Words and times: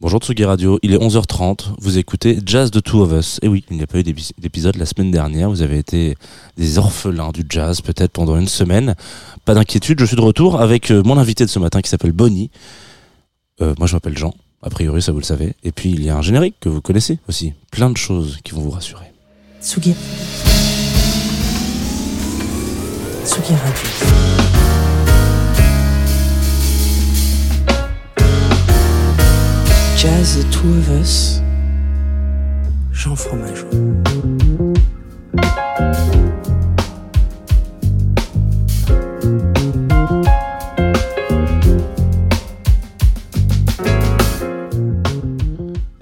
Bonjour 0.00 0.20
Tsugi 0.20 0.44
Radio, 0.44 0.78
il 0.82 0.94
est 0.94 0.96
11h30, 0.96 1.70
vous 1.80 1.98
écoutez 1.98 2.38
Jazz 2.46 2.70
de 2.70 2.78
Two 2.78 3.02
of 3.02 3.10
Us. 3.10 3.40
Et 3.42 3.48
oui, 3.48 3.64
il 3.68 3.78
n'y 3.78 3.82
a 3.82 3.88
pas 3.88 3.98
eu 3.98 4.04
d'épisode 4.04 4.76
la 4.76 4.86
semaine 4.86 5.10
dernière, 5.10 5.50
vous 5.50 5.60
avez 5.60 5.76
été 5.76 6.16
des 6.56 6.78
orphelins 6.78 7.32
du 7.32 7.42
jazz 7.48 7.80
peut-être 7.80 8.12
pendant 8.12 8.38
une 8.38 8.46
semaine. 8.46 8.94
Pas 9.44 9.54
d'inquiétude, 9.54 9.98
je 9.98 10.04
suis 10.04 10.14
de 10.14 10.20
retour 10.20 10.60
avec 10.60 10.92
euh, 10.92 11.02
mon 11.04 11.18
invité 11.18 11.44
de 11.44 11.50
ce 11.50 11.58
matin 11.58 11.80
qui 11.80 11.90
s'appelle 11.90 12.12
Bonnie. 12.12 12.52
Euh, 13.60 13.74
moi 13.76 13.88
je 13.88 13.94
m'appelle 13.94 14.16
Jean, 14.16 14.34
a 14.62 14.70
priori 14.70 15.02
ça 15.02 15.10
vous 15.10 15.18
le 15.18 15.24
savez. 15.24 15.56
Et 15.64 15.72
puis 15.72 15.90
il 15.90 16.04
y 16.04 16.10
a 16.10 16.16
un 16.16 16.22
générique 16.22 16.54
que 16.60 16.68
vous 16.68 16.80
connaissez 16.80 17.18
aussi, 17.28 17.54
plein 17.72 17.90
de 17.90 17.96
choses 17.96 18.38
qui 18.44 18.54
vont 18.54 18.60
vous 18.60 18.70
rassurer. 18.70 19.06
Tsugi. 19.60 19.96
Tsugi 23.24 23.52
Radio. 23.52 24.47
Jazz 30.08 30.38
Two 30.50 30.70
of 30.70 30.88
Us, 31.02 31.42
Jean 32.92 33.14
Fromageau. 33.14 33.66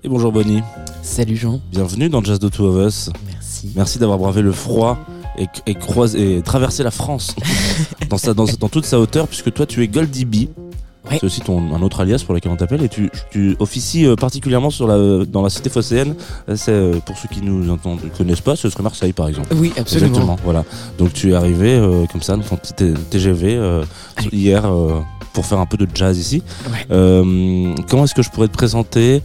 Et 0.05 0.09
bonjour 0.09 0.30
Bonnie. 0.30 0.62
Salut 1.02 1.34
Jean. 1.36 1.61
Bienvenue 1.73 2.09
dans 2.09 2.23
Jazz 2.23 2.38
de 2.38 2.48
Two 2.48 2.64
of 2.66 2.86
Us. 2.86 3.11
Merci. 3.27 3.73
Merci 3.75 3.98
d'avoir 3.98 4.19
bravé 4.19 4.41
le 4.41 4.52
froid 4.52 4.98
et, 5.36 5.47
et, 5.66 5.75
croisé, 5.75 6.36
et 6.36 6.42
traversé 6.42 6.84
la 6.84 6.92
France 6.92 7.34
dans, 8.09 8.19
sa, 8.19 8.34
dans, 8.34 8.45
dans 8.45 8.69
toute 8.69 8.86
sa 8.86 9.00
hauteur, 9.00 9.27
puisque 9.27 9.52
toi 9.52 9.66
tu 9.66 9.83
es 9.83 9.88
Goldie 9.88 10.25
B. 10.25 10.66
Ouais. 11.10 11.19
C'est 11.20 11.27
aussi 11.27 11.41
ton, 11.41 11.74
un 11.74 11.83
autre 11.83 12.01
alias 12.01 12.23
pour 12.24 12.34
lequel 12.34 12.51
on 12.52 12.56
t'appelle 12.56 12.83
et 12.83 12.88
tu, 12.88 13.10
tu 13.30 13.56
officies 13.60 14.06
euh, 14.06 14.16
particulièrement 14.16 14.70
sur 14.70 14.87
la, 14.88 15.24
dans 15.24 15.42
la 15.42 15.51
cité 15.51 15.70
phocéenne. 15.70 16.14
C'est, 16.55 16.73
euh, 16.73 16.98
pour 17.05 17.16
ceux 17.16 17.28
qui 17.28 17.42
nous 17.42 17.70
entendent, 17.70 18.00
connaissent 18.17 18.41
pas, 18.41 18.56
ce 18.56 18.69
serait 18.70 18.83
Marseille 18.83 19.12
par 19.12 19.28
exemple. 19.28 19.48
Oui, 19.55 19.72
absolument. 19.77 20.08
Exactement, 20.08 20.36
voilà. 20.45 20.64
Donc 20.98 21.12
tu 21.12 21.30
es 21.30 21.34
arrivé 21.34 21.75
euh, 21.75 22.06
comme 22.11 22.22
ça 22.22 22.36
dans 22.36 22.42
ton 22.42 22.56
petit 22.56 22.75
TGV 22.75 23.55
euh, 23.55 23.84
hier 24.33 24.64
euh, 24.67 25.00
pour 25.33 25.47
faire 25.47 25.58
un 25.61 25.67
peu 25.67 25.77
de 25.77 25.86
jazz 25.95 26.19
ici. 26.19 26.42
Ouais. 26.70 26.86
Euh, 26.91 27.75
comment 27.89 28.05
est-ce 28.05 28.14
que 28.14 28.23
je 28.23 28.30
pourrais 28.30 28.48
te 28.48 28.55
présenter 28.55 29.23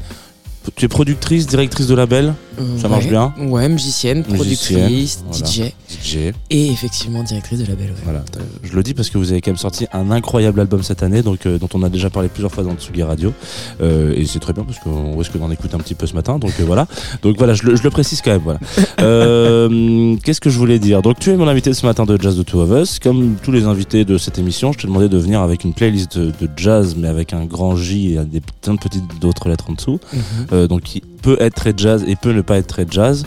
Tu 0.75 0.85
es 0.85 0.87
productrice, 0.87 1.47
directrice 1.47 1.87
de 1.87 1.95
label, 1.95 2.33
Ça 2.77 2.87
marche 2.87 3.07
bien 3.07 3.33
Ouais, 3.39 3.67
musicienne, 3.67 4.23
productrice, 4.23 5.23
Musicienne, 5.27 5.69
DJ 5.89 5.95
DJ. 6.03 6.17
et 6.51 6.67
effectivement 6.71 7.23
directrice 7.23 7.59
de 7.59 7.65
label. 7.65 7.87
Ouais. 7.89 7.95
Voilà, 8.03 8.23
je 8.63 8.73
le 8.75 8.83
dis 8.83 8.93
parce 8.93 9.09
que 9.09 9.17
vous 9.17 9.31
avez 9.31 9.41
quand 9.41 9.49
même 9.51 9.57
sorti 9.57 9.87
un 9.91 10.11
incroyable 10.11 10.59
album 10.59 10.83
cette 10.83 11.01
année, 11.01 11.23
donc 11.23 11.45
euh, 11.47 11.57
dont 11.57 11.67
on 11.73 11.81
a 11.81 11.89
déjà 11.89 12.09
parlé 12.11 12.29
plusieurs 12.29 12.51
fois 12.51 12.63
dans 12.63 12.75
Tsugi 12.75 13.01
Radio, 13.03 13.33
Euh, 13.81 14.13
et 14.15 14.25
c'est 14.25 14.37
très 14.39 14.53
bien 14.53 14.63
parce 14.63 14.77
qu'on 14.79 15.17
risque 15.17 15.35
d'en 15.37 15.49
écouter 15.49 15.73
un 15.75 15.79
petit 15.79 15.95
peu 15.95 16.05
ce 16.05 16.13
matin, 16.13 16.37
donc 16.37 16.53
euh, 16.59 16.63
voilà. 16.65 16.85
Donc 17.23 17.37
voilà, 17.37 17.53
je 17.55 17.63
le, 17.63 17.75
je 17.75 17.81
le 17.83 17.89
précise 17.89 18.21
quand 18.21 18.31
même. 18.31 18.41
Voilà. 18.43 18.59
Qu'est-ce 20.23 20.41
que 20.41 20.49
je 20.49 20.57
voulais 20.59 20.77
dire? 20.79 21.01
Donc 21.01 21.17
tu 21.19 21.31
es 21.31 21.37
mon 21.37 21.47
invité 21.47 21.73
ce 21.73 21.85
matin 21.85 22.05
de 22.05 22.21
Jazz 22.21 22.37
de 22.37 22.43
Two 22.43 22.61
of 22.61 22.69
Us, 22.81 22.99
comme 22.99 23.35
tous 23.41 23.51
les 23.51 23.63
invités 23.65 24.05
de 24.05 24.17
cette 24.17 24.37
émission, 24.37 24.71
je 24.73 24.77
te 24.79 24.87
demandais 24.87 25.09
de 25.09 25.17
venir 25.17 25.41
avec 25.41 25.63
une 25.63 25.73
playlist 25.73 26.17
de, 26.17 26.25
de 26.25 26.49
jazz, 26.55 26.95
mais 26.97 27.07
avec 27.07 27.33
un 27.33 27.45
grand 27.45 27.75
J 27.75 28.13
et 28.13 28.25
des 28.25 28.41
plein 28.61 28.75
de 28.75 28.79
petites 28.79 29.19
d'autres 29.19 29.49
lettres 29.49 29.65
en 29.69 29.73
dessous, 29.73 29.99
Mhm. 30.13 30.47
Euh, 30.51 30.67
donc 30.67 30.81
qui 30.81 31.01
peut 31.01 31.37
être 31.39 31.55
très 31.55 31.73
jazz 31.75 32.03
et 32.07 32.15
peut 32.15 32.33
ne 32.33 32.41
pas 32.41 32.57
être 32.57 32.67
très 32.67 32.85
jazz. 32.89 33.25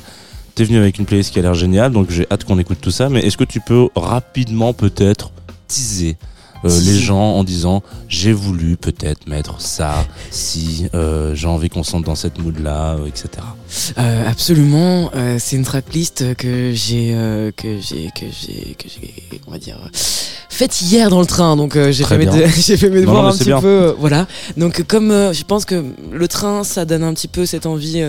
T'es 0.55 0.65
venu 0.65 0.79
avec 0.79 0.99
une 0.99 1.07
playlist 1.07 1.33
qui 1.33 1.39
a 1.39 1.43
l'air 1.43 1.55
géniale, 1.55 1.93
donc 1.93 2.11
j'ai 2.11 2.27
hâte 2.31 2.45
qu'on 2.45 2.59
écoute 2.59 2.79
tout 2.81 2.91
ça. 2.91 3.09
Mais 3.09 3.21
est-ce 3.21 3.37
que 3.37 3.45
tu 3.45 3.61
peux 3.61 3.89
rapidement 3.97 4.73
peut-être 4.73 5.33
teaser 5.67 6.17
euh, 6.65 6.81
les 6.81 6.99
gens 6.99 7.33
en 7.33 7.45
disant 7.45 7.83
j'ai 8.09 8.33
voulu 8.33 8.77
peut-être 8.77 9.27
mettre 9.27 9.61
ça 9.61 10.07
si 10.31 10.87
euh, 10.95 11.35
j'ai 11.35 11.49
envie 11.49 11.69
qu'on 11.69 11.83
sente 11.83 12.05
dans 12.05 12.15
cette 12.15 12.39
mood 12.39 12.59
là, 12.61 12.97
etc. 13.07 13.29
Euh, 13.99 14.29
absolument, 14.29 15.11
euh, 15.15 15.37
c'est 15.41 15.57
une 15.57 15.65
tracklist 15.65 16.35
que 16.37 16.73
j'ai 16.75 17.13
euh, 17.15 17.51
que 17.57 17.79
j'ai 17.81 18.11
que 18.15 18.27
j'ai 18.31 18.75
que 18.75 18.89
j'ai 18.89 19.15
on 19.47 19.51
va 19.51 19.59
dire 19.59 19.79
faite 20.49 20.81
hier 20.83 21.11
dans 21.11 21.21
le 21.21 21.27
train. 21.27 21.57
Donc 21.57 21.75
euh, 21.77 21.91
j'ai 21.91 22.05
fait, 22.05 22.17
de- 22.19 22.47
fait 22.77 22.89
mes 22.91 22.97
Non, 23.01 23.07
devoirs 23.07 23.23
non, 23.25 23.29
un 23.31 23.33
petit 23.37 23.45
bien. 23.45 23.61
peu 23.61 23.67
euh, 23.67 23.93
voilà. 23.99 24.27
Donc 24.57 24.85
comme 24.85 25.11
euh, 25.11 25.33
je 25.33 25.43
pense 25.45 25.65
que 25.65 25.85
le 26.13 26.29
train 26.29 26.63
ça 26.65 26.85
donne 26.85 27.03
un 27.03 27.13
petit 27.15 27.27
peu 27.29 27.45
cette 27.47 27.67
envie 27.67 28.03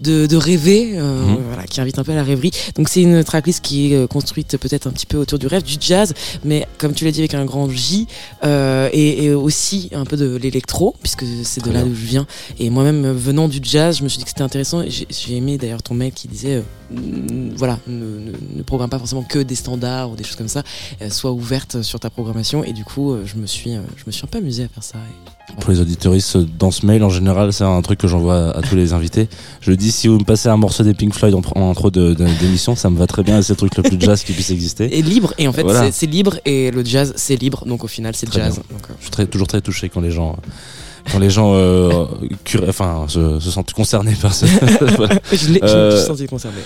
de, 0.00 0.26
de 0.26 0.36
rêver 0.36 0.92
euh, 0.94 1.18
Mhm. 1.24 1.38
voilà 1.48 1.64
qui 1.64 1.80
invite 1.80 1.98
un 1.98 2.04
peu 2.04 2.12
à 2.12 2.16
la 2.16 2.22
rêverie. 2.22 2.50
Donc 2.76 2.88
c'est 2.88 3.02
une 3.02 3.24
tracklist 3.24 3.60
qui 3.64 3.92
est 3.94 4.08
construite 4.08 4.56
peut-être 4.58 4.86
un 4.86 4.90
petit 4.90 5.06
peu 5.06 5.16
autour 5.18 5.38
du 5.38 5.46
rêve 5.48 5.62
du 5.64 5.74
jazz 5.80 6.14
mais 6.44 6.66
comme 6.78 6.92
tu 6.92 7.04
l'as 7.04 7.10
dit 7.10 7.20
avec 7.20 7.34
un 7.34 7.44
grand 7.44 7.68
J 7.70 8.06
euh, 8.44 8.88
et, 8.92 9.24
et 9.24 9.34
aussi 9.34 9.90
un 9.92 10.04
peu 10.04 10.16
de 10.16 10.36
l'électro 10.36 10.94
puisque 11.02 11.24
c'est 11.42 11.64
de 11.64 11.70
là 11.72 11.82
d'où 11.82 11.94
je 11.94 12.06
viens. 12.06 12.26
Et 12.60 12.70
moi-même 12.70 13.10
venant 13.12 13.48
du 13.48 13.58
jazz 13.62 13.98
je 13.98 14.04
me 14.04 14.08
suis 14.08 14.18
dit 14.18 14.24
que 14.24 14.30
c'était 14.30 14.42
intéressant 14.42 14.82
et 14.82 14.90
j'ai 15.10 15.36
aimé 15.36 15.58
d'ailleurs 15.58 15.82
ton 15.82 15.94
mail 15.94 16.12
qui 16.12 16.28
disait 16.28 16.56
euh, 16.56 16.62
mm, 16.96 17.54
voilà 17.56 17.78
ne, 17.86 17.92
ne, 17.94 18.32
ne 18.56 18.62
programme 18.62 18.90
pas 18.90 18.98
forcément 18.98 19.22
que 19.22 19.38
des 19.38 19.54
standards 19.54 20.10
ou 20.10 20.16
des 20.16 20.24
choses 20.24 20.36
comme 20.36 20.48
ça 20.48 20.62
euh, 21.02 21.10
sois 21.10 21.32
ouverte 21.32 21.82
sur 21.82 21.98
ta 22.00 22.10
programmation 22.10 22.64
et 22.64 22.72
du 22.72 22.84
coup 22.84 23.12
euh, 23.12 23.22
je 23.26 23.36
me 23.36 23.46
suis 23.46 23.74
euh, 23.74 23.80
je 23.96 24.04
me 24.06 24.12
suis 24.12 24.24
un 24.24 24.28
peu 24.28 24.38
amusé 24.38 24.64
à 24.64 24.68
faire 24.68 24.82
ça 24.84 24.98
et- 24.98 25.60
Pour 25.62 25.70
les 25.70 25.80
auditoristes, 25.80 26.36
dans 26.36 26.70
ce 26.70 26.84
mail 26.84 27.02
en 27.02 27.08
général, 27.08 27.54
c'est 27.54 27.64
un 27.64 27.80
truc 27.80 27.98
que 27.98 28.06
j'envoie 28.06 28.54
à 28.54 28.60
tous 28.60 28.76
les 28.76 28.92
invités. 28.92 29.28
Je 29.62 29.72
dis 29.72 29.90
si 29.92 30.06
vous 30.06 30.18
me 30.18 30.24
passez 30.24 30.50
un 30.50 30.58
morceau 30.58 30.84
des 30.84 30.92
Pink 30.92 31.14
Floyd 31.14 31.34
en, 31.34 31.40
en 31.56 31.70
intro 31.70 31.90
d'émission, 31.90 32.76
ça 32.76 32.90
me 32.90 32.98
va 32.98 33.06
très 33.06 33.22
bien 33.22 33.40
c'est 33.40 33.54
le 33.54 33.56
truc 33.56 33.74
le 33.78 33.82
plus 33.82 33.98
jazz 34.00 34.22
qui 34.24 34.32
puisse 34.34 34.50
exister. 34.50 34.98
et 34.98 35.00
libre 35.02 35.32
et 35.38 35.48
en 35.48 35.52
fait 35.54 35.62
Voilà. 35.62 35.90
c'est- 35.90 36.06
libre 36.06 36.38
et 36.44 36.70
le 36.70 36.84
jazz 36.84 37.14
c'est 37.16 37.36
libre 37.36 37.64
donc 37.66 37.82
au 37.82 37.88
final 37.88 38.14
c'est 38.14 38.30
jazz 38.32 38.54
bien. 38.56 38.62
Donc, 38.76 38.86
Je 38.98 39.02
suis 39.04 39.10
très, 39.10 39.26
toujours 39.26 39.46
très 39.48 39.62
touché 39.62 39.88
quand 39.88 40.02
les 40.02 40.10
gens, 40.10 40.36
quand 41.12 41.18
les 41.18 41.30
gens 41.30 41.52
euh, 41.54 42.06
cur- 42.44 42.64
enfin, 42.68 43.04
se, 43.08 43.40
se 43.40 43.50
sentent 43.50 43.72
concernés 43.72 44.14
par 44.20 44.34
ce. 44.34 44.46
Voilà. 44.96 45.18
je 45.32 45.48
l'ai 45.48 45.60
je 45.60 45.64
me 45.64 45.68
Euh, 45.68 45.96
suis 45.98 46.06
senti 46.06 46.26
concerné 46.26 46.56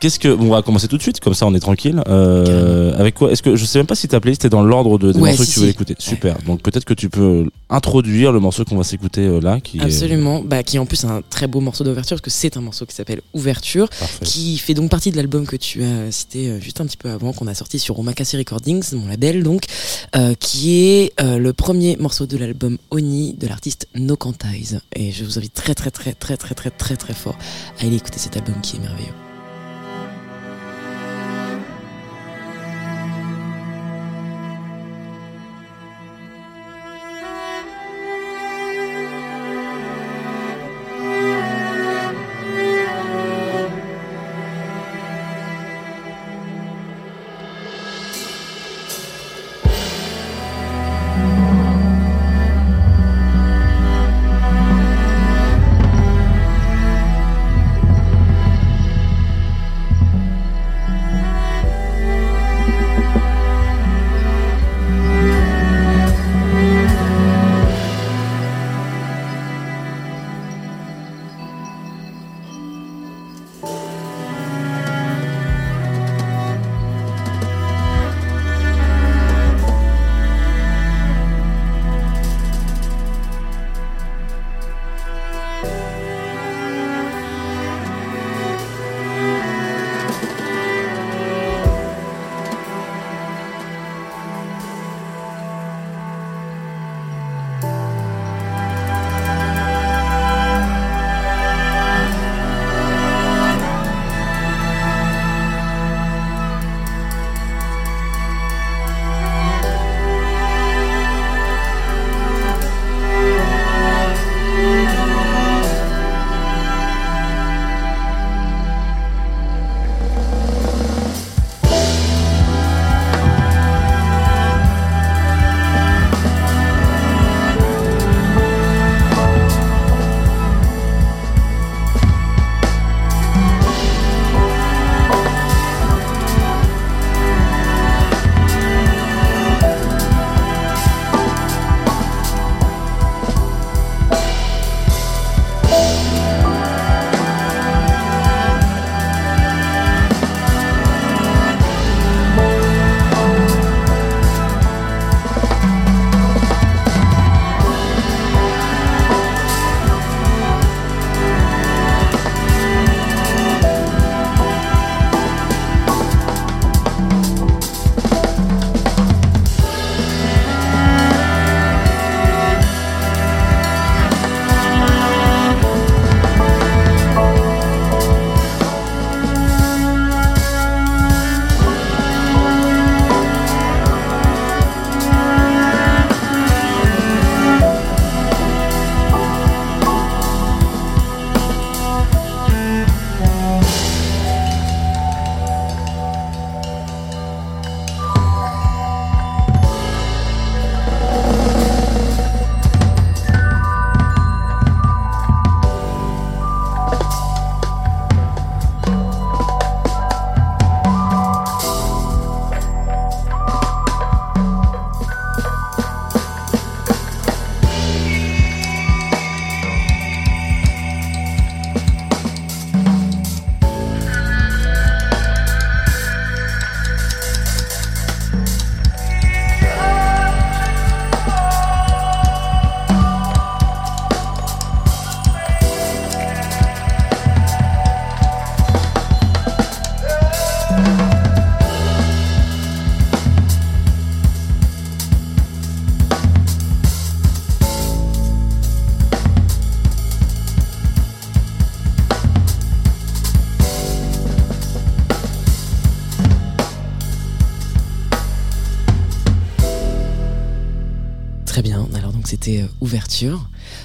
Qu'est-ce 0.00 0.18
que 0.18 0.34
bon, 0.34 0.46
on 0.46 0.50
va 0.50 0.62
commencer 0.62 0.88
tout 0.88 0.96
de 0.96 1.02
suite, 1.02 1.20
comme 1.20 1.34
ça 1.34 1.46
on 1.46 1.54
est 1.54 1.60
tranquille. 1.60 2.02
Euh, 2.08 2.96
avec 2.98 3.14
quoi 3.14 3.30
Est-ce 3.32 3.42
que 3.42 3.56
je 3.56 3.64
sais 3.64 3.78
même 3.78 3.86
pas 3.86 3.94
si 3.94 4.08
ta 4.08 4.20
playlist 4.20 4.44
est 4.44 4.48
dans 4.50 4.62
l'ordre 4.62 4.98
de, 4.98 5.12
des 5.12 5.18
Ouais, 5.20 5.30
morceaux 5.30 5.44
si, 5.44 5.50
que 5.50 5.54
tu 5.54 5.60
veux 5.60 5.66
si. 5.66 5.70
écouter. 5.72 5.94
Super. 5.98 6.36
Donc 6.46 6.62
peut-être 6.62 6.84
que 6.84 6.94
tu 6.94 7.08
peux 7.10 7.46
introduire 7.70 8.32
le 8.32 8.40
morceau 8.40 8.64
qu'on 8.64 8.76
va 8.76 8.84
s'écouter 8.84 9.22
euh, 9.22 9.40
là, 9.40 9.60
qui 9.60 9.80
absolument 9.80 10.42
bah, 10.44 10.62
qui 10.62 10.76
est 10.76 10.78
en 10.80 10.86
plus 10.86 11.04
un 11.04 11.22
très 11.30 11.46
beau 11.46 11.60
morceau 11.60 11.84
d'ouverture 11.84 12.16
parce 12.16 12.22
que 12.22 12.30
c'est 12.30 12.56
un 12.56 12.60
morceau 12.60 12.86
qui 12.86 12.94
s'appelle 12.94 13.20
Ouverture 13.34 13.88
parfait. 13.88 14.24
qui 14.24 14.58
fait 14.58 14.74
donc 14.74 14.90
partie 14.90 15.10
de 15.10 15.16
l'album 15.16 15.46
que 15.46 15.56
tu 15.56 15.82
as 15.82 16.10
cité 16.12 16.60
juste 16.60 16.80
un 16.80 16.86
petit 16.86 16.96
peu 16.96 17.10
avant, 17.10 17.32
qu'on 17.32 17.46
a 17.46 17.54
sorti 17.54 17.78
sur 17.78 17.98
Omakase 17.98 18.34
Recordings, 18.34 18.82
mon 18.94 19.08
label 19.08 19.42
donc, 19.42 19.64
euh, 20.16 20.34
qui 20.38 20.84
est 20.84 21.12
euh, 21.20 21.38
le 21.38 21.52
premier 21.52 21.96
morceau 21.96 22.26
de 22.26 22.36
l'album 22.36 22.78
Oni 22.90 23.34
de 23.34 23.46
l'artiste 23.46 23.86
No 23.94 24.16
Quantize. 24.16 24.80
Et 24.94 25.12
je 25.12 25.24
vous 25.24 25.38
invite 25.38 25.54
très 25.54 25.74
très 25.74 25.90
très 25.90 26.14
très 26.14 26.36
très 26.36 26.54
très 26.54 26.70
très 26.70 26.96
très 26.96 27.14
fort 27.14 27.36
à 27.78 27.84
aller 27.84 27.96
écouter 27.96 28.18
cet 28.18 28.36
album 28.36 28.60
qui 28.60 28.76
est 28.76 28.80
merveilleux. 28.80 29.31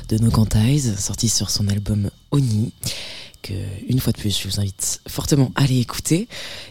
De 0.08 0.18
No 0.18 0.32
Quantize, 0.32 0.98
sorti 0.98 1.30
sur 1.30 1.50
son 1.50 1.68
album 1.68 2.10
Oni 2.32 2.72
une 3.88 4.00
fois 4.00 4.14
de 4.14 4.18
plus, 4.18 4.40
je 4.42 4.48
vous 4.48 4.60
invite 4.60 5.02
fortement 5.08 5.52
à 5.56 5.64
aller 5.64 5.80
écouter. 5.80 6.28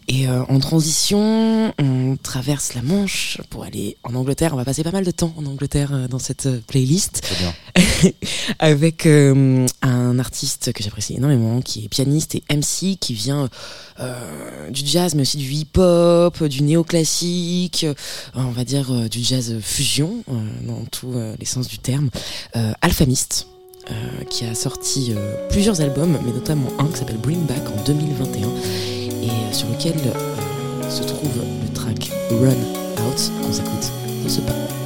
Et 0.08 0.28
euh, 0.28 0.44
en 0.48 0.58
transition, 0.58 1.72
on 1.78 2.16
traverse 2.22 2.74
la 2.74 2.82
Manche 2.82 3.38
pour 3.50 3.64
aller 3.64 3.96
en 4.02 4.14
Angleterre. 4.14 4.52
On 4.54 4.56
va 4.56 4.64
passer 4.64 4.82
pas 4.82 4.92
mal 4.92 5.04
de 5.04 5.10
temps 5.10 5.34
en 5.36 5.46
Angleterre 5.46 5.92
euh, 5.92 6.08
dans 6.08 6.18
cette 6.18 6.46
euh, 6.46 6.60
playlist. 6.66 7.26
Avec 8.58 9.06
un 9.06 10.18
artiste 10.18 10.72
que 10.72 10.82
j'apprécie 10.82 11.14
énormément, 11.14 11.60
qui 11.60 11.84
est 11.84 11.88
pianiste 11.88 12.34
et 12.34 12.42
MC, 12.50 12.98
qui 12.98 13.14
vient 13.14 13.48
du 14.70 14.82
jazz, 14.84 15.14
mais 15.14 15.22
aussi 15.22 15.38
du 15.38 15.50
hip-hop, 15.50 16.42
du 16.44 16.62
néoclassique, 16.62 17.86
on 18.34 18.50
va 18.50 18.64
dire 18.64 19.08
du 19.08 19.22
jazz 19.22 19.58
fusion, 19.60 20.22
dans 20.66 20.84
tous 20.90 21.12
les 21.38 21.46
sens 21.46 21.68
du 21.68 21.78
terme. 21.78 22.10
Alphamist. 22.82 23.46
Euh, 23.88 24.24
qui 24.28 24.44
a 24.44 24.52
sorti 24.52 25.12
euh, 25.16 25.48
plusieurs 25.48 25.80
albums, 25.80 26.18
mais 26.24 26.32
notamment 26.32 26.68
un 26.80 26.86
qui 26.86 26.98
s'appelle 26.98 27.18
Bring 27.18 27.46
Back 27.46 27.62
en 27.68 27.84
2021, 27.84 28.40
et 28.40 29.28
euh, 29.28 29.52
sur 29.52 29.68
lequel 29.68 29.94
se 30.90 31.04
trouve 31.04 31.30
le 31.38 31.72
track 31.72 32.10
Run 32.30 32.48
Out 32.48 33.30
qu'on 33.42 33.52
s'écoute 33.52 33.92
de 34.24 34.28
ce 34.28 34.40
pas. 34.40 34.85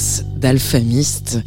Out 0.00 0.24
d'Alphamist. 0.36 1.38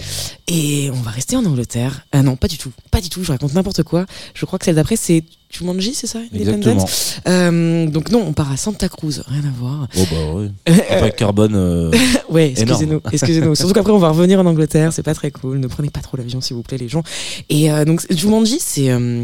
Et 0.48 0.90
on 0.92 1.02
va 1.02 1.12
rester 1.12 1.36
en 1.36 1.46
Angleterre. 1.46 2.06
Ah 2.12 2.22
non, 2.22 2.36
pas 2.36 2.48
du 2.48 2.58
tout. 2.58 2.72
Pas 2.92 3.02
du 3.02 3.10
tout, 3.10 3.24
je 3.24 3.32
raconte 3.32 3.54
n'importe 3.54 3.84
quoi. 3.84 4.06
Je 4.34 4.46
crois 4.46 4.60
que 4.60 4.66
celle 4.66 4.76
d'après, 4.76 4.96
c'est 4.96 5.24
Jumanji, 5.50 5.94
c'est 5.94 6.08
ça 6.08 6.20
Exactement. 6.34 6.88
Euh, 7.28 7.88
donc 7.88 8.10
non, 8.12 8.24
on 8.28 8.34
part 8.34 8.52
à 8.52 8.58
Santa 8.58 8.90
Cruz, 8.90 9.22
rien 9.28 9.44
à 9.46 9.52
voir. 9.60 9.88
Oh 9.98 10.02
bah 10.12 10.18
oui. 10.36 10.76
Pas 10.90 11.12
carbone. 11.12 11.56
euh, 11.56 11.92
ouais, 12.30 12.52
excusez-nous, 12.52 13.02
excusez-nous. 13.12 13.56
Surtout 13.56 13.74
qu'après 13.74 13.92
on 13.94 14.00
va 14.00 14.10
revenir 14.10 14.40
en 14.40 14.46
Angleterre, 14.46 14.92
c'est 14.94 15.04
pas 15.04 15.14
très 15.14 15.32
cool. 15.32 15.60
Ne 15.60 15.68
prenez 15.68 15.90
pas 15.90 16.02
trop 16.02 16.18
l'avion 16.18 16.42
s'il 16.42 16.56
vous 16.56 16.64
plaît 16.64 16.78
les 16.78 16.90
gens. 16.90 17.04
Et 17.50 17.72
euh, 17.72 17.86
donc 17.86 18.06
Jumanji, 18.12 18.58
c'est 18.60 18.90
euh, 18.92 19.24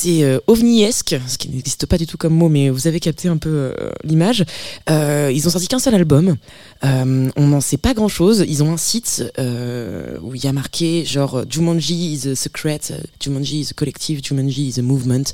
c'est 0.00 0.24
euh, 0.24 0.38
ovniesque, 0.46 1.14
ce 1.26 1.36
qui 1.36 1.50
n'existe 1.50 1.84
pas 1.84 1.98
du 1.98 2.06
tout 2.06 2.16
comme 2.16 2.32
mot, 2.32 2.48
mais 2.48 2.70
vous 2.70 2.86
avez 2.86 3.00
capté 3.00 3.28
un 3.28 3.36
peu 3.36 3.50
euh, 3.50 3.90
l'image. 4.02 4.46
Euh, 4.88 5.30
ils 5.34 5.46
ont 5.46 5.50
sorti 5.50 5.68
qu'un 5.68 5.78
seul 5.78 5.94
album. 5.94 6.36
Euh, 6.84 7.30
on 7.36 7.46
n'en 7.46 7.60
sait 7.60 7.76
pas 7.76 7.92
grand-chose. 7.92 8.44
Ils 8.48 8.62
ont 8.62 8.72
un 8.72 8.78
site 8.78 9.22
où 9.38 10.34
il 10.34 10.42
y 10.42 10.46
a 10.46 10.52
marqué 10.52 11.04
genre 11.04 11.44
Jumanji 11.48 12.14
is 12.14 12.28
a 12.28 12.34
secret, 12.34 12.80
Jumanji 13.20 13.60
is 13.60 13.68
a 13.72 13.74
collective, 13.74 14.22
Jumanji 14.22 14.68
is 14.68 14.78
a 14.78 14.82
movement, 14.82 15.24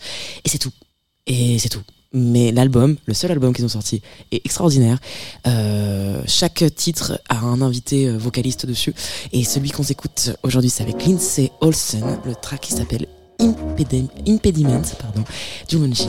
et 0.44 0.48
c'est 0.48 0.58
tout. 0.58 0.72
Et 1.28 1.58
c'est 1.60 1.68
tout. 1.68 1.82
Mais 2.12 2.50
l'album, 2.50 2.96
le 3.04 3.14
seul 3.14 3.30
album 3.30 3.52
qu'ils 3.52 3.64
ont 3.64 3.68
sorti, 3.68 4.02
est 4.32 4.44
extraordinaire. 4.44 4.98
Chaque 6.26 6.64
titre 6.74 7.20
a 7.28 7.38
un 7.38 7.60
invité 7.60 8.10
vocaliste 8.10 8.66
dessus. 8.66 8.94
Et 9.32 9.44
celui 9.44 9.70
qu'on 9.70 9.82
s'écoute 9.84 10.32
aujourd'hui, 10.42 10.70
c'est 10.70 10.82
avec 10.82 11.04
Lindsay 11.06 11.52
Olsen. 11.60 12.18
Le 12.24 12.34
track 12.34 12.62
qui 12.62 12.72
s'appelle 12.72 13.06
Impedi- 13.38 14.08
Impediment, 14.26 14.82
pardon, 14.98 15.24
Jumanji. 15.68 16.08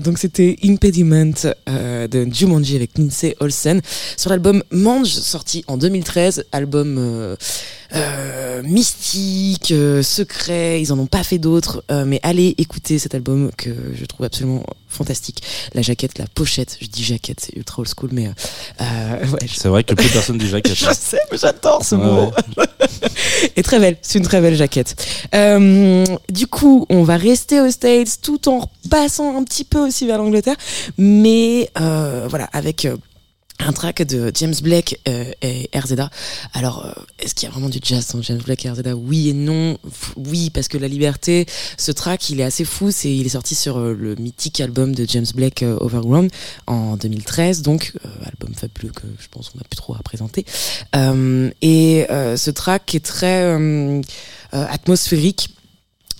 Donc 0.00 0.18
c'était 0.18 0.56
Impediment 0.64 1.32
euh, 1.68 2.08
de 2.08 2.26
Jumanji 2.32 2.76
avec 2.76 2.96
Lindsay 2.96 3.36
Olsen 3.40 3.80
sur 4.16 4.30
l'album 4.30 4.62
Mange 4.70 5.08
sorti 5.08 5.64
en 5.66 5.76
2013, 5.76 6.46
album 6.52 6.96
euh, 6.98 7.36
euh, 7.94 8.62
mystique, 8.62 9.72
euh, 9.72 10.02
secret, 10.02 10.80
ils 10.80 10.92
en 10.92 10.98
ont 10.98 11.06
pas 11.06 11.22
fait 11.22 11.38
d'autres, 11.38 11.84
euh, 11.90 12.04
mais 12.06 12.20
allez 12.22 12.54
écouter 12.58 12.98
cet 12.98 13.14
album 13.14 13.50
que 13.56 13.70
je 13.94 14.04
trouve 14.04 14.24
absolument 14.26 14.64
fantastique. 14.88 15.42
La 15.74 15.82
jaquette, 15.82 16.18
la 16.18 16.26
pochette, 16.26 16.78
je 16.80 16.86
dis 16.86 17.02
jaquette, 17.02 17.40
c'est 17.40 17.56
ultra 17.56 17.80
old 17.80 17.88
school, 17.88 18.10
mais 18.12 18.28
euh, 18.28 18.30
euh, 18.80 19.26
ouais, 19.26 19.46
je, 19.46 19.54
C'est 19.54 19.68
vrai 19.68 19.84
que 19.84 19.94
plus 19.94 20.08
personne 20.08 20.38
dit 20.38 20.48
jaquette. 20.48 20.76
je 20.76 20.92
sais, 20.92 21.20
mais 21.30 21.38
j'adore 21.38 21.84
ce 21.84 21.94
mot. 21.94 22.30
Et 23.56 23.62
très 23.62 23.78
belle, 23.78 23.96
c'est 24.02 24.18
une 24.18 24.24
très 24.24 24.40
belle 24.40 24.54
jaquette. 24.54 24.94
Euh, 25.34 26.04
du 26.30 26.46
coup, 26.46 26.86
on 26.88 27.02
va 27.02 27.16
rester 27.16 27.60
aux 27.60 27.70
States 27.70 28.20
tout 28.22 28.48
en 28.48 28.70
passant 28.90 29.36
un 29.36 29.44
petit 29.44 29.64
peu 29.64 29.78
aussi 29.78 30.06
vers 30.06 30.18
l'Angleterre, 30.18 30.56
mais 30.98 31.70
euh, 31.80 32.26
voilà, 32.28 32.48
avec 32.52 32.84
euh, 32.84 32.96
un 33.66 33.72
track 33.72 34.02
de 34.02 34.30
James 34.34 34.54
Blake 34.62 35.00
euh, 35.08 35.24
et 35.42 35.70
RZA. 35.74 36.10
Alors, 36.54 36.84
euh, 36.84 36.92
est-ce 37.18 37.34
qu'il 37.34 37.48
y 37.48 37.50
a 37.50 37.52
vraiment 37.52 37.68
du 37.68 37.78
jazz 37.82 38.08
dans 38.08 38.22
James 38.22 38.40
Blake 38.44 38.64
et 38.64 38.70
RZA 38.70 38.94
Oui 38.94 39.28
et 39.28 39.32
non. 39.32 39.78
Oui, 40.16 40.50
parce 40.50 40.68
que 40.68 40.78
La 40.78 40.88
Liberté, 40.88 41.46
ce 41.76 41.92
track, 41.92 42.30
il 42.30 42.40
est 42.40 42.44
assez 42.44 42.64
fou. 42.64 42.90
Il 43.04 43.26
est 43.26 43.30
sorti 43.30 43.54
sur 43.54 43.78
euh, 43.78 43.96
le 43.98 44.14
mythique 44.16 44.60
album 44.60 44.94
de 44.94 45.06
James 45.08 45.26
euh, 45.62 45.76
Overground, 45.80 46.30
en 46.66 46.96
2013. 46.96 47.62
Donc, 47.62 47.92
album 48.24 48.54
fabuleux 48.54 48.92
que 48.92 49.06
je 49.18 49.28
pense 49.30 49.50
qu'on 49.50 49.58
n'a 49.58 49.64
plus 49.64 49.76
trop 49.76 49.94
à 49.94 50.02
présenter. 50.02 50.44
Et 50.94 52.06
ce 52.08 52.50
track 52.50 52.94
est 52.94 53.04
très 53.04 53.56
atmosphérique 54.52 55.50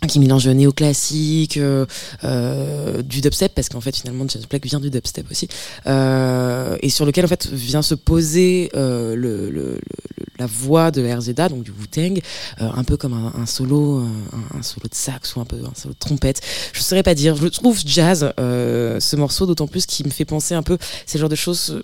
qui 0.06 0.18
mélange 0.18 0.48
néoclassique, 0.48 1.56
euh, 1.56 1.86
euh, 2.24 3.02
du 3.02 3.20
dubstep, 3.20 3.54
parce 3.54 3.68
qu'en 3.68 3.80
fait 3.80 3.96
finalement 3.96 4.24
James 4.28 4.42
Blake 4.48 4.66
vient 4.66 4.80
du 4.80 4.90
dubstep 4.90 5.30
aussi, 5.30 5.48
euh, 5.86 6.76
et 6.80 6.88
sur 6.88 7.06
lequel 7.06 7.24
en 7.24 7.28
fait 7.28 7.46
vient 7.46 7.82
se 7.82 7.94
poser 7.94 8.70
euh, 8.74 9.76
la 10.38 10.46
voix 10.46 10.90
de 10.90 11.02
RZA, 11.06 11.48
donc 11.48 11.62
du 11.62 11.70
Wu-Tang, 11.70 12.20
euh, 12.60 12.68
un 12.74 12.84
peu 12.84 12.96
comme 12.96 13.12
un, 13.12 13.46
solo, 13.46 14.02
un, 14.54 14.62
solo 14.62 14.88
de 14.88 14.94
sax 14.94 15.36
ou 15.36 15.40
un 15.40 15.44
peu 15.44 15.56
un 15.56 15.74
solo 15.80 15.94
de 15.94 15.98
trompette. 15.98 16.40
Je 16.72 16.80
saurais 16.80 17.02
pas 17.02 17.14
dire. 17.14 17.36
Je 17.36 17.46
trouve 17.46 17.80
jazz 17.84 18.32
ce 18.38 19.16
morceau, 19.16 19.46
d'autant 19.46 19.66
plus 19.66 19.86
qu'il 19.86 20.06
me 20.06 20.10
fait 20.10 20.24
penser 20.24 20.54
un 20.54 20.62
peu 20.62 20.78
ces 21.06 21.18
genres 21.18 21.28
de 21.28 21.36
choses. 21.36 21.82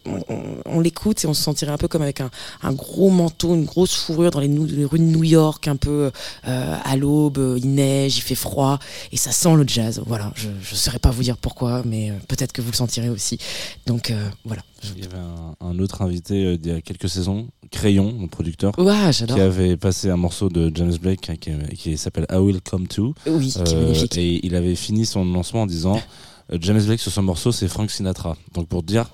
On, 0.66 0.80
l'écoute 0.80 1.24
et 1.24 1.26
on 1.26 1.34
se 1.34 1.42
sentirait 1.42 1.72
un 1.72 1.76
peu 1.76 1.88
comme 1.88 2.02
avec 2.02 2.20
un, 2.20 2.72
gros 2.72 3.10
manteau, 3.10 3.54
une 3.54 3.64
grosse 3.64 3.94
fourrure 3.94 4.30
dans 4.30 4.40
les, 4.40 4.48
les 4.48 4.84
rues 4.84 4.98
de 4.98 5.04
New 5.04 5.24
York, 5.24 5.68
un 5.68 5.76
peu 5.76 6.10
à 6.42 6.96
l'aube, 6.96 7.58
il 7.58 7.74
neige, 7.74 8.07
il 8.16 8.20
fait 8.22 8.34
froid, 8.34 8.78
et 9.12 9.16
ça 9.16 9.30
sent 9.32 9.54
le 9.56 9.64
jazz. 9.66 10.00
Voilà, 10.06 10.32
je 10.36 10.48
ne 10.48 10.54
saurais 10.76 10.98
pas 10.98 11.10
vous 11.10 11.22
dire 11.22 11.36
pourquoi, 11.36 11.82
mais 11.84 12.10
euh, 12.10 12.14
peut-être 12.28 12.52
que 12.52 12.62
vous 12.62 12.70
le 12.70 12.76
sentirez 12.76 13.08
aussi. 13.10 13.38
Donc 13.86 14.10
euh, 14.10 14.28
voilà. 14.44 14.62
Il 14.96 15.02
y 15.02 15.06
avait 15.06 15.18
un, 15.18 15.54
un 15.60 15.78
autre 15.80 16.02
invité 16.02 16.44
euh, 16.44 16.56
il 16.62 16.66
y 16.68 16.72
a 16.72 16.80
quelques 16.80 17.08
saisons, 17.08 17.48
Crayon, 17.70 18.16
le 18.20 18.28
producteur, 18.28 18.72
j'adore. 19.10 19.36
qui 19.36 19.42
avait 19.42 19.76
passé 19.76 20.08
un 20.10 20.16
morceau 20.16 20.48
de 20.48 20.70
James 20.74 20.96
Blake 20.96 21.30
qui, 21.40 21.50
qui 21.76 21.98
s'appelle 21.98 22.26
I 22.30 22.36
Will 22.36 22.60
Come 22.62 22.86
To. 22.88 23.14
Oui, 23.26 23.50
qui 23.50 23.58
est 23.58 23.74
Euh, 23.74 23.82
magnifique. 23.86 24.16
et 24.18 24.46
il 24.46 24.54
avait 24.54 24.74
fini 24.76 25.04
son 25.06 25.24
lancement 25.24 25.62
en 25.62 25.66
disant 25.66 26.00
euh, 26.52 26.58
James 26.60 26.80
Blake 26.82 27.00
sur 27.00 27.12
ce 27.12 27.20
morceau 27.20 27.52
c'est 27.52 27.68
Frank 27.68 27.90
Sinatra. 27.90 28.36
Donc 28.54 28.68
pour 28.68 28.82
dire 28.82 29.10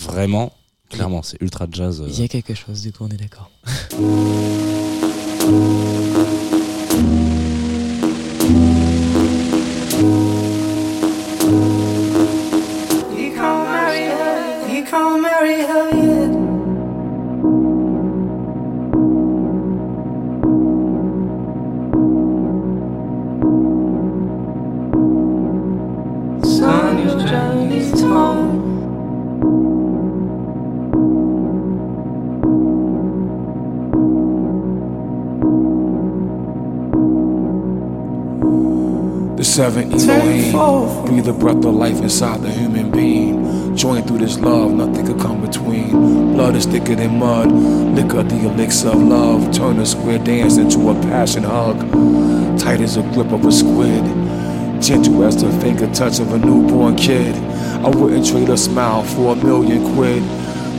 Vraiment, 0.00 0.52
clairement, 0.90 1.22
c'est 1.24 1.40
ultra 1.42 1.66
jazz. 1.72 2.04
Il 2.06 2.20
y 2.20 2.22
a 2.22 2.28
quelque 2.28 2.54
chose, 2.54 2.82
du 2.82 2.92
coup, 2.92 3.04
on 3.04 3.08
est 3.08 3.16
d'accord. 3.16 3.50
can't 15.48 15.58
marry 15.58 15.62
her 15.66 15.90
yet. 15.96 16.32
Son, 26.44 26.98
your 26.98 27.18
journey's 27.26 28.00
home. 28.00 28.58
The 39.36 39.44
seven 39.44 39.92
Elohim 39.92 41.04
breathe 41.06 41.24
the 41.24 41.32
breath 41.32 41.64
of 41.64 41.74
life 41.74 42.00
inside 42.00 42.42
the 42.42 42.50
human 42.50 42.90
being. 42.90 43.37
Joined 43.78 44.08
through 44.08 44.18
this 44.18 44.40
love, 44.40 44.72
nothing 44.72 45.06
could 45.06 45.20
come 45.20 45.40
between. 45.40 46.32
Blood 46.32 46.56
is 46.56 46.66
thicker 46.66 46.96
than 46.96 47.20
mud, 47.20 47.52
liquor 47.94 48.24
the 48.24 48.46
elixir 48.46 48.88
of 48.88 49.00
love. 49.00 49.52
Turn 49.52 49.78
a 49.78 49.86
square 49.86 50.18
dance 50.18 50.56
into 50.56 50.90
a 50.90 50.94
passion 50.94 51.44
hug. 51.44 51.78
Tight 52.58 52.80
as 52.80 52.96
a 52.96 53.02
grip 53.02 53.30
of 53.30 53.44
a 53.44 53.52
squid, 53.52 54.02
gentle 54.82 55.22
as 55.22 55.40
the 55.40 55.52
finger 55.60 55.86
touch 55.94 56.18
of 56.18 56.32
a 56.32 56.38
newborn 56.40 56.96
kid. 56.96 57.36
I 57.36 57.88
wouldn't 57.90 58.26
trade 58.26 58.48
a 58.48 58.56
smile 58.56 59.04
for 59.04 59.34
a 59.34 59.36
million 59.36 59.94
quid. 59.94 60.24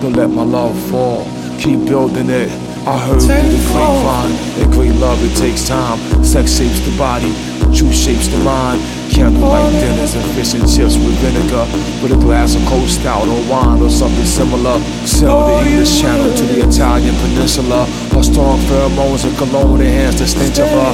Don't 0.01 0.17
let 0.17 0.29
my 0.29 0.43
love 0.43 0.77
fall, 0.89 1.23
keep 1.57 1.85
building 1.85 2.29
it. 2.29 2.51
I 2.85 2.99
heard 2.99 3.21
through 3.21 3.49
the 3.49 3.65
grapevine 3.71 4.31
that 4.59 4.71
great 4.73 4.95
love 4.95 5.23
it 5.23 5.37
takes 5.37 5.69
time. 5.69 5.99
Sex 6.21 6.57
shapes 6.57 6.81
the 6.81 6.97
body, 6.97 7.31
truth 7.73 7.95
shapes 7.95 8.27
the 8.27 8.39
mind. 8.39 8.98
Candlelight 9.09 9.71
dinners 9.73 10.13
and 10.15 10.25
fish 10.35 10.53
and 10.53 10.63
chips 10.63 10.95
with 10.95 11.17
vinegar, 11.19 11.65
with 12.01 12.11
a 12.13 12.19
glass 12.21 12.55
of 12.55 12.63
cold 12.65 12.87
stout 12.87 13.27
or 13.27 13.41
wine 13.49 13.81
or 13.81 13.89
something 13.89 14.25
similar. 14.25 14.79
Sail 15.05 15.47
the 15.47 15.67
English 15.67 15.99
Channel 15.99 16.31
to 16.35 16.43
the 16.43 16.67
Italian 16.67 17.15
Peninsula. 17.15 17.85
Her 18.13 18.23
strong 18.23 18.59
pheromones 18.69 19.25
and 19.25 19.35
cologne 19.37 19.81
enhance 19.81 20.19
the 20.19 20.27
stench 20.27 20.59
of 20.59 20.69
her. 20.69 20.93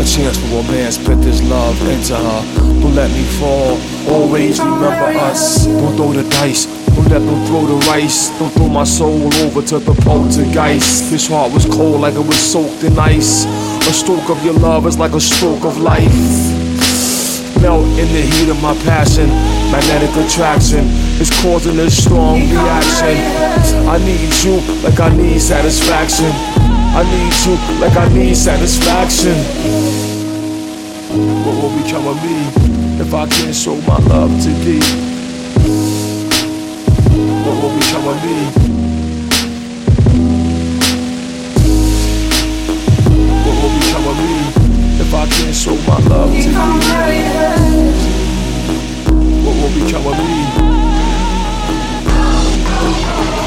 A 0.00 0.04
chance 0.04 0.36
for 0.38 0.62
romance, 0.62 0.98
put 0.98 1.22
this 1.22 1.40
love 1.48 1.80
into 1.88 2.16
her. 2.16 2.40
Don't 2.80 2.94
let 2.94 3.10
me 3.10 3.22
fall. 3.38 3.78
Always 4.12 4.58
remember 4.58 5.18
us. 5.20 5.66
Don't 5.66 5.96
throw 5.96 6.12
the 6.12 6.28
dice. 6.30 6.66
Don't 6.94 7.08
let 7.08 7.20
them 7.20 7.46
throw 7.46 7.66
the 7.66 7.78
rice. 7.86 8.30
Don't 8.38 8.52
throw 8.52 8.68
my 8.68 8.84
soul 8.84 9.32
over 9.42 9.62
to 9.62 9.78
the 9.78 9.94
poltergeist. 10.02 11.10
This 11.10 11.28
heart 11.28 11.52
was 11.52 11.64
cold 11.64 12.00
like 12.00 12.14
it 12.14 12.26
was 12.26 12.36
soaked 12.36 12.84
in 12.84 12.98
ice. 12.98 13.46
A 13.88 13.92
stroke 13.92 14.28
of 14.28 14.44
your 14.44 14.54
love 14.54 14.86
is 14.86 14.98
like 14.98 15.12
a 15.12 15.20
stroke 15.20 15.64
of 15.64 15.78
life. 15.78 16.43
Melt 17.64 17.86
in 17.98 18.12
the 18.12 18.20
heat 18.20 18.50
of 18.50 18.60
my 18.60 18.74
passion. 18.84 19.26
Magnetic 19.72 20.10
attraction 20.20 20.84
is 21.18 21.30
causing 21.40 21.78
a 21.78 21.88
strong 21.88 22.40
reaction. 22.50 23.16
I 23.88 23.96
need 24.04 24.34
you 24.44 24.60
like 24.84 25.00
I 25.00 25.08
need 25.16 25.40
satisfaction. 25.40 26.28
I 26.92 27.02
need 27.08 27.32
you 27.46 27.56
like 27.80 27.96
I 27.96 28.06
need 28.12 28.36
satisfaction. 28.36 29.36
What 31.44 31.56
will 31.62 31.82
become 31.82 32.06
of 32.06 32.22
me 32.22 33.00
if 33.00 33.14
I 33.14 33.26
can't 33.28 33.54
show 33.54 33.76
my 33.88 33.96
love 34.12 34.30
to 34.42 34.50
thee? 34.64 34.84
What 37.46 37.62
will 37.62 37.74
become 37.78 38.08
of 38.08 38.24
me? 38.26 38.63
Me 45.38 45.48
if 45.50 45.54
can't 45.54 45.56
show 45.56 45.76
my 45.86 45.98
love 46.08 46.30
to 46.30 46.36
He 46.36 46.42
can't 46.44 46.82
thee? 46.82 46.88
marry 46.88 47.18
her. 47.18 47.56
What 49.44 49.54
will 49.56 49.72
become 49.84 50.06
of 50.06 50.18
me? 50.18 50.74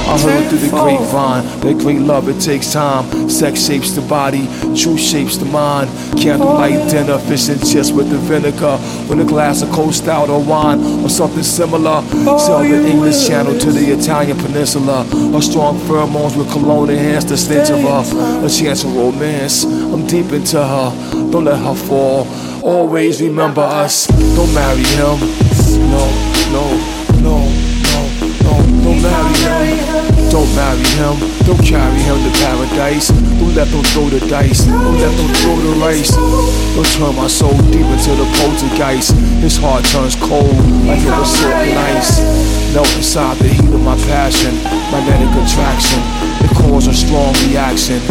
I 0.07 0.17
heard 0.19 0.49
through 0.49 0.59
the 0.59 0.69
grapevine 0.69 1.43
that 1.59 1.77
great 1.79 1.99
love 1.99 2.29
it 2.29 2.39
takes 2.39 2.71
time. 2.71 3.29
Sex 3.29 3.65
shapes 3.65 3.91
the 3.91 3.99
body, 4.01 4.47
truth 4.73 5.01
shapes 5.01 5.35
the 5.35 5.43
mind. 5.45 5.89
Candlelight 6.17 6.89
dinner, 6.89 7.17
fish 7.19 7.49
and 7.49 7.59
chips 7.59 7.91
with 7.91 8.09
the 8.09 8.17
vinegar, 8.17 8.79
with 9.09 9.19
a 9.19 9.25
glass 9.25 9.61
of 9.61 9.69
cold 9.71 9.93
stout 9.93 10.29
or 10.29 10.41
wine 10.41 10.79
or 11.03 11.09
something 11.09 11.43
similar. 11.43 12.01
Sail 12.39 12.59
the 12.59 12.87
English 12.87 13.27
Channel 13.27 13.59
to 13.59 13.69
the 13.69 13.91
Italian 13.91 14.37
Peninsula. 14.37 15.01
A 15.35 15.41
strong 15.41 15.77
pheromones 15.81 16.37
with 16.37 16.49
cologne 16.51 16.89
enhance 16.89 17.25
the 17.25 17.35
stench 17.35 17.69
of 17.69 17.81
her. 17.81 18.45
A 18.45 18.49
chance 18.49 18.85
of 18.85 18.95
romance, 18.95 19.65
I'm 19.65 20.07
deep 20.07 20.31
into 20.31 20.57
her. 20.57 20.91
Don't 21.37 21.45
let 21.45 21.59
her 21.59 21.75
fall. 21.75 22.27
Always 22.63 23.21
remember 23.21 23.61
us. 23.61 24.07
Don't 24.07 24.51
marry 24.55 24.81
him. 24.81 25.19
No, 25.91 26.09
no, 26.49 26.65
no, 27.21 27.37
no, 27.93 28.07
no. 28.41 28.53
Don't 28.81 29.01
marry 29.03 29.37
him. 29.37 30.07
Don't 30.31 30.53
marry 30.55 30.83
him, 30.99 31.15
don't 31.45 31.63
carry 31.63 31.99
him 32.03 32.17
to 32.19 32.31
paradise. 32.41 33.07
Don't 33.07 33.55
let 33.55 33.67
them 33.69 33.81
throw 33.93 34.09
the 34.09 34.19
dice, 34.27 34.65
don't 34.65 34.99
let 34.99 35.15
them 35.15 35.33
throw 35.35 35.55
the 35.55 35.79
rice. 35.79 36.11
Don't 36.75 36.85
turn 36.97 37.15
my 37.15 37.27
soul 37.27 37.55
deep 37.71 37.87
into 37.87 38.11
the 38.11 38.27
poltergeist. 38.35 39.15
His 39.39 39.57
heart 39.57 39.85
turns 39.85 40.15
cold 40.15 40.51
like 40.85 40.99
it 40.99 41.09
was 41.09 41.31
silken 41.31 41.77
ice. 41.77 42.19
Melt 42.73 42.93
inside 42.97 43.37
the 43.37 43.47
heat 43.47 43.71
of 43.71 43.81
my 43.81 43.95
passion, 44.09 44.53
magnetic 44.91 45.31
attraction. 45.31 46.01
It 46.43 46.51
causes 46.57 46.87
a 46.91 47.07
strong 47.07 47.33
reaction. 47.47 48.01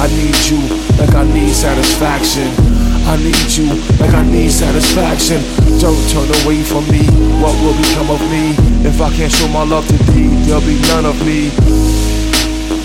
I 0.00 0.08
need 0.08 0.36
you 0.48 0.60
like 0.96 1.14
I 1.14 1.24
need 1.24 1.52
satisfaction. 1.52 2.75
I 3.06 3.16
need 3.16 3.50
you 3.56 3.66
like 4.00 4.14
I 4.14 4.24
need 4.24 4.50
satisfaction. 4.50 5.40
Don't 5.78 6.02
turn 6.10 6.28
away 6.42 6.62
from 6.64 6.88
me. 6.90 7.06
What 7.40 7.54
will 7.62 7.76
become 7.78 8.10
of 8.10 8.20
me 8.30 8.50
if 8.86 9.00
I 9.00 9.14
can't 9.14 9.30
show 9.30 9.48
my 9.48 9.62
love 9.62 9.86
to 9.86 9.96
thee? 10.10 10.28
There'll 10.44 10.60
be 10.60 10.80
none 10.90 11.04
of 11.06 11.16
me. 11.24 11.50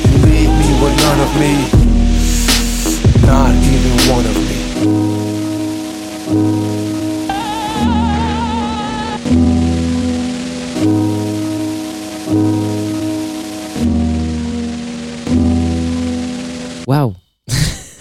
You 0.09 0.17
leave 0.29 0.53
me 0.61 0.69
with 0.81 0.95
none 1.05 1.19
of 1.25 1.31
me. 1.41 1.53
Not 3.25 3.55
even 3.55 3.93
one 4.13 4.25
of 4.25 4.37
me. 5.07 5.10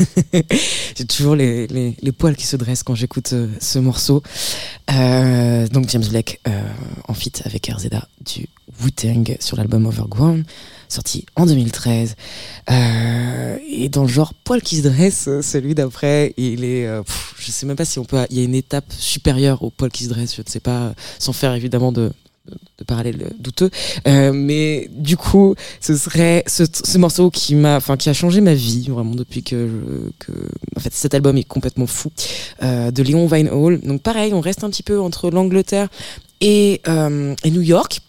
J'ai 0.96 1.04
toujours 1.04 1.34
les, 1.34 1.66
les, 1.66 2.12
poils 2.12 2.36
qui 2.36 2.46
se 2.46 2.56
dressent 2.56 2.82
quand 2.82 2.94
j'écoute 2.94 3.32
euh, 3.32 3.48
ce 3.60 3.78
morceau. 3.78 4.22
Euh, 4.90 5.66
donc 5.68 5.88
James 5.90 6.04
Blake 6.08 6.40
euh, 6.48 6.62
en 7.08 7.14
feat 7.14 7.42
avec 7.44 7.66
RZA 7.66 8.06
du 8.24 8.46
Wu-Tang 8.82 9.36
sur 9.40 9.56
l'album 9.56 9.86
Overground, 9.86 10.44
sorti 10.88 11.26
en 11.36 11.46
2013. 11.46 12.16
Euh, 12.70 13.56
et 13.68 13.88
dans 13.88 14.02
le 14.02 14.08
genre 14.08 14.34
poil 14.34 14.62
qui 14.62 14.76
se 14.76 14.82
dresse, 14.82 15.28
euh, 15.28 15.42
celui 15.42 15.74
d'après, 15.74 16.34
il 16.36 16.64
est, 16.64 16.86
pff, 17.04 17.34
je 17.38 17.50
sais 17.50 17.66
même 17.66 17.76
pas 17.76 17.84
si 17.84 17.98
on 17.98 18.04
peut, 18.04 18.18
il 18.30 18.38
y 18.38 18.40
a 18.40 18.44
une 18.44 18.54
étape 18.54 18.92
supérieure 18.96 19.62
au 19.62 19.70
poil 19.70 19.90
qui 19.90 20.04
se 20.04 20.08
dresse, 20.08 20.34
je 20.34 20.42
ne 20.42 20.48
sais 20.48 20.60
pas, 20.60 20.94
sans 21.18 21.32
faire 21.32 21.54
évidemment 21.54 21.92
de 21.92 22.12
de 22.78 22.84
parallèle 22.84 23.32
douteux. 23.38 23.70
Euh, 24.06 24.32
mais 24.32 24.88
du 24.92 25.16
coup 25.16 25.54
ce 25.80 25.96
serait 25.96 26.44
ce, 26.46 26.64
ce 26.72 26.98
morceau 26.98 27.30
qui 27.30 27.54
m'a 27.54 27.76
enfin 27.76 27.96
qui 27.96 28.08
a 28.08 28.12
changé 28.12 28.40
ma 28.40 28.54
vie 28.54 28.88
vraiment 28.88 29.14
depuis 29.14 29.42
que 29.42 29.68
en 30.76 30.80
fait 30.80 30.92
cet 30.92 31.14
album 31.14 31.36
est 31.36 31.44
complètement 31.44 31.86
fou 31.86 32.10
euh, 32.62 32.90
de 32.90 33.02
Léon 33.02 33.26
Vinehall 33.26 33.80
donc 33.80 34.02
pareil 34.02 34.32
on 34.34 34.40
reste 34.40 34.64
un 34.64 34.70
petit 34.70 34.82
peu 34.82 35.00
entre 35.00 35.30
l'Angleterre 35.30 35.88
et, 36.40 36.80
euh, 36.88 37.34
et 37.44 37.50
New 37.50 37.60
York 37.62 38.00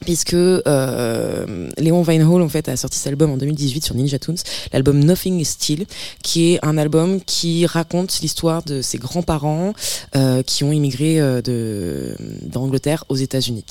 puisque 0.00 0.34
euh, 0.34 1.68
Léon 1.78 2.02
Vinehall 2.02 2.42
en 2.42 2.48
fait 2.48 2.68
a 2.68 2.76
sorti 2.76 2.98
cet 2.98 3.08
album 3.08 3.30
en 3.30 3.36
2018 3.36 3.84
sur 3.84 3.94
Ninja 3.94 4.18
Tunes, 4.18 4.36
l'album 4.72 4.98
Nothing 4.98 5.38
is 5.40 5.44
Still, 5.44 5.86
qui 6.22 6.52
est 6.52 6.64
un 6.64 6.78
album 6.78 7.20
qui 7.20 7.66
raconte 7.66 8.20
l'histoire 8.20 8.62
de 8.62 8.82
ses 8.82 8.98
grands-parents 8.98 9.74
euh, 10.16 10.42
qui 10.42 10.64
ont 10.64 10.72
immigré 10.72 11.20
euh, 11.20 11.42
de 11.42 12.16
d'Angleterre 12.42 13.04
aux 13.08 13.16
États-Unis. 13.16 13.64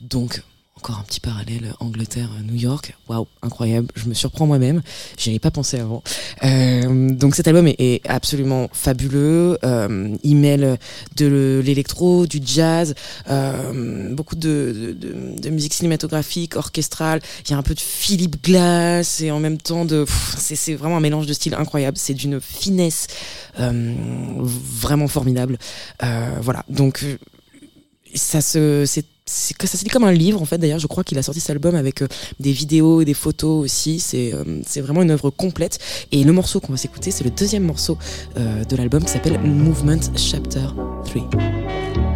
Donc 0.00 0.42
encore 0.82 0.98
un 0.98 1.04
petit 1.04 1.20
parallèle 1.20 1.74
Angleterre-New 1.78 2.56
York. 2.56 2.96
Waouh, 3.08 3.28
incroyable. 3.40 3.86
Je 3.94 4.08
me 4.08 4.14
surprends 4.14 4.48
moi-même. 4.48 4.82
J'y 5.16 5.30
avais 5.30 5.38
pas 5.38 5.52
pensé 5.52 5.78
avant. 5.78 6.02
Euh, 6.42 7.14
donc 7.14 7.36
cet 7.36 7.46
album 7.46 7.68
est, 7.68 8.00
absolument 8.08 8.68
fabuleux. 8.72 9.58
Euh, 9.62 10.16
il 10.24 10.36
mêle 10.38 10.80
de 11.14 11.62
l'électro, 11.64 12.26
du 12.26 12.40
jazz, 12.44 12.96
euh, 13.30 14.12
beaucoup 14.12 14.34
de, 14.34 14.96
musique 15.48 15.74
cinématographique, 15.74 16.56
orchestrale. 16.56 17.20
Il 17.46 17.52
y 17.52 17.54
a 17.54 17.58
un 17.58 17.62
peu 17.62 17.74
de 17.74 17.80
Philip 17.80 18.42
Glass 18.42 19.20
et 19.20 19.30
en 19.30 19.38
même 19.38 19.58
temps 19.58 19.84
de. 19.84 20.04
C'est 20.36 20.74
vraiment 20.74 20.96
un 20.96 21.00
mélange 21.00 21.26
de 21.26 21.32
styles 21.32 21.54
incroyable. 21.54 21.96
C'est 21.96 22.14
d'une 22.14 22.40
finesse 22.40 23.06
vraiment 23.56 25.06
formidable. 25.06 25.58
Voilà. 26.40 26.64
Donc 26.68 27.04
ça 28.14 28.40
se 28.40 28.84
ça 29.26 29.78
se 29.78 29.84
dit 29.84 29.90
comme 29.90 30.04
un 30.04 30.12
livre 30.12 30.40
en 30.42 30.44
fait 30.44 30.58
d'ailleurs 30.58 30.78
je 30.78 30.86
crois 30.86 31.04
qu'il 31.04 31.18
a 31.18 31.22
sorti 31.22 31.40
cet 31.40 31.50
album 31.50 31.74
avec 31.74 32.02
euh, 32.02 32.08
des 32.40 32.52
vidéos 32.52 33.00
et 33.00 33.04
des 33.04 33.14
photos 33.14 33.64
aussi. 33.64 34.00
C'est 34.00 34.32
euh, 34.34 34.60
c'est 34.66 34.80
vraiment 34.80 35.02
une 35.02 35.10
œuvre 35.10 35.30
complète. 35.30 35.78
Et 36.10 36.24
le 36.24 36.32
morceau 36.32 36.60
qu'on 36.60 36.72
va 36.72 36.78
s'écouter 36.78 37.10
c'est 37.10 37.24
le 37.24 37.30
deuxième 37.30 37.64
morceau 37.64 37.98
euh, 38.36 38.64
de 38.64 38.76
l'album 38.76 39.04
qui 39.04 39.10
s'appelle 39.10 39.38
Movement 39.40 40.00
Chapter 40.16 40.66
3 41.04 42.11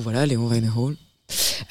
voilà, 0.00 0.26
Léon 0.26 0.46
Reinhold. 0.46 0.96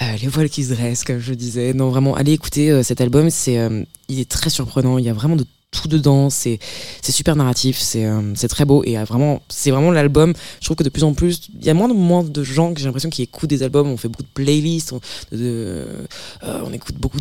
Euh, 0.01 0.17
les 0.21 0.27
voiles 0.27 0.49
qui 0.49 0.63
se 0.63 0.73
dressent, 0.73 1.03
comme 1.03 1.19
je 1.19 1.33
disais. 1.33 1.73
Non, 1.73 1.89
vraiment, 1.89 2.15
allez 2.15 2.33
écouter 2.33 2.69
euh, 2.71 2.83
cet 2.83 3.01
album. 3.01 3.29
C'est, 3.29 3.57
euh, 3.57 3.83
il 4.09 4.19
est 4.19 4.29
très 4.29 4.49
surprenant. 4.49 4.97
Il 4.97 5.05
y 5.05 5.09
a 5.09 5.13
vraiment 5.13 5.35
de 5.35 5.45
tout 5.71 5.87
dedans. 5.87 6.29
C'est, 6.29 6.59
c'est 7.01 7.11
super 7.11 7.35
narratif. 7.35 7.79
C'est, 7.79 8.05
euh, 8.05 8.33
c'est 8.35 8.47
très 8.47 8.65
beau. 8.65 8.83
Et 8.83 8.97
vraiment, 8.97 9.41
c'est 9.49 9.71
vraiment 9.71 9.91
l'album. 9.91 10.33
Je 10.59 10.65
trouve 10.65 10.77
que 10.77 10.83
de 10.83 10.89
plus 10.89 11.03
en 11.03 11.13
plus, 11.13 11.49
il 11.59 11.65
y 11.65 11.69
a 11.69 11.73
moins 11.73 11.87
de 11.87 11.93
moins 11.93 12.23
de 12.23 12.43
gens 12.43 12.73
que 12.73 12.79
j'ai 12.79 12.85
l'impression 12.85 13.09
qui 13.09 13.23
écoutent 13.23 13.49
des 13.49 13.63
albums. 13.63 13.87
On 13.87 13.97
fait 13.97 14.07
beaucoup 14.07 14.23
de 14.23 14.33
playlists. 14.33 14.93
On, 14.93 16.73
écoute 16.73 16.95
beaucoup 16.95 17.19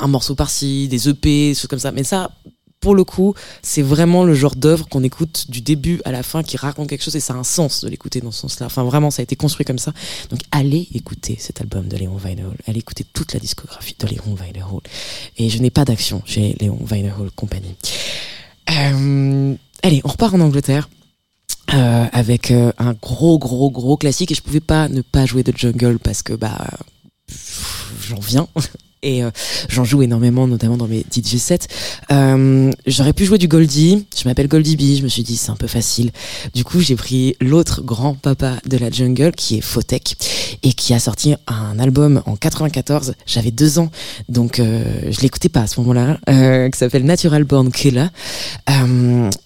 un 0.00 0.06
morceau 0.06 0.34
par-ci, 0.34 0.88
des 0.88 1.08
EP, 1.08 1.50
des 1.50 1.54
choses 1.54 1.68
comme 1.68 1.78
ça. 1.78 1.92
Mais 1.92 2.04
ça. 2.04 2.30
Pour 2.84 2.94
le 2.94 3.04
coup, 3.04 3.32
c'est 3.62 3.80
vraiment 3.80 4.24
le 4.24 4.34
genre 4.34 4.56
d'œuvre 4.56 4.86
qu'on 4.90 5.02
écoute 5.02 5.46
du 5.48 5.62
début 5.62 6.02
à 6.04 6.12
la 6.12 6.22
fin, 6.22 6.42
qui 6.42 6.58
raconte 6.58 6.90
quelque 6.90 7.02
chose 7.02 7.16
et 7.16 7.20
ça 7.20 7.32
a 7.32 7.36
un 7.38 7.42
sens 7.42 7.82
de 7.82 7.88
l'écouter 7.88 8.20
dans 8.20 8.30
ce 8.30 8.42
sens-là. 8.42 8.66
Enfin, 8.66 8.84
vraiment, 8.84 9.10
ça 9.10 9.22
a 9.22 9.24
été 9.24 9.36
construit 9.36 9.64
comme 9.64 9.78
ça. 9.78 9.94
Donc 10.28 10.40
allez 10.50 10.86
écouter 10.94 11.38
cet 11.40 11.62
album 11.62 11.88
de 11.88 11.96
Léon 11.96 12.18
Weinerhall, 12.18 12.58
allez 12.66 12.80
écouter 12.80 13.06
toute 13.10 13.32
la 13.32 13.40
discographie 13.40 13.96
de 13.98 14.06
Léon 14.06 14.34
Weinerhall. 14.38 14.82
Et 15.38 15.48
je 15.48 15.62
n'ai 15.62 15.70
pas 15.70 15.86
d'action 15.86 16.20
chez 16.26 16.56
Léon 16.60 16.78
Weinerhall 16.84 17.30
Company. 17.30 17.74
Euh, 18.70 19.54
allez, 19.82 20.02
on 20.04 20.08
repart 20.08 20.34
en 20.34 20.40
Angleterre. 20.40 20.90
euh, 21.72 22.04
avec 22.12 22.50
euh, 22.50 22.70
un 22.76 22.92
gros 22.92 23.38
gros 23.38 23.70
gros 23.70 23.96
classique 23.96 24.30
et 24.30 24.34
je 24.34 24.42
pouvais 24.42 24.60
pas 24.60 24.90
ne 24.90 25.00
pas 25.00 25.24
jouer 25.24 25.42
de 25.42 25.56
jungle 25.56 25.98
parce 25.98 26.22
que 26.22 26.34
bah 26.34 26.68
j'en 28.06 28.20
viens 28.20 28.46
et 29.04 29.22
euh, 29.22 29.30
j'en 29.68 29.84
joue 29.84 30.02
énormément 30.02 30.46
notamment 30.48 30.76
dans 30.76 30.88
mes 30.88 31.04
DJ 31.14 31.36
sets. 31.36 31.68
Euh, 32.10 32.70
j'aurais 32.86 33.12
pu 33.12 33.24
jouer 33.24 33.38
du 33.38 33.46
Goldie. 33.48 34.06
Je 34.16 34.26
m'appelle 34.28 34.48
Goldie 34.48 34.76
B. 34.76 34.96
Je 34.98 35.02
me 35.02 35.08
suis 35.08 35.22
dit 35.22 35.36
c'est 35.36 35.50
un 35.50 35.56
peu 35.56 35.66
facile. 35.68 36.10
Du 36.54 36.64
coup 36.64 36.80
j'ai 36.80 36.96
pris 36.96 37.36
l'autre 37.40 37.82
grand 37.82 38.14
papa 38.14 38.56
de 38.66 38.76
la 38.78 38.90
jungle 38.90 39.32
qui 39.32 39.58
est 39.58 39.60
Fotek 39.60 40.16
et 40.62 40.72
qui 40.72 40.94
a 40.94 40.98
sorti 40.98 41.34
un 41.46 41.78
album 41.78 42.22
en 42.26 42.36
94 42.36 43.14
j'avais 43.26 43.50
deux 43.50 43.78
ans. 43.78 43.90
Donc 44.28 44.58
euh, 44.58 44.82
je 45.10 45.20
l'écoutais 45.20 45.48
pas 45.48 45.60
à 45.60 45.66
ce 45.66 45.78
moment-là 45.80 46.18
qui 46.70 46.78
s'appelle 46.78 47.04
Natural 47.04 47.44
Born 47.44 47.70
Killer. 47.70 48.06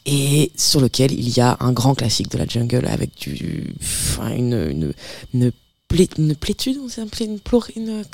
Et 0.07 0.53
sur 0.57 0.81
lequel 0.81 1.13
il 1.13 1.29
y 1.37 1.41
a 1.41 1.57
un 1.61 1.73
grand 1.73 1.95
classique 1.95 2.31
de 2.31 2.39
la 2.39 2.47
jungle 2.47 2.87
avec 2.87 3.11
du 3.19 3.75
une 4.37 4.53
une 4.71 4.93
une, 5.35 5.53
plé- 5.89 6.09
une 6.19 6.35
plétude 6.35 6.77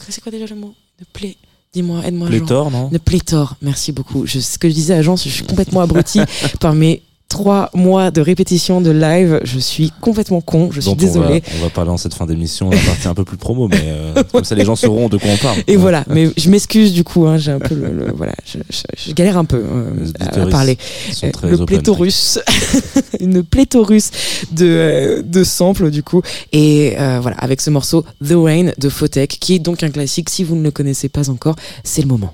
c'est 0.08 0.20
quoi 0.22 0.32
déjà 0.32 0.46
le 0.46 0.56
mot? 0.60 0.74
Une 1.00 1.06
plé 1.12 1.36
dis-moi 1.72 2.06
aide-moi 2.06 2.30
Jean. 2.30 2.38
Pléthore, 2.38 2.70
non? 2.70 2.88
Une 2.90 2.98
pléthore, 2.98 3.56
merci 3.60 3.92
beaucoup. 3.92 4.26
Je, 4.26 4.38
ce 4.38 4.58
que 4.58 4.68
je 4.68 4.74
disais 4.74 4.94
à 4.94 5.02
Jean, 5.02 5.16
je 5.16 5.28
suis 5.28 5.44
complètement 5.44 5.80
abruti 5.80 6.20
par 6.60 6.74
mes 6.74 7.02
trois 7.28 7.70
mois 7.74 8.10
de 8.12 8.20
répétition 8.20 8.80
de 8.80 8.90
live. 8.90 9.40
Je 9.44 9.58
suis 9.58 9.92
complètement 10.00 10.40
con, 10.40 10.70
je 10.70 10.80
suis 10.80 10.94
désolée. 10.94 11.42
On 11.46 11.50
va, 11.52 11.58
on 11.60 11.62
va 11.64 11.70
parler 11.70 11.90
en 11.90 11.96
cette 11.96 12.14
fin 12.14 12.26
d'émission, 12.26 12.70
la 12.70 12.78
partie 12.78 13.08
un 13.08 13.14
peu 13.14 13.24
plus 13.24 13.36
promo, 13.36 13.66
mais 13.68 13.82
euh, 13.86 14.22
comme 14.32 14.44
ça 14.44 14.54
les 14.54 14.64
gens 14.64 14.76
sauront 14.76 15.08
de 15.08 15.16
quoi 15.16 15.30
on 15.32 15.36
parle. 15.38 15.58
Et 15.66 15.76
voilà, 15.76 16.04
mais 16.08 16.30
je 16.36 16.48
m'excuse 16.48 16.92
du 16.92 17.02
coup, 17.02 17.26
hein, 17.26 17.36
j'ai 17.38 17.50
un 17.50 17.58
peu 17.58 17.74
le, 17.74 17.92
le- 17.92 18.12
voilà, 18.12 18.34
je, 18.46 18.58
je- 18.70 19.08
je 19.08 19.12
galère 19.14 19.36
un 19.36 19.44
peu 19.44 19.56
euh, 19.56 20.06
à, 20.20 20.46
parler. 20.46 20.78
Euh, 21.24 21.30
le 21.50 21.64
pléthorus, 21.66 22.38
une 23.20 23.42
pléthorus 23.42 24.10
de, 24.52 24.66
euh, 24.66 25.22
de 25.22 25.42
samples 25.44 25.90
du 25.90 26.02
coup. 26.04 26.22
Et 26.52 26.94
euh, 27.00 27.18
voilà, 27.20 27.36
avec 27.38 27.60
ce 27.60 27.70
morceau 27.70 28.04
The 28.24 28.34
Rain 28.34 28.70
de 28.78 28.88
Photek, 28.88 29.38
qui 29.40 29.54
est 29.56 29.58
donc 29.58 29.82
un 29.82 29.90
classique. 29.90 30.30
Si 30.30 30.44
vous 30.44 30.54
ne 30.56 30.62
le 30.62 30.70
connaissez 30.70 31.08
pas 31.08 31.28
encore, 31.30 31.56
c'est 31.82 32.02
le 32.02 32.08
moment. 32.08 32.30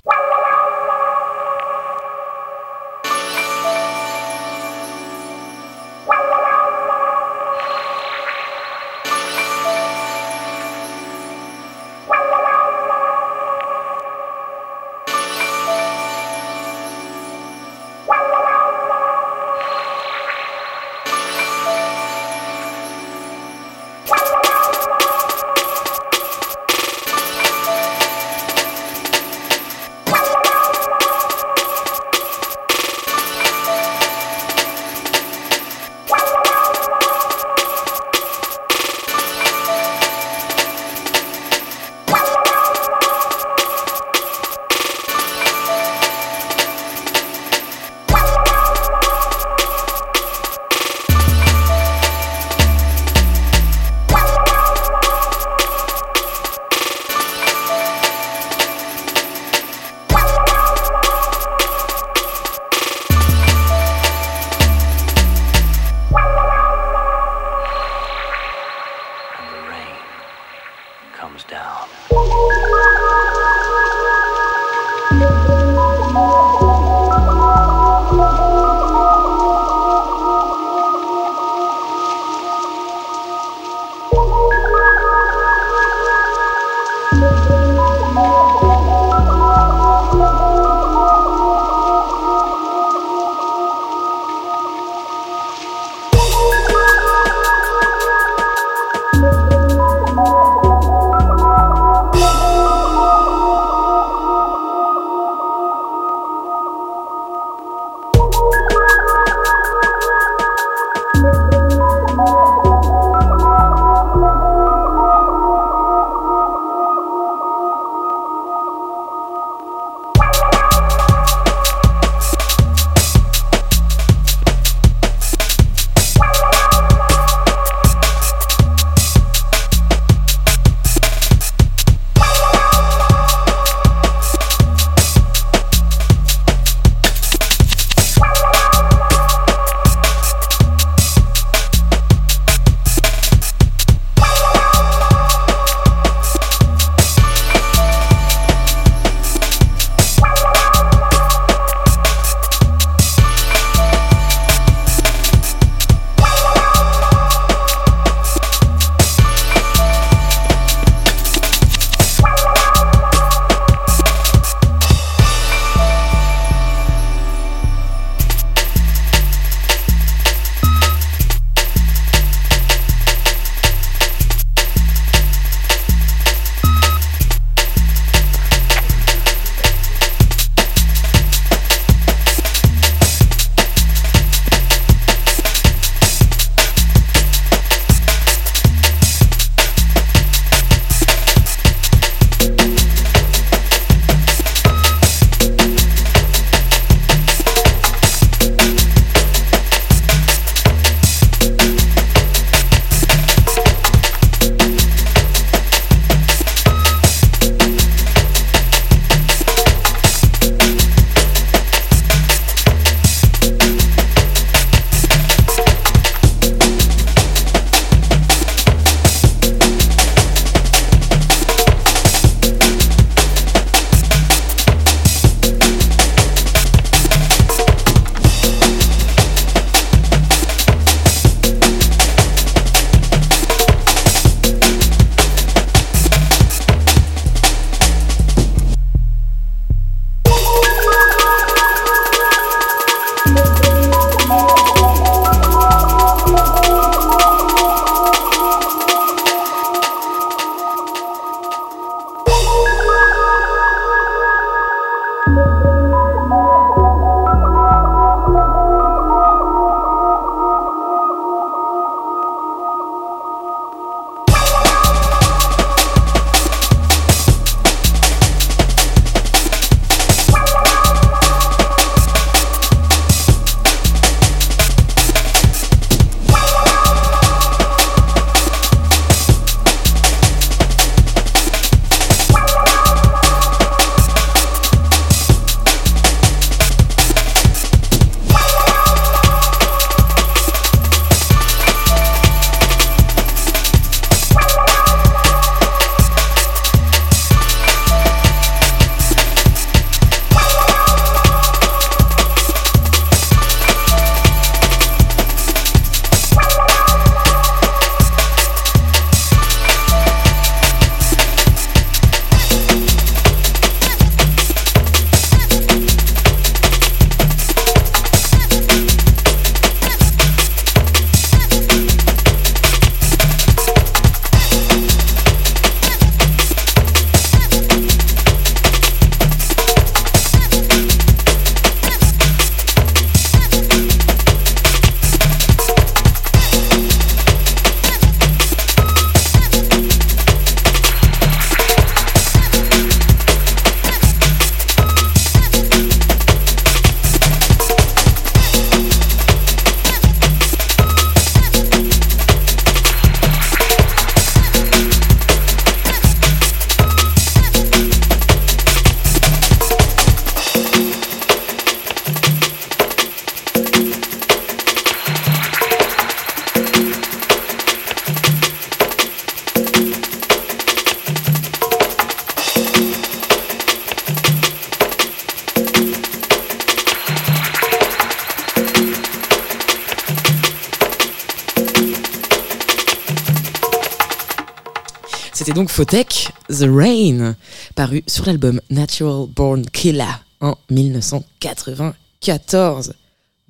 Donc 385.60 385.68
Photek, 385.68 386.32
The 386.48 386.64
Rain, 386.66 387.36
paru 387.74 388.02
sur 388.06 388.24
l'album 388.24 388.62
Natural 388.70 389.26
Born 389.26 389.66
Killer 389.66 390.06
en 390.40 390.56
1994. 390.70 392.94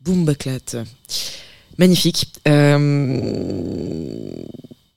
Boom 0.03 0.25
baclat. 0.25 0.59
Magnifique. 1.79 2.27
Euh, 2.49 2.77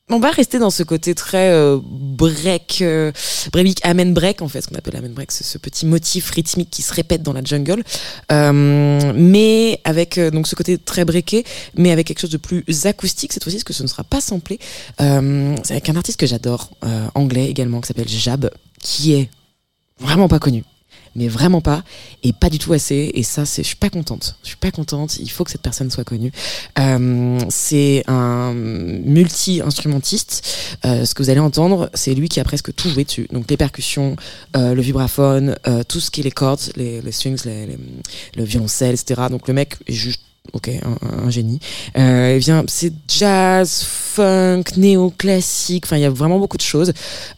on 0.09 0.19
va 0.19 0.31
rester 0.31 0.57
dans 0.57 0.71
ce 0.71 0.81
côté 0.81 1.13
très 1.13 1.51
euh, 1.51 1.77
break, 1.83 2.79
euh, 2.81 3.11
break, 3.51 3.79
amen 3.83 4.13
break 4.13 4.41
en 4.41 4.47
fait, 4.47 4.61
ce 4.61 4.67
qu'on 4.67 4.75
appelle 4.75 4.95
amen 4.95 5.11
break, 5.13 5.31
c'est 5.31 5.43
ce 5.43 5.57
petit 5.57 5.85
motif 5.85 6.29
rythmique 6.31 6.69
qui 6.69 6.81
se 6.81 6.93
répète 6.93 7.23
dans 7.23 7.33
la 7.33 7.43
jungle, 7.43 7.83
euh, 8.31 9.13
mais 9.15 9.79
avec 9.83 10.17
euh, 10.17 10.31
donc 10.31 10.47
ce 10.47 10.55
côté 10.55 10.77
très 10.77 11.05
breaké, 11.05 11.43
mais 11.75 11.91
avec 11.91 12.07
quelque 12.07 12.19
chose 12.19 12.29
de 12.29 12.37
plus 12.37 12.63
acoustique 12.85 13.33
cette 13.33 13.43
fois-ci, 13.43 13.57
parce 13.57 13.63
que 13.63 13.73
ce 13.73 13.83
ne 13.83 13.87
sera 13.87 14.03
pas 14.03 14.21
samplé. 14.21 14.59
Euh, 15.01 15.55
c'est 15.63 15.73
avec 15.73 15.89
un 15.89 15.95
artiste 15.95 16.19
que 16.19 16.27
j'adore, 16.27 16.71
euh, 16.83 17.07
anglais 17.15 17.49
également, 17.49 17.81
qui 17.81 17.87
s'appelle 17.87 18.09
Jab, 18.09 18.49
qui 18.79 19.13
est 19.13 19.29
vraiment 19.99 20.27
pas 20.27 20.39
connu 20.39 20.63
mais 21.15 21.27
vraiment 21.27 21.61
pas 21.61 21.83
et 22.23 22.33
pas 22.33 22.49
du 22.49 22.59
tout 22.59 22.73
assez 22.73 23.11
et 23.13 23.23
ça 23.23 23.45
c'est 23.45 23.63
je 23.63 23.67
suis 23.67 23.75
pas 23.75 23.89
contente 23.89 24.35
je 24.43 24.49
suis 24.49 24.57
pas 24.57 24.71
contente 24.71 25.17
il 25.19 25.29
faut 25.29 25.43
que 25.43 25.51
cette 25.51 25.61
personne 25.61 25.89
soit 25.91 26.03
connue 26.03 26.31
euh, 26.79 27.39
c'est 27.49 28.03
un 28.07 28.53
multi 28.53 29.61
instrumentiste 29.61 30.79
euh, 30.85 31.05
ce 31.05 31.13
que 31.13 31.23
vous 31.23 31.29
allez 31.29 31.39
entendre 31.39 31.89
c'est 31.93 32.13
lui 32.13 32.29
qui 32.29 32.39
a 32.39 32.43
presque 32.43 32.73
tout 32.73 32.89
joué 32.89 33.03
dessus 33.03 33.27
donc 33.31 33.49
les 33.49 33.57
percussions 33.57 34.15
euh, 34.55 34.73
le 34.73 34.81
vibraphone 34.81 35.55
tout 35.87 35.99
ce 35.99 36.09
qui 36.11 36.21
est 36.21 36.23
les 36.23 36.31
cordes 36.31 36.61
les, 36.75 37.11
strings 37.11 37.43
le 37.45 38.43
violoncelle 38.43 38.95
etc 38.95 39.23
donc 39.29 39.47
le 39.47 39.53
mec 39.53 39.75
est 39.87 39.93
juste 39.93 40.21
Ok, 40.51 40.69
un, 40.69 41.29
génie. 41.29 41.59
Euh, 41.97 42.37
vient, 42.37 42.65
c'est 42.67 42.91
jazz, 43.07 43.81
funk, 43.85 44.63
néo-classique. 44.75 45.85
Enfin, 45.85 45.95
il 45.95 46.01
y 46.01 46.05
a 46.05 46.09
vraiment 46.09 46.37
beaucoup 46.37 46.57
de 46.57 46.61
choses. 46.61 46.91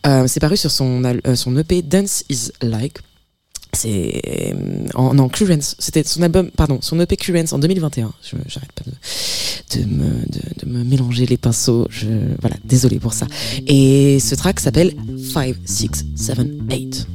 C'est 0.04 0.40
paru 0.40 0.58
sur 0.58 0.72
son, 0.72 1.04
son 1.36 1.56
EP 1.56 1.84
Dance 1.84 2.26
Is 2.30 2.52
Like. 2.64 2.98
C'est 3.76 4.22
euh, 4.54 4.88
en 4.96 5.14
non 5.14 5.30
Currents. 5.30 5.76
C'était 5.80 6.04
son 6.04 6.22
album, 6.22 6.50
pardon, 6.52 6.80
son 6.82 7.00
EP 7.00 7.18
Currents 7.18 7.52
en 7.54 7.60
2021. 7.60 8.12
Je 8.24 8.36
j'arrête 8.48 8.72
pas 8.72 8.84
de, 8.86 9.82
de 9.82 9.86
me 9.86 10.26
de, 10.26 10.66
de 10.66 10.70
me 10.72 10.84
mélanger 10.84 11.26
les 11.26 11.38
pinceaux. 11.38 11.88
Je 11.90 12.08
voilà, 12.42 12.56
désolé 12.64 13.00
pour 13.00 13.14
ça. 13.14 13.28
Et 13.68 14.20
ce 14.20 14.36
track 14.36 14.60
s'appelle 14.60 14.94
5 15.34 15.56
6 15.66 15.90
7 16.16 16.40
8. 16.70 17.08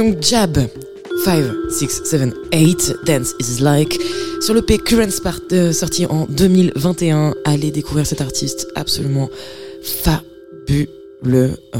Donc 0.00 0.22
Jab 0.22 0.56
5, 1.26 1.44
6, 1.68 2.04
7, 2.06 2.34
8, 2.54 2.94
Dance 3.04 3.34
is 3.38 3.60
Like. 3.60 4.00
Sur 4.40 4.54
le 4.54 4.62
P 4.62 4.78
Current 4.78 5.10
Spart, 5.10 5.42
euh, 5.52 5.74
sorti 5.74 6.06
en 6.06 6.24
2021. 6.24 7.34
Allez 7.44 7.70
découvrir 7.70 8.06
cet 8.06 8.22
artiste 8.22 8.66
absolument 8.76 9.28
fabuleux. 9.82 10.88
Euh, 11.26 11.78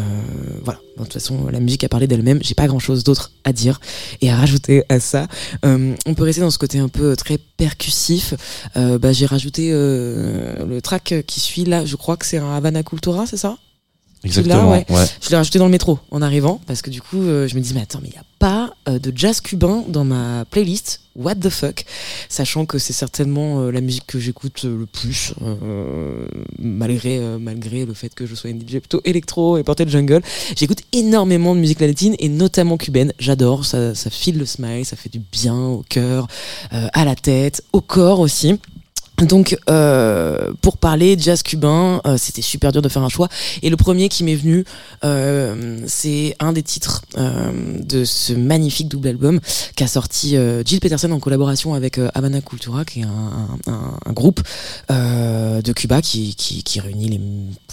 voilà. 0.62 0.80
De 0.98 1.02
toute 1.04 1.14
façon, 1.14 1.46
la 1.50 1.60
musique 1.60 1.82
a 1.82 1.88
parlé 1.88 2.06
d'elle-même. 2.06 2.40
J'ai 2.42 2.54
pas 2.54 2.66
grand 2.66 2.78
chose 2.78 3.04
d'autre 3.04 3.32
à 3.44 3.54
dire 3.54 3.80
et 4.20 4.30
à 4.30 4.36
rajouter 4.36 4.84
à 4.90 5.00
ça. 5.00 5.26
Euh, 5.64 5.94
on 6.04 6.12
peut 6.12 6.24
rester 6.24 6.42
dans 6.42 6.50
ce 6.50 6.58
côté 6.58 6.78
un 6.78 6.88
peu 6.88 7.16
très 7.16 7.38
percussif. 7.38 8.34
Bah, 8.74 9.14
j'ai 9.14 9.24
rajouté 9.24 9.70
le 9.72 10.78
track 10.82 11.24
qui 11.26 11.40
suit 11.40 11.64
là. 11.64 11.86
Je 11.86 11.96
crois 11.96 12.18
que 12.18 12.26
c'est 12.26 12.36
un 12.36 12.52
Havana 12.52 12.82
Cultura, 12.82 13.26
c'est 13.26 13.38
ça? 13.38 13.56
Exactement. 14.24 14.70
ouais. 14.70 14.84
ouais. 14.90 15.04
Je 15.22 15.30
l'ai 15.30 15.36
rajouté 15.36 15.58
dans 15.58 15.64
le 15.64 15.70
métro 15.70 15.98
en 16.10 16.20
arrivant 16.20 16.60
parce 16.66 16.82
que 16.82 16.90
du 16.90 17.00
coup, 17.00 17.22
euh, 17.22 17.48
je 17.48 17.54
me 17.54 17.60
dis 17.60 17.72
mais 17.74 17.80
attends, 17.80 18.00
mais 18.02 18.08
il 18.08 18.12
n'y 18.12 18.18
a 18.18 18.24
pas 18.38 18.74
euh, 18.88 18.98
de 18.98 19.12
jazz 19.14 19.40
cubain 19.40 19.84
dans 19.88 20.04
ma 20.04 20.44
playlist. 20.44 21.00
What 21.16 21.36
the 21.36 21.48
fuck? 21.48 21.84
Sachant 22.28 22.66
que 22.66 22.78
c'est 22.78 22.92
certainement 22.92 23.60
euh, 23.60 23.70
la 23.72 23.80
musique 23.80 24.06
que 24.06 24.20
j'écoute 24.20 24.62
le 24.64 24.86
plus, 24.86 25.34
malgré 26.58 27.18
malgré 27.38 27.84
le 27.84 27.94
fait 27.94 28.14
que 28.14 28.26
je 28.26 28.34
sois 28.34 28.50
une 28.50 28.60
DJ 28.60 28.78
plutôt 28.78 29.00
électro 29.04 29.58
et 29.58 29.64
portée 29.64 29.84
de 29.84 29.90
jungle. 29.90 30.22
J'écoute 30.56 30.82
énormément 30.92 31.54
de 31.54 31.60
musique 31.60 31.80
latine 31.80 32.14
et 32.18 32.28
notamment 32.28 32.76
cubaine. 32.76 33.12
J'adore, 33.18 33.64
ça, 33.64 33.94
ça 33.94 34.10
file 34.10 34.38
le 34.38 34.46
smile, 34.46 34.84
ça 34.84 34.96
fait 34.96 35.10
du 35.10 35.20
bien 35.32 35.58
au 35.58 35.84
cœur, 35.88 36.28
à 36.70 37.04
la 37.04 37.16
tête, 37.16 37.64
au 37.72 37.80
corps 37.80 38.20
aussi. 38.20 38.58
Donc, 39.26 39.56
euh, 39.68 40.52
pour 40.62 40.78
parler 40.78 41.16
jazz 41.18 41.42
cubain, 41.42 42.00
euh, 42.06 42.16
c'était 42.16 42.42
super 42.42 42.72
dur 42.72 42.82
de 42.82 42.88
faire 42.88 43.02
un 43.02 43.08
choix. 43.08 43.28
Et 43.62 43.70
le 43.70 43.76
premier 43.76 44.08
qui 44.08 44.24
m'est 44.24 44.34
venu, 44.34 44.64
euh, 45.04 45.78
c'est 45.86 46.36
un 46.40 46.52
des 46.52 46.62
titres 46.62 47.02
euh, 47.18 47.50
de 47.82 48.04
ce 48.04 48.32
magnifique 48.32 48.88
double 48.88 49.08
album 49.08 49.40
qu'a 49.76 49.86
sorti 49.86 50.36
euh, 50.36 50.62
Jill 50.64 50.80
Peterson 50.80 51.10
en 51.10 51.20
collaboration 51.20 51.74
avec 51.74 51.98
euh, 51.98 52.08
Habana 52.14 52.40
Cultura, 52.40 52.84
qui 52.84 53.00
est 53.00 53.04
un, 53.04 53.58
un, 53.66 53.98
un 54.04 54.12
groupe 54.12 54.40
euh, 54.90 55.60
de 55.62 55.72
Cuba 55.72 56.00
qui, 56.02 56.34
qui, 56.34 56.62
qui 56.62 56.80
réunit 56.80 57.08
les, 57.08 57.20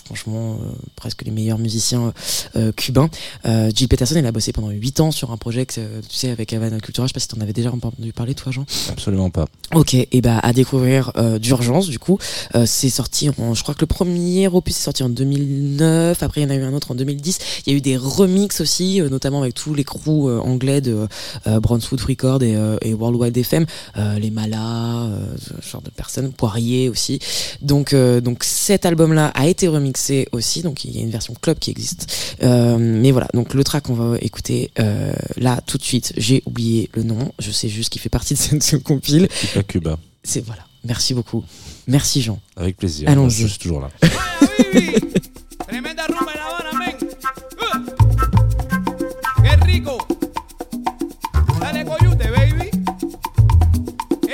franchement 0.06 0.54
euh, 0.62 0.72
presque 0.96 1.24
les 1.24 1.32
meilleurs 1.32 1.60
musiciens 1.60 2.14
euh, 2.56 2.72
cubains. 2.72 3.10
Euh, 3.46 3.72
Jill 3.74 3.88
Peterson, 3.88 4.16
elle 4.18 4.26
a 4.26 4.32
bossé 4.32 4.52
pendant 4.54 4.70
8 4.70 5.00
ans 5.00 5.12
sur 5.12 5.32
un 5.32 5.38
projet, 5.38 5.66
que, 5.66 5.74
tu 5.74 6.16
sais, 6.16 6.30
avec 6.30 6.52
Havana 6.54 6.80
Cultura. 6.80 7.08
Je 7.08 7.10
sais 7.10 7.14
pas 7.14 7.20
si 7.20 7.28
t'en 7.28 7.42
avais 7.42 7.54
déjà 7.54 7.72
entendu 7.72 8.12
parler, 8.14 8.34
toi, 8.36 8.52
Jean? 8.52 8.66
Absolument 8.90 9.30
pas. 9.30 9.46
Ok, 9.74 9.94
et 9.94 10.22
bah 10.22 10.40
à 10.42 10.54
découvrir 10.54 11.12
euh, 11.18 11.37
d'urgence 11.40 11.88
du 11.88 12.00
coup. 12.00 12.18
Euh, 12.56 12.66
c'est 12.66 12.90
sorti, 12.90 13.30
en, 13.30 13.54
je 13.54 13.64
crois 13.64 13.76
que 13.76 13.82
le 13.82 13.88
premier 13.88 14.48
opus 14.48 14.78
est 14.78 14.84
sorti 14.84 15.04
en 15.04 15.10
2009. 15.10 16.24
Après 16.24 16.42
il 16.42 16.44
y 16.44 16.48
en 16.48 16.50
a 16.50 16.56
eu 16.56 16.64
un 16.64 16.74
autre 16.74 16.92
en 16.92 16.96
2010. 16.96 17.40
Il 17.66 17.72
y 17.72 17.76
a 17.76 17.78
eu 17.78 17.82
des 17.82 17.98
remixes 17.98 18.62
aussi, 18.62 19.02
euh, 19.02 19.10
notamment 19.10 19.42
avec 19.42 19.54
tous 19.54 19.74
les 19.74 19.84
crews 19.84 20.30
euh, 20.30 20.40
anglais 20.40 20.82
de 20.82 21.08
euh, 21.48 21.60
Brunswood 21.60 22.02
Record 22.02 22.44
et, 22.44 22.56
euh, 22.56 22.78
et 22.82 22.94
Worldwide 22.94 23.38
FM, 23.38 23.66
euh, 23.98 24.20
les 24.20 24.32
Malas, 24.32 25.06
euh, 25.06 25.36
ce 25.62 25.70
genre 25.70 25.82
de 25.82 25.90
personnes, 25.90 26.32
Poirier 26.32 26.90
aussi. 26.90 27.20
Donc 27.62 27.94
euh, 27.94 28.22
donc 28.22 28.44
cet 28.44 28.86
album-là 28.86 29.28
a 29.28 29.48
été 29.48 29.68
remixé 29.68 30.28
aussi. 30.32 30.62
Donc 30.62 30.86
il 30.86 30.96
y 30.96 31.00
a 31.00 31.02
une 31.02 31.10
version 31.12 31.34
club 31.42 31.60
qui 31.60 31.72
existe. 31.72 32.08
Euh, 32.44 32.78
mais 32.80 33.12
voilà, 33.12 33.28
donc 33.34 33.54
le 33.54 33.64
track 33.64 33.84
qu'on 33.84 33.94
va 33.94 34.18
écouter 34.22 34.72
euh, 34.80 35.14
là 35.38 35.62
tout 35.66 35.78
de 35.78 35.84
suite. 35.84 36.14
J'ai 36.18 36.44
oublié 36.46 36.90
le 36.94 37.04
nom. 37.04 37.32
Je 37.40 37.52
sais 37.52 37.70
juste 37.70 37.90
qu'il 37.92 38.02
fait 38.02 38.10
partie 38.10 38.34
de 38.34 38.40
cette, 38.40 38.64
ce 38.64 38.76
compile. 38.88 39.28
À 39.56 39.64
Cuba. 39.64 39.98
C'est 40.24 40.44
voilà. 40.46 40.64
Merci 40.88 41.14
beaucoup. 41.14 41.44
Merci 41.88 42.22
Jean. 42.22 42.40
Avec 42.56 42.78
plaisir. 42.78 43.10
Allons-y. 43.10 43.42
Je 43.42 43.48
suis 43.48 43.60
toujours 43.60 43.82
là. 43.82 43.90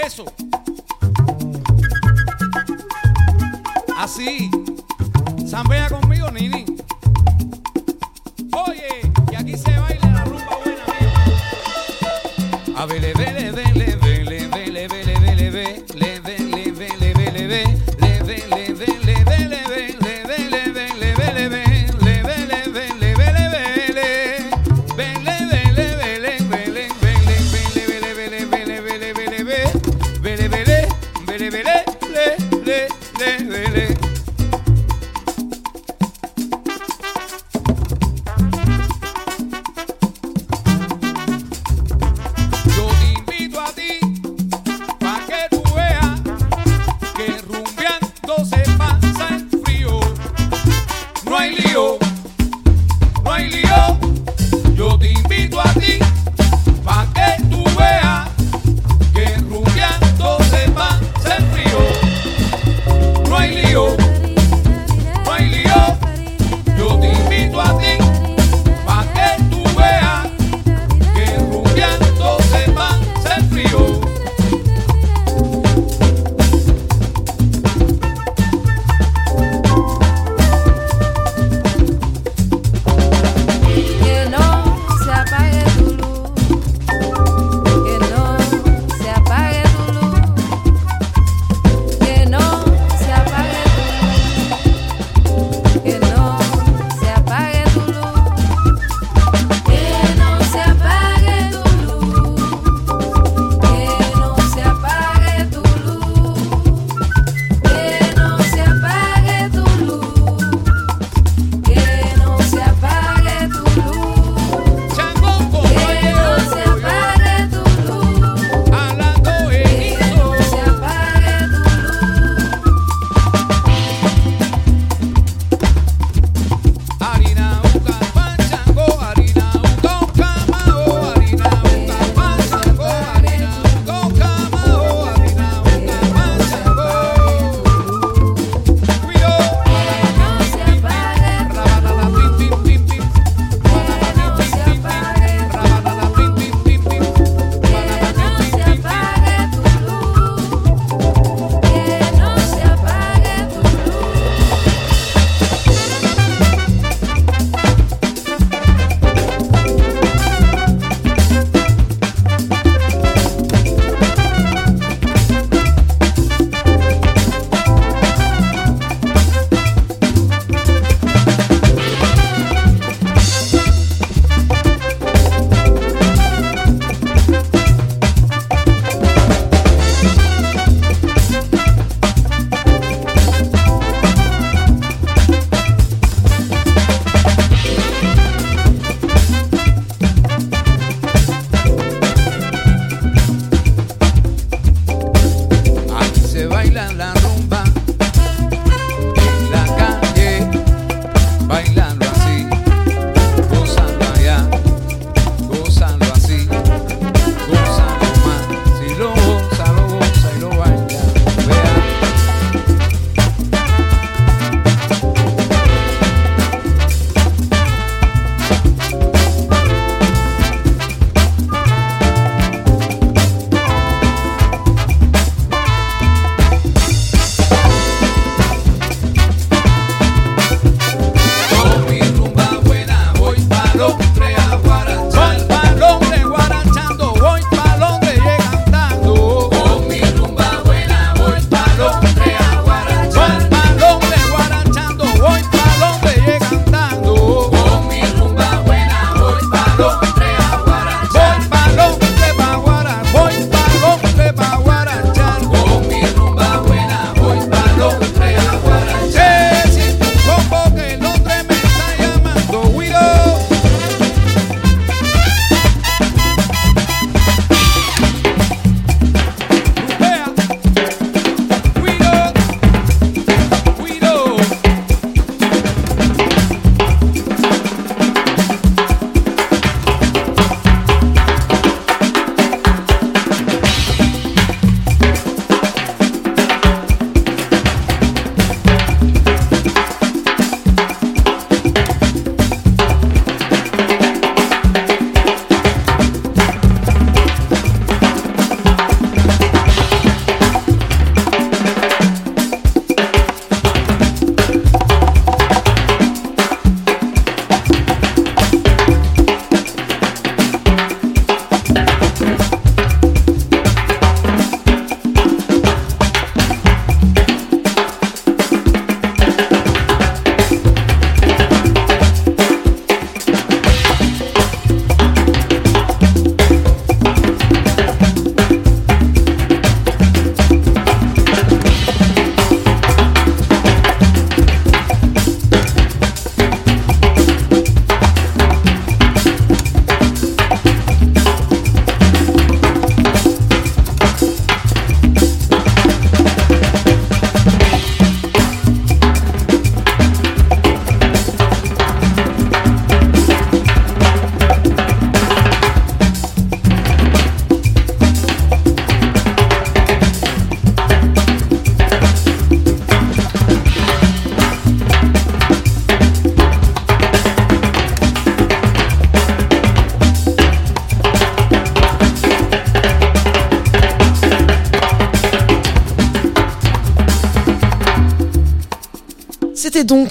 Eso. 0.06 0.26
Así. 3.98 4.52
Zambea 5.46 5.88
conmigo, 5.90 6.30
Nini. 6.30 6.66
Oye, 8.52 9.12
y 9.32 9.36
aquí 9.36 9.56
se 9.58 9.72
baila 9.72 10.12
la 10.12 10.26
rumba 10.26 10.58
buena, 10.62 10.86
mía. 11.00 11.14
A 12.76 12.86
vele, 12.86 13.14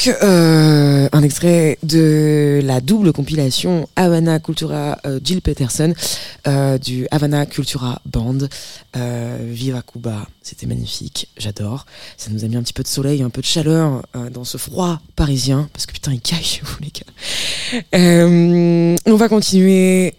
euh, 0.09 1.09
un 1.13 1.23
extrait 1.23 1.79
de 1.83 2.61
la 2.65 2.81
double 2.81 3.13
compilation 3.13 3.89
Havana 3.95 4.41
Cultura 4.41 4.99
euh, 5.07 5.21
Jill 5.23 5.43
Peterson 5.43 5.93
euh, 6.47 6.79
du 6.79 7.07
Havana 7.11 7.45
Cultura 7.47 8.01
Band. 8.07 8.39
Viva 8.95 9.81
Cuba, 9.81 10.27
c'était 10.43 10.67
magnifique, 10.67 11.27
j'adore. 11.39 11.87
Ça 12.19 12.31
nous 12.31 12.45
a 12.45 12.49
mis 12.49 12.57
un 12.57 12.63
petit 12.63 12.75
peu 12.75 12.83
de 12.83 12.89
soleil, 12.89 13.23
un 13.23 13.31
peu 13.31 13.41
de 13.41 13.47
chaleur 13.47 14.03
dans 14.31 14.45
ce 14.45 14.59
froid 14.59 15.01
parisien, 15.17 15.71
parce 15.73 15.87
que 15.87 15.93
putain 15.93 16.13
il 16.13 16.21
caille 16.21 16.45
chez 16.45 16.61
vous 16.63 16.77
les 16.81 16.93
gars. 16.93 17.07
On 19.07 19.17
va 19.17 19.31
continuer 19.31 20.15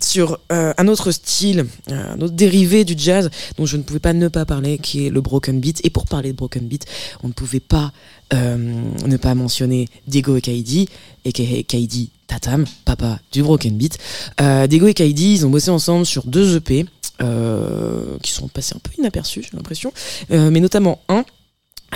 sur 0.00 0.40
un 0.50 0.88
autre 0.88 1.12
style, 1.12 1.66
un 1.88 2.20
autre 2.20 2.34
dérivé 2.34 2.84
du 2.84 2.94
jazz 2.96 3.30
dont 3.56 3.66
je 3.66 3.76
ne 3.76 3.82
pouvais 3.82 4.00
pas 4.00 4.12
ne 4.12 4.26
pas 4.26 4.44
parler, 4.44 4.78
qui 4.78 5.06
est 5.06 5.10
le 5.10 5.20
broken 5.20 5.60
beat. 5.60 5.80
Et 5.84 5.90
pour 5.90 6.06
parler 6.06 6.32
de 6.32 6.36
broken 6.36 6.66
beat, 6.66 6.86
on 7.22 7.28
ne 7.28 7.32
pouvait 7.32 7.60
pas 7.60 7.92
ne 8.32 9.16
pas 9.16 9.34
mentionner 9.34 9.88
Diego 10.06 10.36
et 10.36 10.40
Kaidi, 10.40 10.88
et 11.24 11.32
Kaidi 11.32 12.10
Tatam, 12.26 12.64
papa 12.84 13.18
du 13.32 13.42
broken 13.42 13.76
beat. 13.76 13.98
Euh, 14.40 14.66
Diego 14.66 14.86
et 14.86 14.94
Kaidi, 14.94 15.32
ils 15.34 15.46
ont 15.46 15.50
bossé 15.50 15.70
ensemble 15.70 16.04
sur 16.06 16.26
deux 16.26 16.56
EP. 16.56 16.86
euh, 17.20 18.16
qui 18.22 18.30
sont 18.30 18.46
passés 18.46 18.74
un 18.76 18.78
peu 18.78 18.92
inaperçus, 18.96 19.42
j'ai 19.42 19.56
l'impression, 19.56 19.92
Euh, 20.30 20.50
mais 20.50 20.60
notamment 20.60 21.00
un 21.08 21.24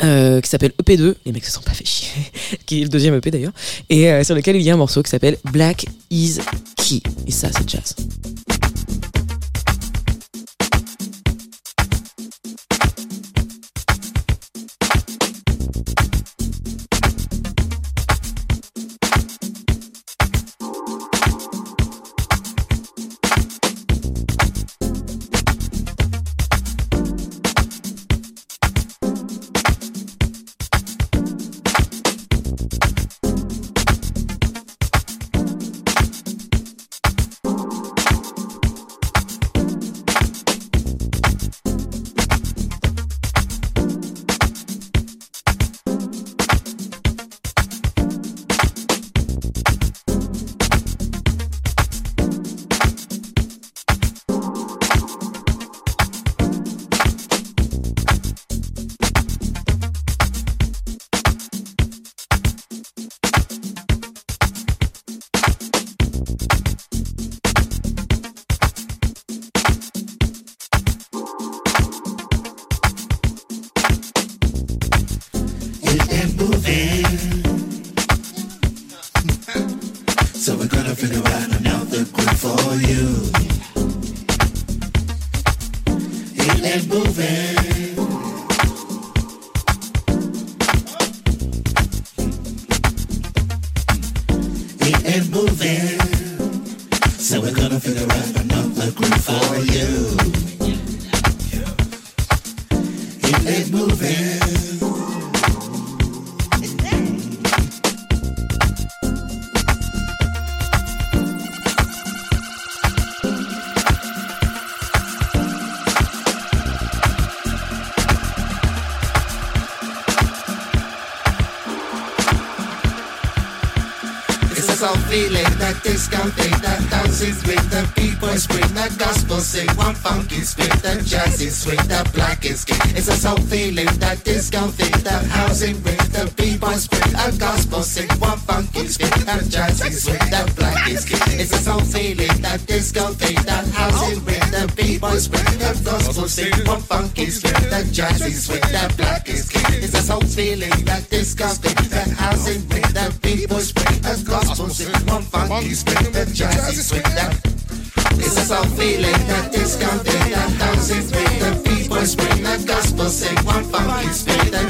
euh, 0.02 0.40
qui 0.40 0.48
s'appelle 0.48 0.72
EP2, 0.82 1.14
les 1.26 1.32
mecs 1.32 1.44
se 1.44 1.52
sont 1.52 1.60
pas 1.60 1.74
fait 1.74 1.84
chier, 1.86 2.08
qui 2.66 2.80
est 2.80 2.82
le 2.82 2.88
deuxième 2.88 3.14
EP 3.14 3.30
d'ailleurs, 3.30 3.52
et 3.88 4.10
euh, 4.10 4.24
sur 4.24 4.34
lequel 4.34 4.56
il 4.56 4.62
y 4.62 4.70
a 4.70 4.74
un 4.74 4.78
morceau 4.78 5.00
qui 5.02 5.10
s'appelle 5.10 5.36
Black 5.52 5.86
is 6.10 6.38
Key, 6.76 7.02
et 7.26 7.30
ça 7.30 7.50
c'est 7.56 7.68
jazz. 7.70 7.94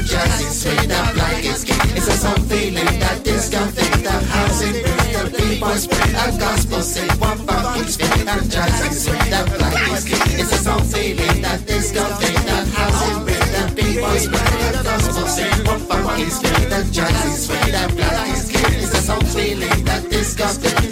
just 0.05 0.59
straight 0.59 0.91
up 0.91 1.15
like 1.15 1.45
it's 1.45 1.63
gay. 1.63 1.75
It's 1.95 2.07
a 2.07 2.11
sound 2.11 2.43
feeling 2.49 2.99
that 2.99 3.23
conflict 3.23 4.05
of 4.05 4.23
housing. 4.27 4.73
The 5.13 5.23
people 5.37 5.75
spread 5.75 6.15
a 6.15 6.37
gospel, 6.37 6.81
say 6.81 7.07
one 7.17 7.45
bump 7.45 7.77
each 7.77 7.95
fit. 7.97 8.27
I'm 8.27 8.49
just 8.49 9.01
straight 9.01 9.33
up 9.33 9.49
like 9.59 9.91
it's 9.91 10.03
gay. 10.05 10.41
It's 10.41 10.51
a 10.51 10.57
sound 10.57 10.85
feeling 10.91 11.41
that 11.41 11.59
conflict 11.93 12.49
of 12.49 12.65
housing. 12.73 13.25
The 13.53 13.63
people 13.75 14.17
spread 14.19 14.75
a 14.75 14.83
gospel, 14.83 15.27
say 15.27 15.49
one 15.63 15.83
bump 15.87 16.19
each 16.19 16.37
fit. 16.41 16.73
I'm 16.73 16.91
just 16.91 17.43
straight 17.43 17.75
up 17.75 17.91
like 17.95 18.29
it's 18.33 18.51
gay. 18.51 18.75
It's 18.83 18.93
a 18.93 19.01
sound 19.01 19.27
feeling 19.27 19.85
that 19.85 20.09
this 20.09 20.35
can 20.35 20.47
conflict 20.47 20.82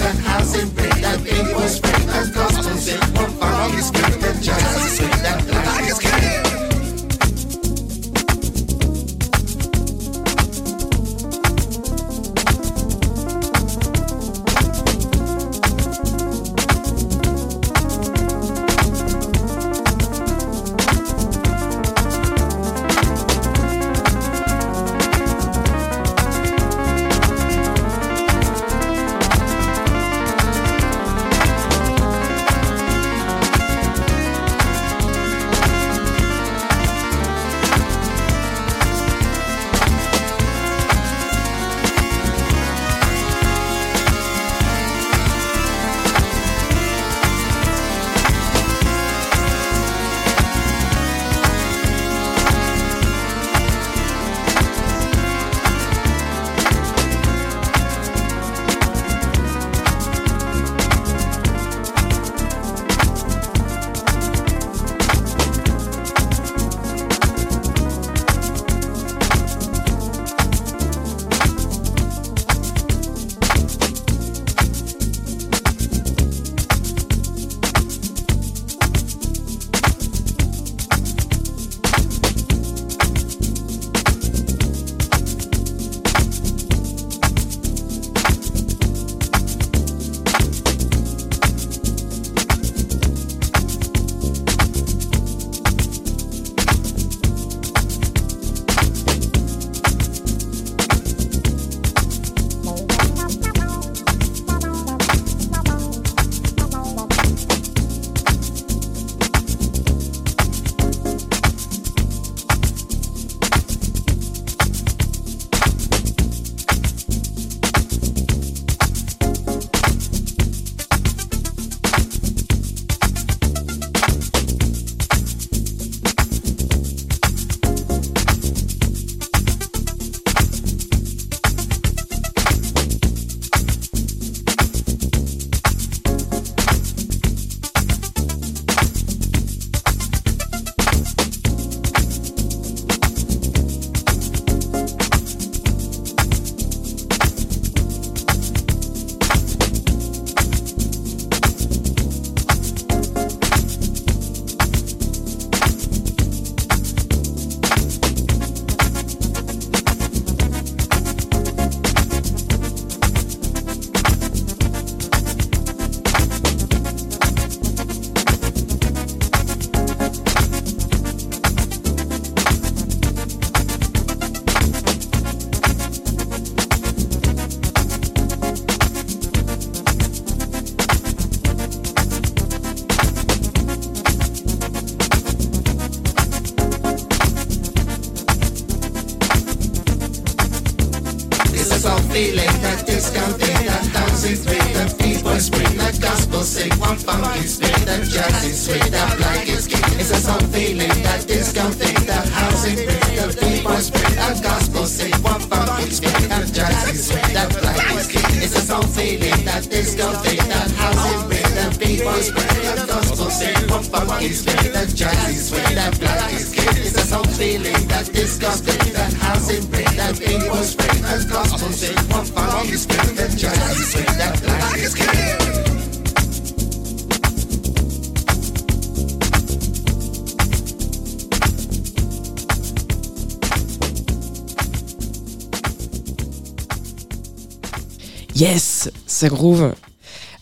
ça 239.22 239.30
groove. 239.30 239.76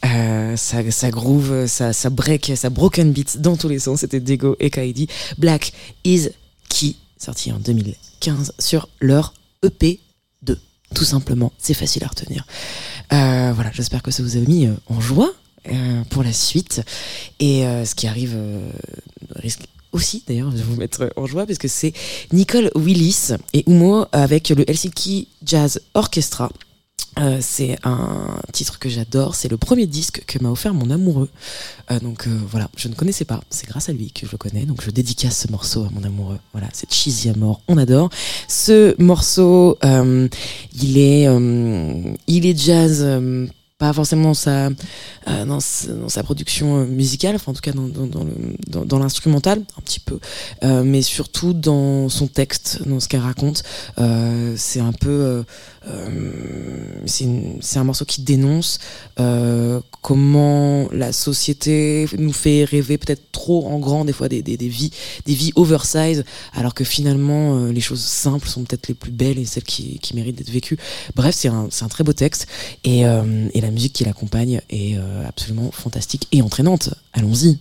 Euh, 0.06 0.56
ça, 0.56 1.12
groove, 1.12 1.68
ça, 1.68 2.10
break, 2.10 2.54
ça 2.56 2.70
broken 2.70 3.12
beat 3.12 3.42
dans 3.42 3.58
tous 3.58 3.68
les 3.68 3.80
sens. 3.80 4.00
C'était 4.00 4.22
Dego 4.22 4.56
et 4.62 4.70
Kaidi. 4.70 5.08
Black 5.38 5.74
is 6.06 6.30
Key, 6.70 6.96
sorti 7.18 7.52
en 7.52 7.60
2015 7.60 8.54
sur 8.58 8.88
leur 9.02 9.34
EP 9.64 10.00
2. 10.44 10.58
Tout 10.96 11.04
simplement, 11.04 11.52
c'est 11.58 11.74
facile 11.74 12.06
à 12.06 12.08
retenir. 12.08 12.46
Euh, 13.12 13.52
voilà, 13.54 13.70
j'espère 13.74 14.02
que 14.02 14.12
ça 14.12 14.24
vous 14.24 14.38
a 14.38 14.40
mis 14.40 14.66
euh, 14.66 14.74
en 14.88 15.02
joie 15.02 15.34
euh, 15.68 16.04
pour 16.10 16.24
la 16.24 16.32
suite. 16.32 16.82
Et 17.42 17.66
euh, 17.66 17.84
ce 17.84 17.96
qui 17.96 18.08
arrive 18.08 18.36
euh, 18.36 18.72
risque 19.36 19.64
aussi 19.92 20.24
d'ailleurs 20.26 20.52
de 20.52 20.62
vous 20.62 20.78
mettre 20.78 21.12
en 21.18 21.26
joie 21.26 21.46
parce 21.46 21.58
que 21.58 21.68
c'est 21.68 21.92
Nicole 22.32 22.72
Willis 22.76 23.32
et 23.52 23.70
Umo 23.70 24.06
avec 24.14 24.50
le 24.50 24.70
Helsinki 24.70 25.28
Jazz 25.44 25.82
Orchestra. 25.96 26.50
Euh, 27.20 27.38
c'est 27.42 27.78
un 27.84 28.40
titre 28.54 28.80
que 28.80 28.88
j'adore, 28.88 29.36
c'est 29.36 29.50
le 29.50 29.58
premier 29.58 29.88
disque 29.88 30.24
que 30.26 30.40
m'a 30.40 30.50
offert 30.50 30.74
mon 30.74 30.90
amoureux. 30.90 31.30
Euh, 31.92 32.00
donc 32.00 32.28
euh, 32.28 32.40
voilà, 32.50 32.70
je 32.78 32.88
ne 32.88 32.94
connaissais 32.94 33.26
pas, 33.26 33.42
c'est 33.50 33.68
grâce 33.68 33.90
à 33.90 33.94
lui 33.94 34.12
que 34.12 34.26
je 34.26 34.32
le 34.32 34.38
connais, 34.38 34.66
donc 34.66 34.82
je 34.82 34.90
dédicace 34.90 35.40
ce 35.40 35.52
morceau 35.52 35.84
à 35.84 35.90
mon 35.92 36.04
amoureux. 36.04 36.40
Voilà, 36.54 36.68
c'est 36.72 36.92
cheesy 36.92 37.30
à 37.30 37.34
mort, 37.36 37.62
on 37.68 37.78
adore. 37.78 38.10
Ce 38.48 39.00
morceau, 39.02 39.78
euh, 39.84 40.28
il 40.82 40.98
est, 40.98 41.28
il 42.28 42.46
est 42.46 42.58
jazz. 42.58 43.06
Pas 43.80 43.94
forcément 43.94 44.34
sa, 44.34 44.68
euh, 44.68 45.46
dans, 45.46 45.60
sa- 45.62 46.24
production 46.24 46.80
euh, 46.82 46.86
musicale, 46.86 47.36
enfin 47.36 47.54
en 47.54 47.56
tout 47.56 47.62
cas 47.62 47.72
dans, 47.72 47.88
dans, 47.88 48.86
dans 48.86 49.00
l'instrumental, 49.00 49.64
un 49.78 49.82
petit 49.82 50.02
peu, 50.02 50.20
euh, 50.64 50.84
mais 50.84 51.02
surtout 51.02 51.54
dans 51.54 52.10
son 52.10 52.28
texte, 52.28 52.82
dans 52.86 53.00
ce 53.00 53.08
qu'elle 53.08 53.22
raconte. 53.22 53.64
Euh, 53.98 54.54
c'est 54.58 54.82
un 54.82 54.92
peu, 54.92 55.10
euh, 55.10 55.44
euh, 55.88 57.02
c'est 57.06 57.26
c'est 57.62 57.80
un 57.80 57.86
morceau 57.86 58.04
qui 58.06 58.22
dénonce 58.22 58.80
comment 60.02 60.88
la 60.92 61.12
société 61.12 62.08
nous 62.18 62.34
fait 62.34 62.64
rêver 62.66 62.98
peut-être 62.98 63.32
trop 63.32 63.68
en 63.68 63.80
grand 63.80 64.06
des 64.06 64.14
fois 64.14 64.28
des, 64.30 64.42
des, 64.42 64.58
des 64.58 64.68
vies, 64.68 64.92
des 65.26 65.34
vies 65.34 65.52
oversize, 65.56 66.24
alors 66.54 66.74
que 66.74 66.84
finalement 66.84 67.66
les 67.68 67.82
choses 67.82 68.02
simples 68.02 68.48
sont 68.48 68.64
peut-être 68.64 68.88
les 68.90 68.94
plus 68.94 69.12
belles 69.12 69.40
et 69.40 69.46
celles 69.46 69.64
qui, 69.64 70.00
qui 70.00 70.16
méritent 70.16 70.38
d'être 70.38 70.50
vécues. 70.52 70.78
Bref, 71.16 71.36
c'est 71.36 71.48
un, 71.48 71.68
c'est 71.72 71.86
un 71.86 71.90
très 71.90 72.04
beau 72.04 72.14
texte 72.14 72.48
et, 72.84 73.02
et 73.02 73.62
la 73.62 73.69
musique 73.72 73.94
qui 73.94 74.04
l'accompagne 74.04 74.62
est 74.70 74.98
euh, 74.98 75.28
absolument 75.28 75.72
fantastique 75.72 76.28
et 76.32 76.42
entraînante. 76.42 76.90
Allons-y. 77.14 77.58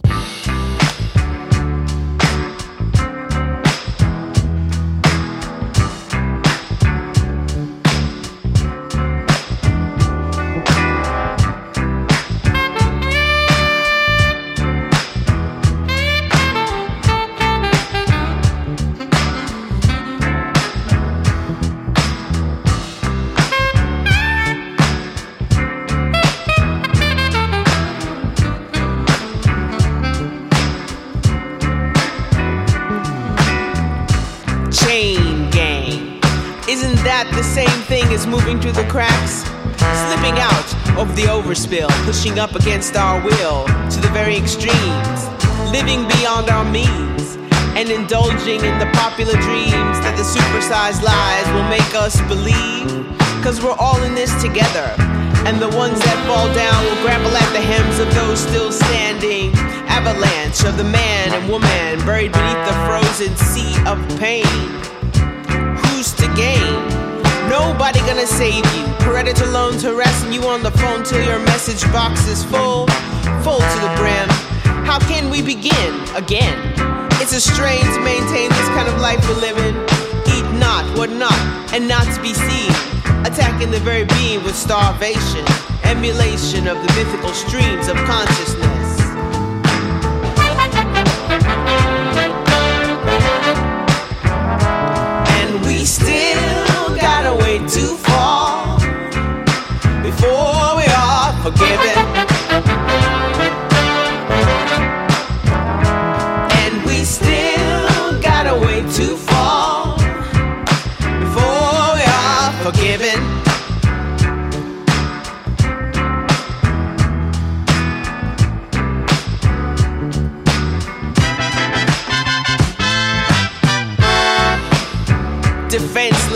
Means, 46.71 47.37
and 47.77 47.91
indulging 47.91 48.65
in 48.65 48.79
the 48.79 48.91
popular 48.95 49.35
dreams 49.41 49.97
that 50.05 50.15
the 50.17 50.27
supersized 50.27 51.03
lies 51.03 51.47
will 51.55 51.69
make 51.69 51.93
us 51.95 52.21
believe. 52.29 52.89
Cause 53.43 53.63
we're 53.63 53.79
all 53.79 54.03
in 54.03 54.15
this 54.15 54.33
together, 54.43 54.89
and 55.47 55.61
the 55.61 55.71
ones 55.77 55.99
that 56.01 56.19
fall 56.27 56.49
down 56.55 56.79
will 56.85 57.01
grapple 57.03 57.35
at 57.37 57.51
the 57.53 57.61
hems 57.61 57.99
of 57.99 58.09
those 58.15 58.41
still 58.41 58.73
standing. 58.73 59.55
Avalanche 59.89 60.65
of 60.65 60.77
the 60.77 60.85
man 60.85 61.33
and 61.33 61.49
woman 61.49 61.99
buried 62.05 62.33
beneath 62.33 62.65
the 62.67 62.77
frozen 62.87 63.35
sea 63.37 63.75
of 63.87 63.99
pain 64.19 64.79
who's 65.99 66.13
to 66.15 66.29
gain? 66.35 66.73
Nobody 67.49 67.99
gonna 68.01 68.27
save 68.27 68.65
you. 68.77 68.85
Predator 69.01 69.47
loans 69.47 69.83
harassing 69.83 70.33
you 70.33 70.43
on 70.45 70.63
the 70.63 70.71
phone 70.71 71.03
till 71.03 71.25
your 71.25 71.41
message 71.41 71.83
box 71.93 72.29
is 72.29 72.45
full, 72.45 72.87
full 73.43 73.59
to 73.59 73.79
the 73.83 73.93
brim. 73.97 74.48
How 74.89 74.99
can 75.01 75.29
we 75.29 75.43
begin 75.43 75.93
again? 76.17 76.57
It's 77.21 77.35
a 77.35 77.43
strain 77.43 77.85
to 77.85 78.01
maintain 78.01 78.49
this 78.49 78.69
kind 78.69 78.89
of 78.89 78.99
life 79.03 79.21
we're 79.29 79.35
living. 79.35 79.77
Eat 80.33 80.49
not, 80.59 80.97
what 80.97 81.11
not, 81.11 81.39
and 81.75 81.87
not 81.87 82.05
to 82.15 82.23
be 82.23 82.33
seen. 82.33 82.73
Attacking 83.27 83.71
the 83.71 83.81
very 83.81 84.05
being 84.17 84.43
with 84.45 84.57
starvation, 84.57 85.45
emulation 85.85 86.67
of 86.67 86.79
the 86.79 86.91
mythical 86.97 87.35
streams 87.35 87.87
of 87.89 87.97
consciousness. 88.09 89.01
And 95.37 95.67
we 95.67 95.85
still 95.85 96.97
gotta 96.97 97.37
too 97.69 97.95
far 98.09 98.79
before 100.03 100.77
we 100.79 100.87
are 100.87 101.43
forgiven. 101.43 102.18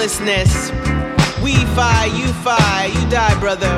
We 0.03 1.55
fi, 1.76 2.07
you 2.07 2.26
fi, 2.42 2.86
you 2.86 3.09
die, 3.09 3.38
brother. 3.38 3.70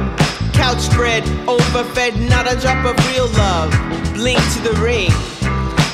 Couch 0.54 0.80
spread, 0.80 1.22
overfed, 1.46 2.16
not 2.30 2.50
a 2.50 2.58
drop 2.58 2.82
of 2.86 2.96
real 3.12 3.28
love. 3.36 3.70
Blink 4.14 4.38
to 4.54 4.60
the 4.62 4.72
ring 4.80 5.10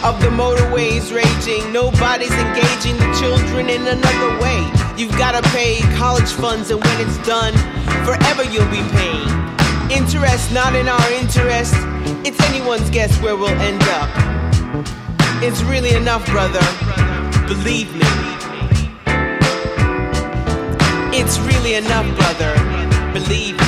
of 0.05 0.21
the 0.21 0.29
motorways 0.29 1.13
raging. 1.13 1.73
Nobody's 1.73 2.31
engaging 2.31 2.97
the 2.99 3.13
children 3.19 3.69
in 3.71 3.83
another 3.83 4.39
way. 4.39 4.71
You've 4.97 5.19
gotta 5.19 5.43
pay 5.51 5.81
college 5.99 6.31
funds, 6.31 6.71
and 6.71 6.81
when 6.81 7.01
it's 7.01 7.19
done, 7.27 7.53
forever 8.07 8.45
you'll 8.45 8.71
be 8.71 8.87
paying. 8.91 9.29
Interest 9.91 10.53
not 10.53 10.77
in 10.77 10.89
our 10.89 11.11
interest. 11.11 11.75
It's 12.25 12.41
anyone's 12.49 12.89
guess 12.91 13.21
where 13.21 13.37
we'll 13.37 13.49
end 13.49 13.83
up. 13.99 14.09
It's 15.43 15.61
really 15.63 15.95
enough, 15.95 16.25
brother. 16.27 16.63
Believe 17.49 17.93
me. 17.97 18.40
It's 21.13 21.39
really 21.41 21.75
enough, 21.75 22.07
brother. 22.17 22.55
Believe 23.13 23.57
me. 23.59 23.67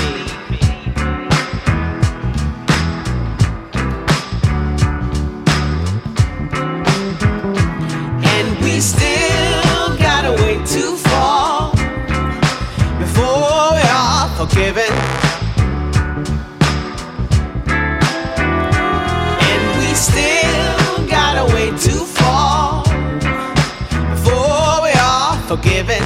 And 8.24 8.48
we 8.62 8.80
still 8.80 9.96
got 9.98 10.24
a 10.24 10.32
way 10.40 10.64
to 10.64 10.96
fall 10.96 11.72
before 12.98 13.72
we 13.74 13.84
are 13.90 14.28
forgiven. 14.38 14.92
And 19.50 19.62
we 19.80 19.94
still 19.94 21.06
got 21.08 21.36
a 21.38 21.52
way 21.52 21.70
to 21.70 22.04
fall 22.06 22.84
before 24.14 24.82
we 24.82 24.92
are 24.94 25.36
forgiven. 25.48 26.01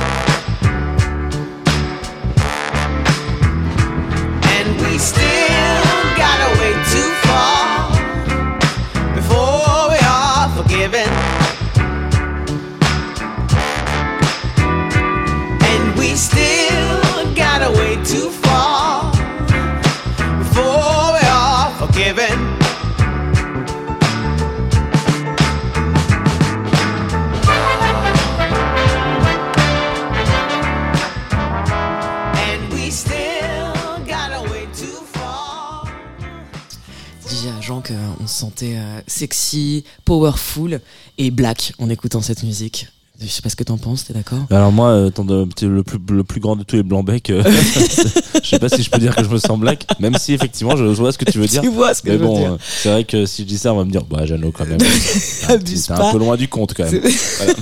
Se 38.36 38.40
sentait 38.40 38.76
euh, 38.76 39.00
sexy, 39.06 39.84
powerful 40.04 40.80
et 41.16 41.30
black 41.30 41.72
en 41.78 41.88
écoutant 41.88 42.20
cette 42.20 42.42
musique. 42.42 42.88
Je 43.20 43.26
sais 43.28 43.40
pas 43.42 43.48
ce 43.48 43.56
que 43.56 43.64
t'en 43.64 43.78
penses, 43.78 44.04
t'es 44.04 44.12
d'accord 44.12 44.46
Alors 44.50 44.72
moi, 44.72 44.88
euh, 44.90 45.10
t'es 45.10 45.66
le 45.66 45.82
plus, 45.82 45.98
le 46.10 46.22
plus 46.22 46.40
grand 46.40 46.54
de 46.56 46.64
tous 46.64 46.76
les 46.76 46.82
blancs 46.82 47.04
becs, 47.04 47.30
euh, 47.30 47.42
je 48.42 48.46
sais 48.48 48.58
pas 48.58 48.68
si 48.68 48.82
je 48.82 48.90
peux 48.90 48.98
dire 48.98 49.16
que 49.16 49.24
je 49.24 49.28
me 49.28 49.38
sens 49.38 49.58
black, 49.58 49.86
même 50.00 50.16
si 50.18 50.34
effectivement 50.34 50.76
je 50.76 50.84
vois 50.84 51.12
ce 51.12 51.18
que 51.18 51.24
tu 51.30 51.38
veux 51.38 51.46
dire. 51.48 51.62
Tu 51.62 51.68
vois 51.70 51.94
ce 51.94 52.02
que 52.02 52.08
Mais 52.10 52.14
je 52.14 52.18
veux 52.20 52.26
bon, 52.26 52.38
dire. 52.38 52.52
euh, 52.52 52.58
c'est 52.60 52.90
vrai 52.90 53.04
que 53.04 53.24
si 53.24 53.42
je 53.42 53.46
dis 53.48 53.58
ça, 53.58 53.72
on 53.72 53.78
va 53.78 53.84
me 53.84 53.90
dire, 53.90 54.04
bah 54.04 54.26
Jeannot 54.26 54.52
quand 54.52 54.66
même. 54.66 54.78
T'es 55.48 55.92
un 55.92 56.12
peu 56.12 56.18
loin 56.18 56.36
du 56.36 56.48
compte 56.48 56.74
quand 56.74 56.90
même. 56.90 57.00
Voilà. 57.38 57.54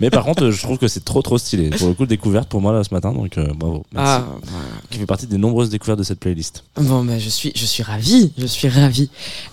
Mais 0.00 0.10
par 0.10 0.24
contre, 0.24 0.50
je 0.50 0.60
trouve 0.62 0.78
que 0.78 0.88
c'est 0.88 1.04
trop 1.04 1.22
trop 1.22 1.38
stylé. 1.38 1.70
Pour 1.70 1.88
le 1.88 1.94
coup, 1.94 2.06
découverte 2.06 2.48
pour 2.48 2.60
moi 2.60 2.72
là 2.72 2.82
ce 2.84 2.92
matin, 2.92 3.12
donc 3.12 3.38
euh, 3.38 3.46
bravo. 3.54 3.84
Merci. 3.92 4.12
Ah, 4.12 4.24
voilà. 4.42 4.66
Qui 4.90 4.98
fait 4.98 5.06
partie 5.06 5.26
des 5.26 5.38
nombreuses 5.38 5.70
découvertes 5.70 5.98
de 5.98 6.04
cette 6.04 6.20
playlist. 6.20 6.64
Bon 6.80 7.04
bah 7.04 7.18
je 7.18 7.28
suis 7.28 7.52
je 7.54 7.64
suis 7.64 7.82
ravie, 7.82 8.32
je 8.36 8.46
suis 8.46 8.68
ravie. 8.68 9.08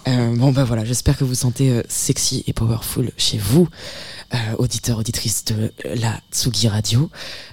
Euh, 0.08 0.36
bon 0.36 0.52
bah 0.52 0.64
voilà, 0.64 0.84
j'espère 0.84 1.18
que 1.18 1.24
vous 1.24 1.36
sentez 1.36 1.70
euh, 1.70 1.82
sexy 1.88 2.44
et 2.48 2.54
powerful 2.54 3.12
chez 3.18 3.38
vous, 3.38 3.68
euh, 3.68 4.21
auditeurs 4.58 4.98
auditrices 4.98 5.46
de 5.46 5.72
la 5.96 6.20
Tsugi 6.32 6.68
Radio. 6.68 7.10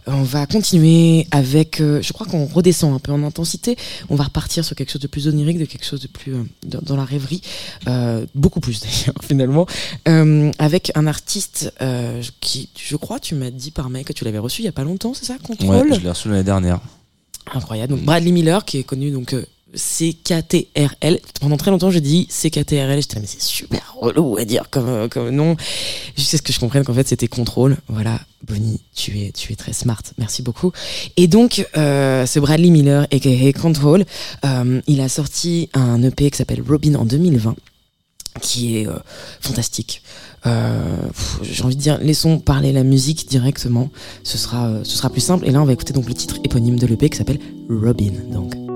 On 0.06 0.22
va 0.22 0.46
continuer 0.46 1.26
avec, 1.30 1.80
euh, 1.80 2.00
je 2.02 2.12
crois 2.12 2.26
qu'on 2.26 2.46
redescend 2.46 2.94
un 2.94 2.98
peu 2.98 3.12
en 3.12 3.22
intensité. 3.24 3.76
On 4.08 4.14
va 4.16 4.24
repartir 4.24 4.64
sur 4.64 4.76
quelque 4.76 4.90
chose 4.90 5.02
de 5.02 5.06
plus 5.06 5.28
onirique, 5.28 5.58
de 5.58 5.64
quelque 5.64 5.84
chose 5.84 6.00
de 6.00 6.08
plus 6.08 6.34
euh, 6.34 6.44
dans, 6.66 6.80
dans 6.80 6.96
la 6.96 7.04
rêverie, 7.04 7.42
euh, 7.88 8.24
beaucoup 8.34 8.60
plus 8.60 8.80
d'ailleurs 8.82 9.22
finalement, 9.26 9.66
euh, 10.08 10.50
avec 10.58 10.92
un 10.94 11.06
artiste 11.06 11.72
euh, 11.82 12.22
qui, 12.40 12.70
je 12.76 12.96
crois, 12.96 13.20
tu 13.20 13.34
m'as 13.34 13.50
dit 13.50 13.70
par 13.70 13.90
mail 13.90 14.04
que 14.04 14.12
tu 14.12 14.24
l'avais 14.24 14.38
reçu 14.38 14.62
il 14.62 14.64
y 14.64 14.68
a 14.68 14.72
pas 14.72 14.84
longtemps, 14.84 15.14
c'est 15.14 15.26
ça, 15.26 15.36
Contrôle? 15.42 15.90
Ouais, 15.90 15.94
je 15.98 16.00
l'ai 16.00 16.10
reçu 16.10 16.28
l'année 16.28 16.44
dernière. 16.44 16.80
Incroyable. 17.54 17.94
Donc 17.94 18.04
Bradley 18.04 18.32
Miller, 18.32 18.64
qui 18.64 18.78
est 18.78 18.84
connu 18.84 19.10
donc 19.10 19.32
euh, 19.34 19.44
CKTRL. 19.74 21.20
Pendant 21.40 21.56
très 21.56 21.70
longtemps, 21.70 21.90
j'ai 21.90 22.00
dit 22.00 22.26
CKTRL. 22.26 23.00
J'étais 23.00 23.16
là, 23.16 23.20
mais 23.20 23.26
c'est 23.26 23.42
super 23.42 23.94
relou 24.00 24.38
à 24.38 24.44
dire 24.44 24.70
comme 24.70 24.88
euh, 24.88 25.08
comme 25.08 25.30
nom. 25.30 25.56
Jusqu'à 26.16 26.38
ce 26.38 26.42
que 26.42 26.52
je 26.52 26.60
comprenne 26.60 26.84
qu'en 26.84 26.94
fait 26.94 27.06
c'était 27.06 27.28
contrôle. 27.28 27.76
Voilà, 27.88 28.20
Bonnie, 28.46 28.80
tu 28.94 29.18
es 29.20 29.32
tu 29.32 29.52
es 29.52 29.56
très 29.56 29.72
smart. 29.72 30.02
Merci 30.18 30.42
beaucoup. 30.42 30.72
Et 31.16 31.26
donc 31.26 31.66
euh, 31.76 32.24
c'est 32.26 32.40
Bradley 32.40 32.70
Miller 32.70 33.06
aka 33.12 33.52
Control. 33.60 34.04
Euh, 34.44 34.80
il 34.86 35.00
a 35.00 35.08
sorti 35.08 35.68
un 35.74 36.02
EP 36.02 36.30
qui 36.30 36.36
s'appelle 36.36 36.62
Robin 36.66 36.94
en 36.94 37.04
2020 37.04 37.56
qui 38.40 38.76
est 38.76 38.86
fantastique. 39.40 40.00
J'ai 40.44 41.64
envie 41.64 41.74
de 41.74 41.80
dire, 41.80 41.98
laissons 41.98 42.38
parler 42.38 42.70
la 42.72 42.84
musique 42.84 43.28
directement. 43.28 43.90
Ce 44.22 44.38
sera, 44.38 44.84
ce 44.84 44.96
sera 44.96 45.10
plus 45.10 45.22
simple. 45.22 45.44
Et 45.48 45.50
là, 45.50 45.60
on 45.60 45.64
va 45.64 45.72
écouter 45.72 45.92
donc 45.92 46.06
le 46.06 46.14
titre 46.14 46.36
éponyme 46.44 46.78
de 46.78 46.86
l'EP 46.86 47.10
qui 47.10 47.18
s'appelle 47.18 47.40
Robin. 47.68 48.12
Donc. 48.30 48.67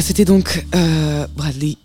C'était 0.00 0.24
donc 0.24 0.64
euh, 0.74 1.26
Bradley, 1.36 1.76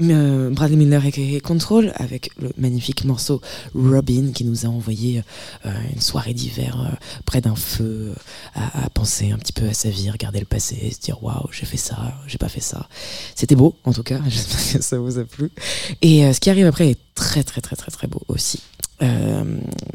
euh, 0.00 0.50
Bradley 0.50 0.76
Miller 0.76 1.04
aka 1.04 1.40
Control 1.40 1.92
avec 1.96 2.30
le 2.40 2.52
magnifique 2.56 3.04
morceau 3.04 3.40
Robin 3.74 4.30
qui 4.32 4.44
nous 4.44 4.64
a 4.64 4.68
envoyé 4.68 5.22
euh, 5.66 5.70
une 5.92 6.00
soirée 6.00 6.34
d'hiver 6.34 6.96
près 7.24 7.40
d'un 7.40 7.56
feu 7.56 8.14
à, 8.54 8.88
penser 8.90 9.32
un 9.32 9.38
petit 9.38 9.52
peu 9.52 9.66
à 9.66 9.74
sa 9.74 9.90
vie, 9.90 10.08
regarder 10.10 10.38
le 10.38 10.46
passé, 10.46 10.90
se 10.92 11.00
dire 11.00 11.22
waouh 11.22 11.48
j'ai 11.50 11.66
fait 11.66 11.76
ça, 11.76 12.14
j'ai 12.28 12.38
pas 12.38 12.48
fait 12.48 12.60
ça. 12.60 12.88
C'était 13.34 13.56
beau 13.56 13.74
en 13.84 13.92
tout 13.92 14.04
cas, 14.04 14.20
j'espère 14.28 14.80
que 14.80 14.84
ça 14.84 14.98
vous 14.98 15.18
a 15.18 15.24
plu. 15.24 15.50
Et 16.00 16.32
ce 16.32 16.38
qui 16.38 16.50
arrive 16.50 16.66
après 16.66 16.90
est 16.90 17.00
très 17.14 17.42
très 17.42 17.60
très 17.60 17.76
très 17.76 17.90
très 17.90 18.06
beau 18.06 18.22
aussi. 18.28 18.60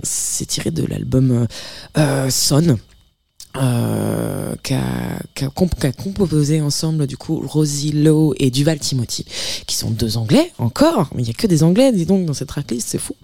C'est 0.03 0.45
tiré 0.45 0.71
de 0.71 0.85
l'album 0.85 1.47
Son 2.29 2.77
euh, 3.57 4.53
qu'a 4.61 5.49
comp- 5.55 5.79
qu'a 5.79 5.91
composé 5.91 6.61
ensemble 6.61 7.07
du 7.07 7.17
coup 7.17 7.41
Rosie 7.45 7.91
Lowe 7.91 8.33
et 8.37 8.51
Duval 8.51 8.79
Timothy 8.79 9.25
qui 9.65 9.75
sont 9.75 9.89
deux 9.89 10.17
anglais 10.17 10.51
encore 10.59 11.09
mais 11.15 11.23
il 11.23 11.27
y 11.27 11.31
a 11.31 11.33
que 11.33 11.47
des 11.47 11.63
anglais 11.63 11.91
dis 11.91 12.05
donc 12.05 12.25
dans 12.25 12.33
cette 12.33 12.49
tracklist 12.49 12.87
c'est 12.87 12.99
fou. 12.99 13.15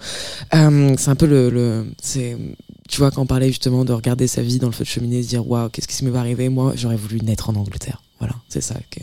Euh, 0.54 0.96
c'est 0.98 1.10
un 1.10 1.16
peu 1.16 1.28
le, 1.28 1.50
le 1.50 1.86
c'est 2.02 2.38
tu 2.90 2.98
vois 2.98 3.12
quand 3.12 3.22
on 3.22 3.26
parlait 3.28 3.48
justement 3.50 3.86
de 3.86 3.94
regarder 3.94 4.28
sa 4.28 4.42
vie 4.42 4.58
dans 4.58 4.68
le 4.68 4.74
feu 4.74 4.84
de 4.84 4.90
cheminée 4.90 5.22
se 5.22 5.28
dire 5.30 5.48
waouh 5.48 5.70
qu'est-ce 5.70 5.88
qui 5.88 6.04
me 6.04 6.10
va 6.10 6.20
arriver? 6.20 6.50
Moi 6.50 6.74
j'aurais 6.76 6.96
voulu 6.98 7.22
naître 7.22 7.50
en 7.50 7.56
Angleterre. 7.56 8.02
Voilà 8.20 8.36
c'est 8.50 8.62
ça 8.62 8.76
que 8.90 9.02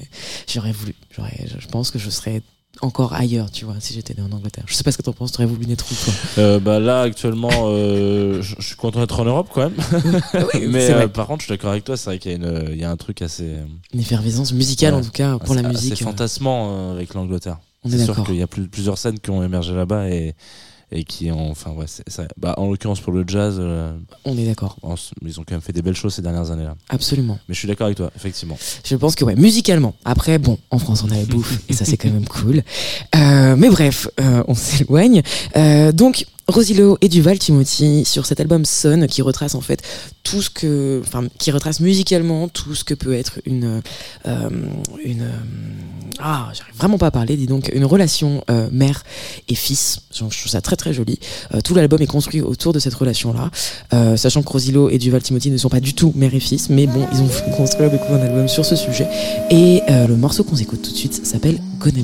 j'aurais 0.52 0.72
voulu. 0.72 0.94
J'aurais 1.14 1.46
je 1.58 1.66
pense 1.68 1.90
que 1.90 1.98
je 1.98 2.10
serais 2.10 2.42
encore 2.80 3.12
ailleurs 3.12 3.50
tu 3.50 3.64
vois 3.66 3.76
si 3.80 3.92
j'étais 3.92 4.14
né 4.14 4.22
en 4.22 4.32
Angleterre 4.34 4.64
je 4.66 4.74
sais 4.74 4.82
pas 4.82 4.90
ce 4.90 4.96
que 4.96 5.02
t'en 5.02 5.12
penses 5.12 5.30
t'aurais 5.32 5.46
voulu 5.46 5.66
naître 5.66 5.84
où 5.90 5.94
toi? 6.04 6.12
Euh, 6.38 6.58
bah 6.58 6.80
là 6.80 7.02
actuellement, 7.02 7.50
euh, 7.66 8.40
je 8.42 8.54
suis 8.60 8.76
content 8.76 9.00
d'être 9.00 9.20
en 9.20 9.24
Europe 9.24 9.48
quand 9.52 9.60
même. 9.70 9.74
Mais 10.68 10.86
c'est 10.86 10.92
vrai. 10.94 11.04
euh, 11.04 11.08
par 11.08 11.26
contre, 11.26 11.42
je 11.42 11.46
suis 11.46 11.52
d'accord 11.52 11.70
avec 11.70 11.84
toi, 11.84 11.96
c'est 11.96 12.06
vrai 12.06 12.18
qu'il 12.18 12.32
y 12.32 12.44
a 12.44 12.70
y 12.74 12.84
a 12.84 12.90
un 12.90 12.96
truc 12.96 13.20
assez, 13.22 13.44
euh, 13.44 13.64
une 13.92 14.00
effervescence 14.00 14.52
musicale 14.52 14.94
Ouais. 14.94 15.00
en 15.00 15.04
tout 15.04 15.10
cas 15.10 15.38
pour 15.38 15.52
assez, 15.52 15.62
la 15.62 15.68
musique 15.68 16.00
euh, 16.00 16.04
fantasmant 16.04 16.70
euh, 16.72 16.92
avec 16.94 17.12
l'Angleterre. 17.14 17.58
on 17.84 17.90
est 17.90 17.98
C'est 17.98 18.04
sûr 18.04 18.24
qu'il 18.24 18.36
y 18.36 18.42
a 18.42 18.46
plus- 18.46 18.68
plusieurs 18.68 18.96
scènes 18.98 19.18
qui 19.18 19.30
ont 19.30 19.42
émergé 19.44 19.74
là-bas 19.74 20.08
et 20.08 20.34
et 20.92 21.04
qui 21.04 21.30
ont, 21.30 21.50
enfin 21.50 21.70
ouais, 21.72 21.86
ça. 21.86 22.24
Bah 22.36 22.54
en 22.58 22.70
l'occurrence 22.70 23.00
pour 23.00 23.12
le 23.12 23.24
jazz, 23.26 23.56
euh, 23.58 23.92
on 24.24 24.36
est 24.36 24.46
d'accord 24.46 24.76
ils 25.24 25.40
ont 25.40 25.44
quand 25.44 25.54
même 25.54 25.62
fait 25.62 25.72
des 25.72 25.82
belles 25.82 25.96
choses 25.96 26.14
ces 26.14 26.22
dernières 26.22 26.50
années-là. 26.50 26.76
absolument 26.88 27.38
Mais 27.48 27.54
je 27.54 27.58
suis 27.58 27.68
d'accord 27.68 27.86
avec 27.86 27.96
toi, 27.96 28.10
effectivement. 28.14 28.58
Je 28.84 28.96
pense 28.96 29.14
que 29.14 29.24
ouais, 29.24 29.34
musicalement. 29.34 29.94
Après, 30.04 30.38
bon, 30.38 30.58
en 30.70 30.78
France, 30.78 31.04
on 31.06 31.10
a 31.10 31.16
la 31.16 31.24
bouffe 31.24 31.58
et 31.68 31.72
ça 31.72 31.84
c'est 31.84 31.96
quand 31.96 32.10
même 32.10 32.26
cool. 32.26 32.62
Euh, 33.16 33.56
mais 33.56 33.70
bref, 33.70 34.08
euh, 34.20 34.44
on 34.48 34.54
s'éloigne. 34.54 35.22
Donc, 35.94 36.26
Rosilo 36.48 36.98
et 37.00 37.08
Duval 37.08 37.38
Timothy 37.38 38.04
sur 38.04 38.26
cet 38.26 38.40
album 38.40 38.64
Son 38.64 39.06
qui 39.08 39.22
retrace 39.22 39.54
en 39.54 39.60
fait 39.60 39.82
tout 40.22 40.42
ce 40.42 40.50
que, 40.50 41.00
enfin, 41.04 41.24
qui 41.38 41.50
retrace 41.50 41.80
musicalement 41.80 42.48
tout 42.48 42.74
ce 42.74 42.84
que 42.84 42.94
peut 42.94 43.14
être 43.14 43.40
une, 43.46 43.80
une, 45.04 45.30
ah, 46.20 46.48
j'arrive 46.52 46.74
vraiment 46.76 46.98
pas 46.98 47.06
à 47.06 47.10
parler, 47.10 47.36
dis 47.36 47.46
donc, 47.46 47.70
une 47.74 47.84
relation 47.84 48.44
euh, 48.50 48.68
mère 48.70 49.02
et 49.48 49.54
fils. 49.54 50.00
Je 50.12 50.18
trouve 50.18 50.32
ça 50.32 50.60
très 50.60 50.76
très 50.76 50.92
joli. 50.92 51.18
Euh, 51.54 51.60
tout 51.60 51.74
l'album 51.74 52.00
est 52.02 52.06
construit 52.06 52.40
autour 52.40 52.72
de 52.72 52.78
cette 52.78 52.94
relation-là, 52.94 53.50
euh, 53.92 54.16
sachant 54.16 54.42
que 54.42 54.48
Rosilo 54.48 54.90
et 54.90 54.98
Duval 54.98 55.22
Timothy 55.22 55.50
ne 55.50 55.56
sont 55.56 55.68
pas 55.68 55.80
du 55.80 55.94
tout 55.94 56.12
mère 56.14 56.34
et 56.34 56.40
fils, 56.40 56.68
mais 56.68 56.86
bon, 56.86 57.06
ils 57.12 57.20
ont 57.20 57.28
construit 57.56 57.86
un 57.86 58.20
album 58.20 58.48
sur 58.48 58.64
ce 58.64 58.76
sujet. 58.76 59.06
Et 59.50 59.82
le 59.88 60.16
morceau 60.16 60.44
qu'on 60.44 60.56
s'écoute 60.56 60.82
tout 60.82 60.92
de 60.92 60.96
suite 60.96 61.26
s'appelle 61.26 61.58
Gonna. 61.78 62.02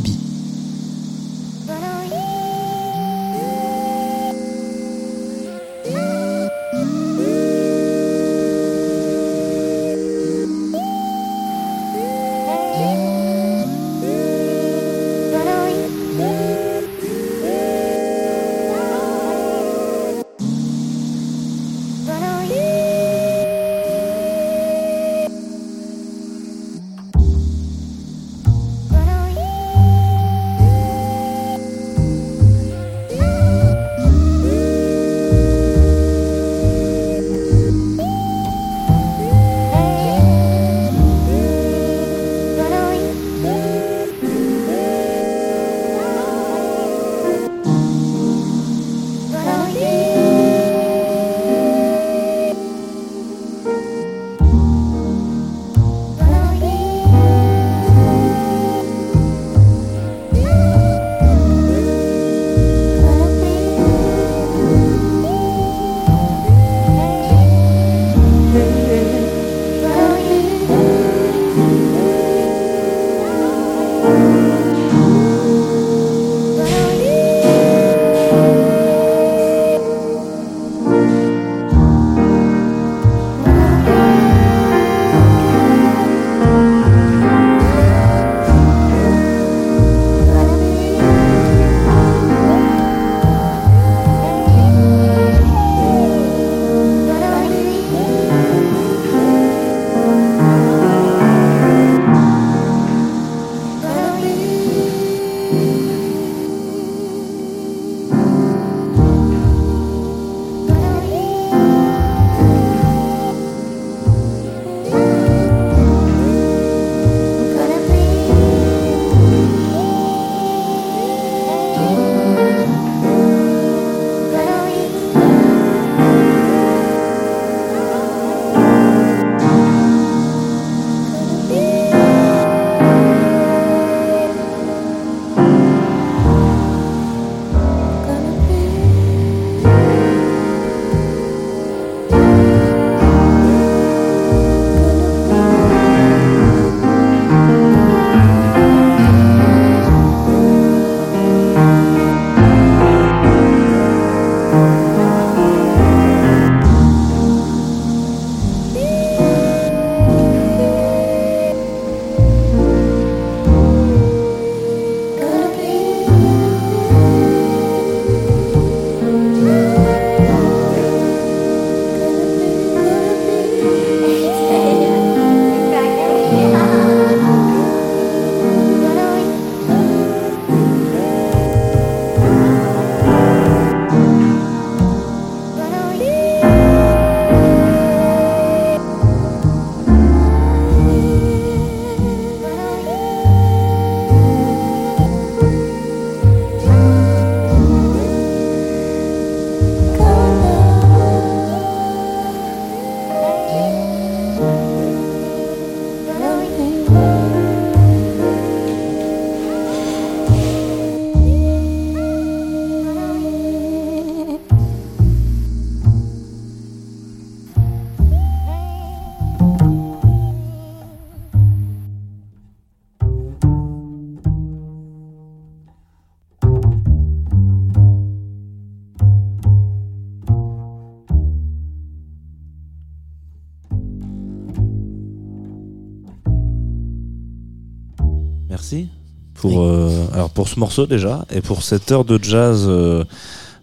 Merci 238.72 238.88
pour 239.34 239.62
euh, 239.62 240.06
alors 240.12 240.30
pour 240.30 240.48
ce 240.48 240.58
morceau 240.58 240.86
déjà 240.86 241.24
et 241.30 241.40
pour 241.40 241.62
cette 241.62 241.90
heure 241.90 242.04
de 242.04 242.22
jazz 242.22 242.64
euh, 242.66 243.04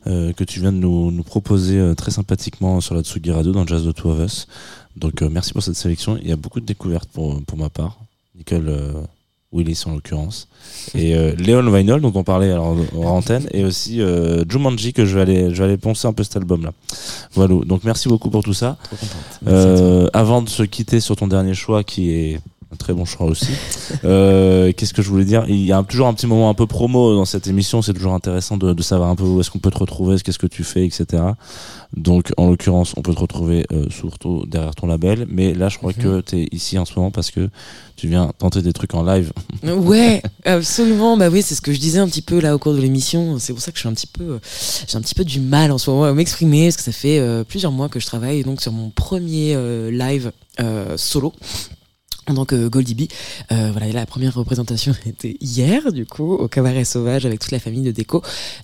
euh, 0.08 0.34
que 0.34 0.44
tu 0.44 0.60
viens 0.60 0.72
de 0.72 0.78
nous, 0.78 1.12
nous 1.12 1.24
proposer 1.24 1.94
très 1.96 2.12
sympathiquement 2.12 2.82
sur 2.82 2.96
la 2.96 3.02
Tsugi 3.02 3.32
Radio 3.32 3.52
dans 3.52 3.68
Jazz 3.68 3.84
de 3.84 3.92
Two 3.92 4.12
of 4.12 4.20
Us. 4.20 4.48
Donc 4.96 5.22
merci 5.22 5.52
pour 5.52 5.64
cette 5.64 5.76
sélection. 5.76 6.18
Il 6.22 6.28
y 6.28 6.32
a 6.32 6.36
beaucoup 6.36 6.60
de 6.60 6.66
découvertes 6.66 7.10
pour 7.12 7.44
pour 7.44 7.58
ma 7.58 7.70
part. 7.70 8.00
Nicole 8.36 8.72
Willis 9.52 9.84
en 9.86 9.94
l'occurrence 9.94 10.48
et 10.94 11.16
Léon 11.38 11.70
Vinyl 11.72 12.02
dont 12.02 12.12
on 12.14 12.24
parlait 12.24 12.52
alors 12.52 12.76
en 12.96 13.06
antenne 13.06 13.48
et 13.52 13.64
aussi 13.64 14.02
Jumanji 14.50 14.92
que 14.92 15.06
je 15.06 15.16
vais 15.16 15.22
aller 15.22 15.54
je 15.54 15.60
vais 15.60 15.66
aller 15.66 15.78
poncer 15.78 16.08
un 16.08 16.14
peu 16.14 16.24
cet 16.24 16.36
album 16.38 16.64
là. 16.64 16.74
Voilà. 17.34 17.56
Donc 17.66 17.84
merci 17.84 18.08
beaucoup 18.08 18.30
pour 18.30 18.44
tout 18.44 18.54
ça. 18.54 18.78
Avant 20.14 20.42
de 20.42 20.50
se 20.50 20.64
quitter 20.64 21.00
sur 21.00 21.16
ton 21.16 21.28
dernier 21.28 21.54
choix 21.54 21.84
qui 21.84 22.12
est 22.12 22.40
un 22.76 22.78
très 22.78 22.94
bon 22.94 23.06
choix 23.06 23.28
aussi. 23.28 23.52
euh, 24.04 24.72
Qu'est-ce 24.76 24.94
que 24.94 25.02
je 25.02 25.10
voulais 25.10 25.26
dire? 25.26 25.46
Il 25.48 25.66
y 25.66 25.72
a 25.72 25.82
toujours 25.84 26.08
un 26.08 26.14
petit 26.14 26.28
moment 26.28 26.50
un 26.50 26.54
peu 26.54 26.68
promo 26.68 27.16
dans 27.16 27.26
cette 27.26 27.48
émission. 27.48 27.82
C'est 27.82 27.94
toujours 27.94 28.14
intéressant 28.14 28.58
de, 28.58 28.74
de 28.74 28.84
savoir 28.84 29.10
un 29.10 29.16
peu 29.16 29.24
où 29.24 29.40
est-ce 29.40 29.50
qu'on 29.50 29.60
peut 29.60 29.72
te 29.72 29.80
retrouver, 29.80 30.18
qu'est-ce 30.20 30.40
que 30.40 30.48
tu 30.48 30.64
fais, 30.64 30.86
etc. 30.86 31.24
Donc, 31.96 32.34
en 32.36 32.50
l'occurrence, 32.50 32.94
on 32.98 33.02
peut 33.02 33.14
te 33.14 33.20
retrouver 33.20 33.66
euh, 33.72 33.86
surtout 33.90 34.46
derrière 34.48 34.76
ton 34.76 34.88
label. 34.88 35.26
Mais 35.30 35.54
là, 35.54 35.70
je 35.70 35.78
crois 35.78 35.94
que 35.94 36.22
tu 36.22 36.42
es 36.42 36.48
ici 36.52 36.78
en 36.78 36.84
ce 36.84 36.94
moment 36.96 37.10
parce 37.10 37.32
que 37.32 37.50
tu 37.96 38.10
viens 38.10 38.32
tenter 38.38 38.62
des 38.62 38.74
trucs 38.74 38.94
en 38.94 39.04
live. 39.04 39.32
Ouais, 39.66 40.22
absolument. 40.46 41.18
Bah 41.18 41.30
oui, 41.30 41.42
c'est 41.42 41.56
ce 41.56 41.62
que 41.62 41.74
je 41.74 41.80
disais 41.80 42.00
un 42.00 42.08
petit 42.08 42.22
peu 42.22 42.40
là 42.40 42.56
au 42.56 42.60
cours 42.60 42.74
de 42.74 42.80
l'émission. 42.80 43.40
C'est 43.40 43.54
pour 43.54 43.62
ça 43.62 43.72
que 43.72 43.78
je 43.78 43.82
suis 43.82 43.90
un 43.90 43.94
petit 43.94 44.08
peu, 44.08 44.40
j'ai 44.88 44.98
un 44.98 45.02
petit 45.02 45.16
peu 45.16 45.24
du 45.24 45.40
mal 45.40 45.72
en 45.72 45.78
ce 45.78 45.90
moment 45.90 46.06
à 46.06 46.14
m'exprimer 46.14 46.68
parce 46.68 46.78
que 46.78 46.84
ça 46.84 46.92
fait 46.92 47.20
euh, 47.20 47.44
plusieurs 47.44 47.72
mois 47.72 47.90
que 47.90 48.00
je 48.00 48.06
travaille 48.06 48.44
donc 48.44 48.62
sur 48.62 48.72
mon 48.72 48.90
premier 48.90 49.56
live 49.92 50.32
solo. 50.98 51.34
En 52.28 52.34
tant 52.34 52.46
que 52.46 52.68
Goldie 52.68 52.96
B, 52.96 53.02
euh, 53.52 53.70
voilà, 53.72 53.92
la 53.92 54.06
première 54.08 54.34
représentation 54.34 54.94
était 55.06 55.38
hier, 55.42 55.92
du 55.94 56.06
coup, 56.06 56.34
au 56.34 56.48
Cabaret 56.48 56.84
Sauvage 56.84 57.26
avec 57.26 57.40
toute 57.40 57.52
la 57.52 57.60
famille 57.60 57.84
de 57.84 57.92
Déco, 57.92 58.24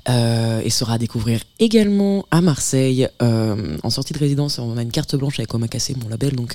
euh, 0.09 0.61
et 0.63 0.69
sera 0.71 0.93
à 0.93 0.97
découvrir 0.97 1.41
également 1.59 2.25
à 2.31 2.41
Marseille, 2.41 3.07
euh, 3.21 3.77
en 3.83 3.89
sortie 3.91 4.13
de 4.13 4.19
résidence. 4.19 4.57
On 4.59 4.77
a 4.77 4.81
une 4.81 4.91
carte 4.91 5.15
blanche 5.15 5.39
avec 5.39 5.53
Omakase, 5.53 5.91
mon 6.01 6.09
label, 6.09 6.35
donc 6.35 6.53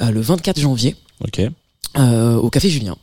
euh, 0.00 0.10
le 0.10 0.20
24 0.20 0.58
janvier, 0.60 0.96
Ok, 1.24 1.40
euh, 1.98 2.36
au 2.36 2.48
Café 2.50 2.68
Julien. 2.70 2.96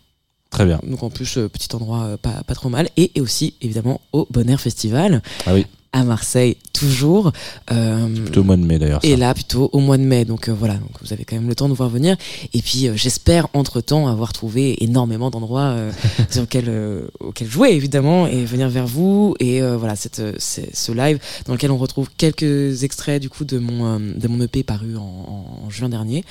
très 0.49 0.65
bien. 0.65 0.79
Donc 0.83 1.03
en 1.03 1.09
plus, 1.09 1.37
euh, 1.37 1.47
petit 1.47 1.73
endroit 1.75 2.03
euh, 2.03 2.17
pas, 2.17 2.43
pas 2.43 2.55
trop 2.55 2.69
mal. 2.69 2.89
Et, 2.97 3.11
et 3.15 3.21
aussi, 3.21 3.53
évidemment, 3.61 4.01
au 4.13 4.27
Bon 4.31 4.49
Air 4.49 4.59
Festival, 4.61 5.21
Ah 5.45 5.53
oui, 5.53 5.65
à 5.93 6.03
Marseille, 6.03 6.57
toujours. 6.73 7.31
Euh, 7.71 8.07
plutôt 8.09 8.41
au 8.41 8.43
mois 8.43 8.57
de 8.57 8.63
mai 8.63 8.79
d'ailleurs. 8.79 8.99
et 9.03 9.15
là, 9.15 9.33
plutôt 9.33 9.69
au 9.73 9.79
mois 9.79 9.97
de 9.97 10.03
mai. 10.03 10.25
Donc 10.25 10.49
euh, 10.49 10.53
voilà, 10.53 10.73
donc 10.73 10.89
vous 11.01 11.13
avez 11.13 11.23
quand 11.23 11.35
même 11.35 11.47
le 11.47 11.55
temps 11.55 11.69
de 11.69 11.73
voir 11.73 11.87
venir. 11.89 12.17
Et 12.53 12.61
puis, 12.61 12.87
euh, 12.87 12.93
j'espère, 12.95 13.47
entre-temps, 13.53 14.07
avoir 14.07 14.33
trouvé 14.33 14.83
énormément 14.83 15.29
d'endroits 15.29 15.61
euh, 15.69 15.91
sur 16.29 16.41
lesquels, 16.41 16.65
euh, 16.67 17.07
auxquels 17.19 17.47
jouer, 17.49 17.69
évidemment, 17.69 18.25
et 18.27 18.43
venir 18.43 18.69
vers 18.69 18.87
vous. 18.87 19.35
Et 19.39 19.61
euh, 19.61 19.77
voilà, 19.77 19.95
cette, 19.95 20.21
c'est- 20.39 20.75
ce 20.75 20.91
live 20.91 21.19
dans 21.45 21.53
lequel 21.53 21.71
on 21.71 21.77
retrouve 21.77 22.09
quelques 22.17 22.83
extraits, 22.83 23.21
du 23.21 23.29
coup, 23.29 23.45
de 23.45 23.59
mon, 23.59 23.99
de 23.99 24.27
mon 24.27 24.41
EP 24.41 24.63
paru 24.63 24.97
en, 24.97 25.01
en- 25.01 25.65
en 25.65 25.69
juin 25.69 25.89
dernier, 25.89 26.23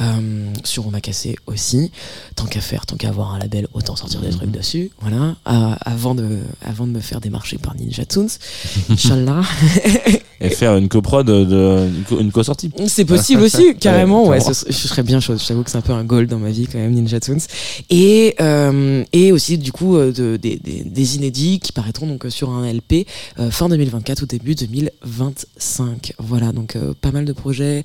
euh, 0.00 0.48
sur 0.64 0.86
Omakase 0.88 1.28
aussi. 1.46 1.92
Tant 2.34 2.46
qu'à 2.46 2.60
faire, 2.60 2.84
tant 2.84 2.96
qu'à 2.96 3.08
avoir 3.10 3.32
un 3.32 3.38
label, 3.38 3.68
autant 3.74 3.94
sortir 3.94 4.20
des 4.20 4.30
trucs 4.30 4.50
dessus. 4.50 4.90
Voilà, 5.00 5.36
avant, 5.44 6.14
de, 6.16 6.40
avant 6.64 6.86
de 6.88 6.92
me 6.92 7.00
faire 7.00 7.20
démarcher 7.20 7.58
par 7.58 7.76
Ninja 7.76 8.04
Tunes. 8.04 8.28
Inch'Allah. 9.04 9.42
Et 10.40 10.50
faire 10.50 10.76
une 10.76 10.88
coprod 10.88 11.26
de, 11.26 11.44
de 11.44 11.86
une 11.88 12.02
co- 12.04 12.20
une 12.20 12.32
co-sortie. 12.32 12.70
C'est 12.86 13.04
possible 13.04 13.42
aussi, 13.42 13.74
carrément. 13.76 14.26
Ouais, 14.28 14.40
ce, 14.40 14.52
je 14.66 14.72
serais 14.72 15.02
bien 15.02 15.20
chaud. 15.20 15.36
Je 15.38 15.46
t'avoue 15.46 15.62
que 15.62 15.70
c'est 15.70 15.78
un 15.78 15.82
peu 15.82 15.92
un 15.92 16.04
goal 16.04 16.26
dans 16.26 16.38
ma 16.38 16.50
vie 16.50 16.66
quand 16.66 16.78
même, 16.78 16.92
Ninja 16.92 17.18
Tunes. 17.20 17.40
Et 17.88 18.34
euh, 18.40 19.04
et 19.12 19.32
aussi 19.32 19.56
du 19.58 19.72
coup 19.72 19.96
euh, 19.96 20.12
de, 20.12 20.36
des, 20.36 21.16
inédits 21.16 21.60
qui 21.60 21.72
paraîtront 21.72 22.06
donc 22.06 22.26
euh, 22.26 22.30
sur 22.30 22.50
un 22.50 22.70
LP 22.70 23.06
euh, 23.38 23.50
fin 23.50 23.68
2024 23.68 24.22
ou 24.22 24.26
début 24.26 24.54
2025. 24.54 26.12
Voilà, 26.18 26.52
donc 26.52 26.76
euh, 26.76 26.92
pas 27.00 27.10
mal 27.12 27.24
de 27.24 27.32
projets 27.32 27.82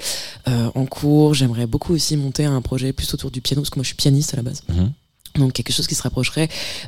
euh, 0.48 0.70
en 0.76 0.86
cours. 0.86 1.34
J'aimerais 1.34 1.68
beaucoup 1.68 1.94
aussi 1.94 2.18
monter 2.18 2.46
un 2.46 2.62
projet 2.62 2.94
plus 2.94 3.14
autour 3.14 3.32
du 3.32 3.42
piano 3.42 3.62
parce 3.62 3.70
que 3.70 3.76
moi 3.80 3.84
je 3.84 3.90
suis 3.90 3.96
pianiste 3.96 4.34
à 4.34 4.38
la 4.38 4.44
base. 4.44 4.64
Mhm. 4.70 4.92
Donc 5.40 5.54
quelque 5.54 5.74
chose 5.74 5.88
qui 5.88 5.96
se 5.96 6.04
rapprocherait. 6.04 6.48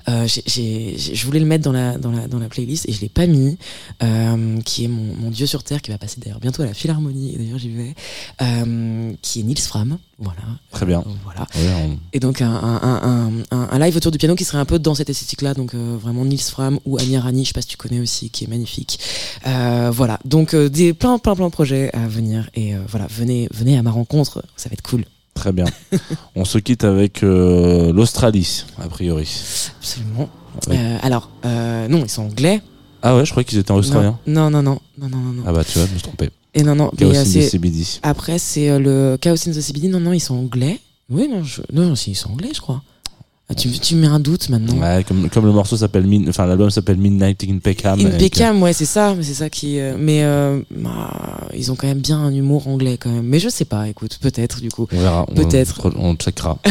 Euh, 0.10 0.28
je 0.28 1.26
voulais 1.26 1.40
le 1.40 1.46
mettre 1.46 1.64
dans 1.64 1.72
la 1.72 1.98
dans 1.98 2.12
la 2.12 2.28
dans 2.28 2.40
la 2.40 2.48
playlist 2.50 2.88
et 2.88 2.92
je 2.94 3.02
l'ai 3.02 3.10
pas 3.10 3.26
mis. 3.28 3.58
Euh, 4.04 4.60
qui 4.62 4.86
est 4.86 4.88
mon, 4.88 5.16
mon 5.16 5.30
dieu 5.32 5.46
sur 5.46 5.64
terre 5.64 5.82
qui 5.82 5.90
va 5.92 5.98
passer 5.98 6.20
d'ailleurs 6.22 6.40
bientôt 6.40 6.62
à 6.62 6.66
la 6.66 6.74
Philharmonie. 6.74 7.34
Et 7.34 7.38
d'ailleurs 7.38 7.58
j'y 7.60 7.70
vais. 7.70 7.96
Euh, 8.42 9.14
qui 9.22 9.40
est 9.40 9.44
Nils 9.44 9.58
Fram. 9.60 9.98
Voilà. 10.20 10.42
Très 10.72 10.86
bien. 10.86 11.04
Voilà. 11.24 11.48
Ouais, 11.56 11.74
on- 11.86 11.98
Et 12.14 12.20
donc 12.20 12.42
un, 12.42 12.52
un, 12.52 13.32
un, 13.52 13.80
live 13.80 13.96
autour 13.98 14.12
du 14.12 14.20
piano 14.20 14.36
qui 14.36 14.44
serait 14.44 14.60
un 14.60 14.66
peu 14.66 14.78
dans 14.78 14.94
cette 14.94 15.10
esthétique-là, 15.10 15.56
donc 15.56 15.74
vraiment 15.74 16.26
Nils 16.26 16.40
Fram 16.42 16.80
ou 16.86 17.00
Anya 17.00 17.22
Rani, 17.22 17.44
je 17.44 17.48
sais 17.50 17.54
pas 17.54 17.62
si 17.62 17.70
tu 17.70 17.78
connais 17.78 18.00
aussi, 18.00 18.30
qui 18.30 18.44
est 18.44 18.48
magnifique. 18.48 19.00
Voilà, 19.46 20.20
donc 20.26 20.56
des 20.56 20.94
plein 20.94 21.18
plein 21.18 21.36
plein 21.36 21.48
de 21.48 21.52
projets 21.52 21.90
à 21.96 22.08
venir 22.08 22.50
et 22.54 22.74
voilà, 22.88 23.08
venez 23.10 23.48
venez 23.52 23.78
à 23.80 23.82
ma 23.82 23.90
rencontre, 23.92 24.44
ça 24.58 24.70
va 24.70 24.74
être 24.74 24.84
cool. 24.84 25.06
Très 25.42 25.52
bien. 25.52 25.66
on 26.36 26.46
se 26.46 26.60
quitte 26.60 26.84
avec 26.84 27.24
euh, 27.24 27.92
l'Australie, 27.92 28.64
a 28.80 28.88
priori. 28.88 29.28
Absolument. 29.80 30.30
Euh, 30.70 30.98
alors 31.02 31.32
euh, 31.46 31.88
non, 31.88 32.04
ils 32.04 32.10
sont 32.12 32.22
anglais. 32.22 32.62
Ah 33.02 33.16
ouais, 33.16 33.26
je 33.26 33.32
crois 33.32 33.44
qu'ils 33.44 33.58
étaient 33.58 33.72
en 33.72 33.78
australien. 33.78 34.20
Non 34.28 34.52
non 34.52 34.62
non 34.62 34.80
non 35.00 35.10
non 35.10 35.18
non. 35.18 35.34
non. 35.34 35.44
Ah 35.48 35.52
bah 35.52 35.64
tu 35.64 35.80
vois, 35.80 35.88
je 35.88 35.94
me 35.94 35.98
suis 35.98 36.04
trompé. 36.04 36.30
Et 36.54 36.62
non 36.62 36.76
non. 36.76 36.92
Chaos 36.96 37.10
euh, 37.10 37.20
in 37.20 37.24
the 37.24 37.28
c'est- 37.28 37.50
CBD. 37.50 37.84
après 38.04 38.38
c'est 38.38 38.70
euh, 38.70 38.78
le 38.78 39.18
Chaos 39.20 39.34
in 39.48 39.52
the 39.52 39.62
CBD. 39.62 39.88
Non 39.88 40.00
non, 40.00 40.14
ils 40.14 40.20
sont 40.20 40.36
anglais. 40.36 40.80
Oui 41.10 41.28
non 41.28 41.44
je... 41.44 41.64
non 41.74 41.88
non, 41.88 41.96
si 41.96 42.12
ils 42.12 42.16
sont 42.16 42.30
anglais, 42.30 42.52
je 42.54 42.62
crois. 42.62 42.84
Ah, 43.52 43.54
tu, 43.54 43.70
tu 43.70 43.96
me 43.96 44.02
mets 44.02 44.08
un 44.08 44.20
doute 44.22 44.48
maintenant. 44.48 44.78
Ouais, 44.78 45.04
comme, 45.06 45.30
comme 45.30 45.46
le 45.46 45.52
morceau 45.52 45.76
s'appelle 45.76 46.08
enfin 46.30 46.46
l'album 46.46 46.70
s'appelle 46.70 46.96
Midnight 46.96 47.44
in 47.44 47.58
Peckham. 47.58 48.00
In 48.00 48.18
Peckham, 48.18 48.62
ouais, 48.64 48.72
c'est 48.72 48.86
ça, 48.86 49.14
mais 49.14 49.24
c'est 49.24 49.34
ça 49.34 49.50
qui. 49.50 49.78
euh, 49.78 49.96
mais 50.00 50.24
euh, 50.24 50.62
bah, 50.74 51.48
ils 51.54 51.70
ont 51.70 51.76
quand 51.76 51.88
même 51.88 52.00
bien 52.00 52.18
un 52.18 52.34
humour 52.34 52.70
anglais 52.70 52.98
quand 52.98 53.10
même. 53.12 53.26
Mais 53.26 53.40
je 53.40 53.50
sais 53.50 53.66
pas, 53.66 53.90
écoute, 53.90 54.20
peut-être 54.22 54.62
du 54.62 54.70
coup. 54.70 54.88
On 54.94 54.98
verra. 55.00 55.26
on- 55.30 55.34
Peut-être. 55.34 55.92
On, 55.98 56.16
checkera. 56.16 56.60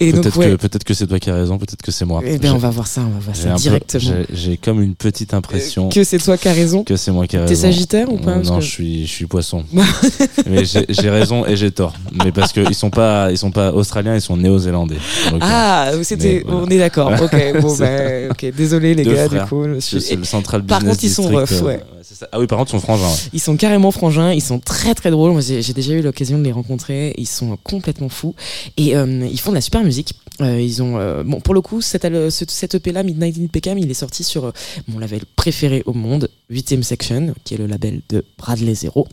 Et 0.00 0.12
donc 0.12 0.22
Peut-être 0.22 0.38
ouais. 0.38 0.50
que, 0.50 0.54
peut-être 0.56 0.84
que 0.84 0.94
c'est 0.94 1.06
toi 1.06 1.18
qui 1.18 1.28
as 1.30 1.34
raison, 1.34 1.58
peut-être 1.58 1.82
que 1.82 1.90
c'est 1.90 2.04
moi. 2.04 2.22
Eh 2.24 2.38
bien, 2.38 2.54
on 2.54 2.58
va 2.58 2.70
voir 2.70 2.86
ça, 2.86 3.00
on 3.02 3.10
va 3.10 3.18
voir 3.18 3.36
ça 3.36 3.54
directement. 3.54 4.14
j'ai- 4.32 4.56
comme 4.56 4.80
une 4.80 4.94
petite 4.94 5.34
impression 5.34 5.88
que 5.88 6.04
c'est 6.04 6.18
toi 6.18 6.36
qui 6.36 6.48
as 6.48 6.52
raison. 6.52 6.84
que 6.84 6.96
c'est 6.96 7.10
moi 7.10 7.26
qui 7.26 7.36
T'es 7.36 7.42
raison. 7.44 7.62
Sagittaire 7.62 8.12
ou 8.12 8.18
pas 8.18 8.32
Euh, 8.36 8.42
Non, 8.42 8.56
que- 8.58 8.64
je 8.64 8.70
suis, 8.70 9.06
je 9.06 9.10
suis 9.12 9.26
poisson. 9.26 9.64
mais 10.48 10.62
j'ai 10.64 11.10
raison 11.10 11.44
et 11.46 11.56
j'ai 11.56 11.70
tort. 11.70 11.94
Mais 12.24 12.30
parce 12.32 12.52
qu'ils 12.52 12.74
sont 12.74 12.90
pas, 12.90 13.30
ils 13.30 13.38
sont 13.38 13.50
pas 13.50 13.72
australiens, 13.72 14.14
ils 14.14 14.20
sont 14.20 14.36
néo-zélandais. 14.36 14.98
Euh, 15.36 15.38
Ah, 15.42 15.90
c'était. 16.02 16.42
Voilà. 16.44 16.60
On 16.66 16.68
est 16.68 16.78
d'accord. 16.78 17.10
Ok, 17.20 17.34
bon, 17.60 17.76
bah, 17.76 17.88
ok. 18.30 18.46
Désolé 18.56 18.94
les 18.94 19.04
Deux 19.04 19.14
gars, 19.14 19.28
frères. 19.28 19.44
du 19.44 19.48
coup. 19.48 19.64
je 19.64 19.80
c'est 19.80 20.00
suis- 20.00 20.16
le 20.16 20.24
Central 20.24 20.64
Par 20.64 20.84
contre, 20.84 21.02
ils 21.02 21.10
sont 21.10 21.22
rough, 21.28 21.52
euh, 21.52 21.62
ouais. 21.62 21.80
ça. 22.02 22.28
Ah 22.32 22.38
oui, 22.40 22.46
par 22.46 22.58
contre, 22.58 22.70
ils 22.70 22.78
sont 22.78 22.80
frangins. 22.80 23.08
ouais. 23.08 23.30
Ils 23.32 23.40
sont 23.40 23.56
carrément 23.56 23.90
frangins, 23.90 24.32
ils 24.32 24.42
sont 24.42 24.58
très 24.58 24.94
très 24.94 25.10
drôles. 25.10 25.32
Moi, 25.32 25.40
j'ai 25.40 25.72
déjà 25.72 25.92
eu 25.94 26.02
l'occasion 26.02 26.38
de 26.38 26.44
les 26.44 26.52
rencontrer. 26.52 27.14
Ils 27.18 27.26
sont 27.26 27.56
complètement 27.62 28.08
fous 28.08 28.34
et 28.76 28.96
euh, 28.96 29.26
ils 29.30 29.40
font 29.40 29.50
de 29.50 29.56
la 29.56 29.60
super 29.60 29.82
musique. 29.82 30.14
Euh, 30.40 30.58
ils 30.60 30.82
ont 30.82 30.96
euh, 30.98 31.22
bon 31.24 31.40
pour 31.40 31.52
le 31.54 31.60
coup 31.60 31.82
cet, 31.82 32.06
al- 32.06 32.32
ce- 32.32 32.46
cet 32.48 32.74
EP 32.74 32.90
là 32.90 33.02
Midnight 33.02 33.36
in 33.38 33.46
Peckham, 33.48 33.76
il 33.78 33.90
est 33.90 33.94
sorti 33.94 34.24
sur 34.24 34.46
euh, 34.46 34.52
mon 34.88 34.98
label 34.98 35.20
préféré 35.36 35.82
au 35.84 35.92
monde, 35.92 36.28
8ème 36.50 36.82
Section, 36.82 37.34
qui 37.44 37.54
est 37.54 37.58
le 37.58 37.66
label 37.66 38.00
de 38.08 38.24
Bradley 38.38 38.74
Zero. 38.74 39.06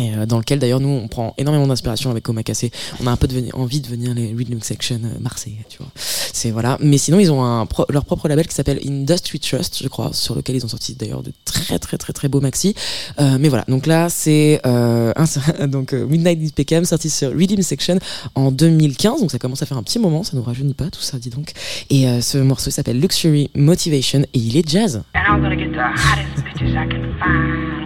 Et 0.00 0.14
euh, 0.14 0.24
dans 0.24 0.38
lequel 0.38 0.58
d'ailleurs 0.58 0.80
nous 0.80 0.88
on 0.88 1.06
prend 1.06 1.34
énormément 1.36 1.66
d'inspiration 1.66 2.10
avec 2.10 2.26
Omakase. 2.28 2.64
On 3.02 3.06
a 3.06 3.10
un 3.10 3.16
peu 3.16 3.28
de 3.28 3.42
envie 3.52 3.80
de 3.82 3.88
venir 3.88 4.14
les 4.14 4.32
Rhythm 4.32 4.60
Section 4.62 5.00
euh, 5.04 5.18
Marseille, 5.20 5.58
tu 5.68 5.76
vois. 5.78 5.88
C'est 5.96 6.50
voilà. 6.50 6.78
Mais 6.80 6.96
sinon 6.96 7.20
ils 7.20 7.30
ont 7.30 7.44
un 7.44 7.66
pro- 7.66 7.84
leur 7.90 8.06
propre 8.06 8.26
label 8.28 8.46
qui 8.46 8.54
s'appelle 8.54 8.80
Industry 8.86 9.38
Trust, 9.38 9.80
je 9.82 9.88
crois, 9.88 10.12
sur 10.14 10.34
lequel 10.34 10.56
ils 10.56 10.64
ont 10.64 10.68
sorti 10.68 10.94
d'ailleurs 10.94 11.22
de 11.22 11.30
très 11.44 11.78
très 11.78 11.98
très 11.98 12.14
très 12.14 12.28
beaux 12.28 12.40
maxi. 12.40 12.74
Euh, 13.20 13.36
mais 13.38 13.50
voilà. 13.50 13.64
Donc 13.68 13.84
là 13.86 14.08
c'est 14.08 14.62
euh, 14.64 15.12
donc 15.68 15.92
euh, 15.92 16.06
Midnight 16.06 16.40
in 16.42 16.48
Peckham 16.54 16.86
sorti 16.86 17.10
sur 17.10 17.30
Rhythm 17.36 17.60
Section 17.60 17.98
en 18.34 18.50
2015. 18.50 19.20
Donc 19.20 19.30
ça 19.30 19.38
commence 19.38 19.62
à 19.62 19.66
faire 19.66 19.76
un 19.76 19.82
petit 19.82 19.98
moment. 19.98 20.22
Ça 20.22 20.34
nous 20.36 20.42
rajeunit 20.42 20.72
pas 20.74 20.88
tout 20.90 21.02
ça, 21.02 21.18
dis 21.18 21.28
donc. 21.30 21.52
Et 21.90 22.08
euh, 22.08 22.22
ce 22.22 22.38
morceau 22.38 22.70
s'appelle 22.70 22.98
Luxury 22.98 23.50
Motivation 23.54 24.22
et 24.32 24.38
il 24.38 24.56
est 24.56 24.66
jazz. 24.66 25.02
And 25.14 25.20
I'm 25.36 25.42
gonna 25.42 25.56
get 25.56 25.70
the 25.72 27.81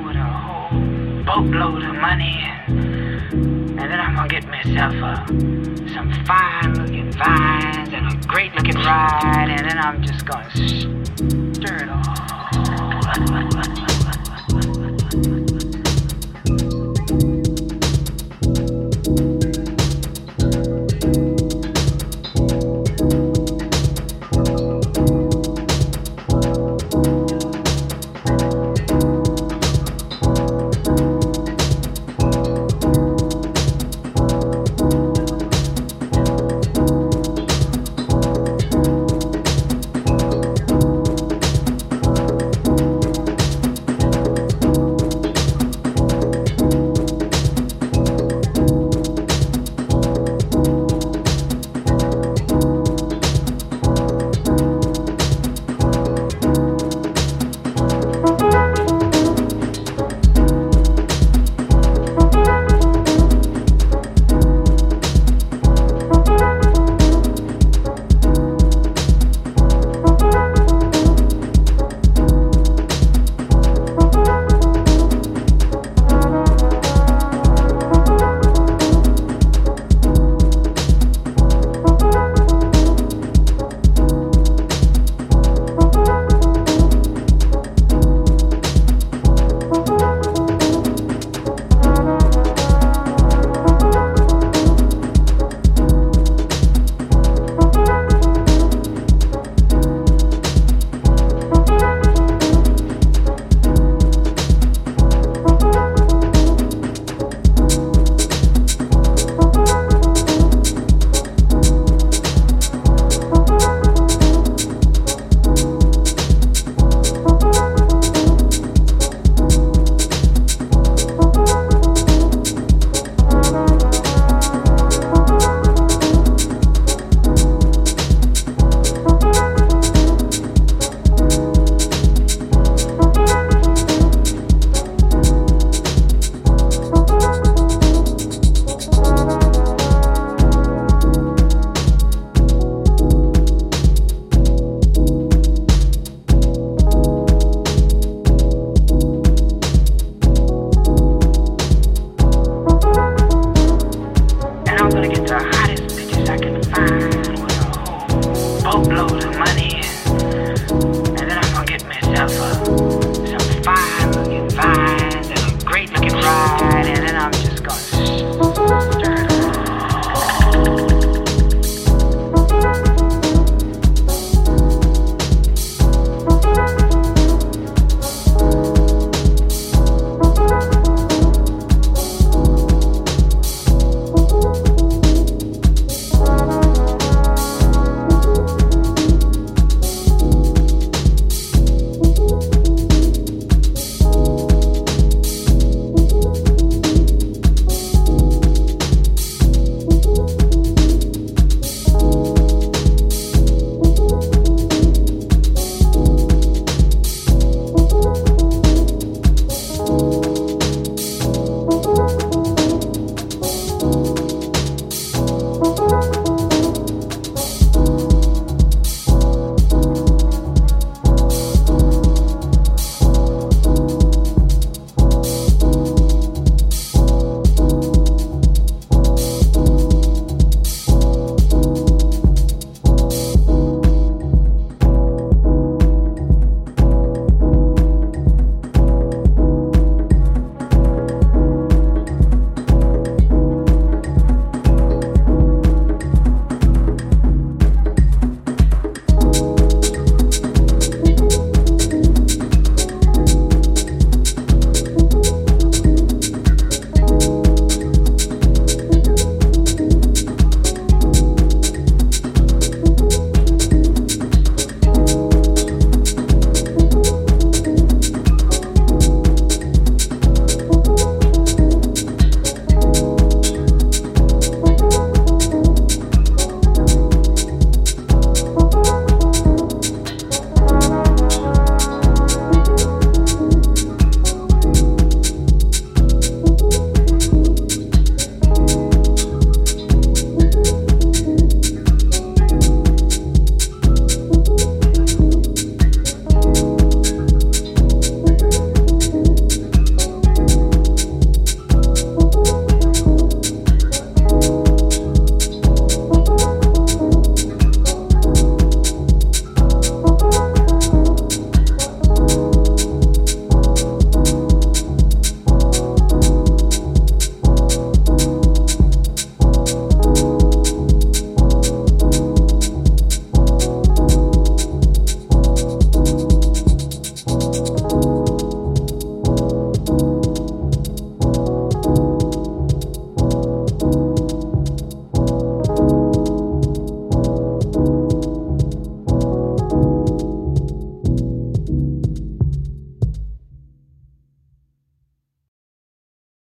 boatload 1.37 1.85
of 1.85 1.95
money. 1.97 2.43
And 2.69 3.79
then 3.79 4.01
I'm 4.01 4.15
gonna 4.15 4.29
get 4.29 4.47
myself 4.47 4.95
a, 4.95 5.27
some 5.93 6.11
fine 6.25 6.75
looking 6.75 7.13
vines 7.13 7.91
and 7.93 8.07
a 8.07 8.27
great 8.27 8.55
looking 8.55 8.77
ride. 8.77 9.49
And 9.51 9.71
then 9.71 9.79
I'm 9.79 10.03
just 10.03 10.25
gonna 10.25 10.49
stir 11.55 11.77
it 11.83 11.89
all. 11.91 13.87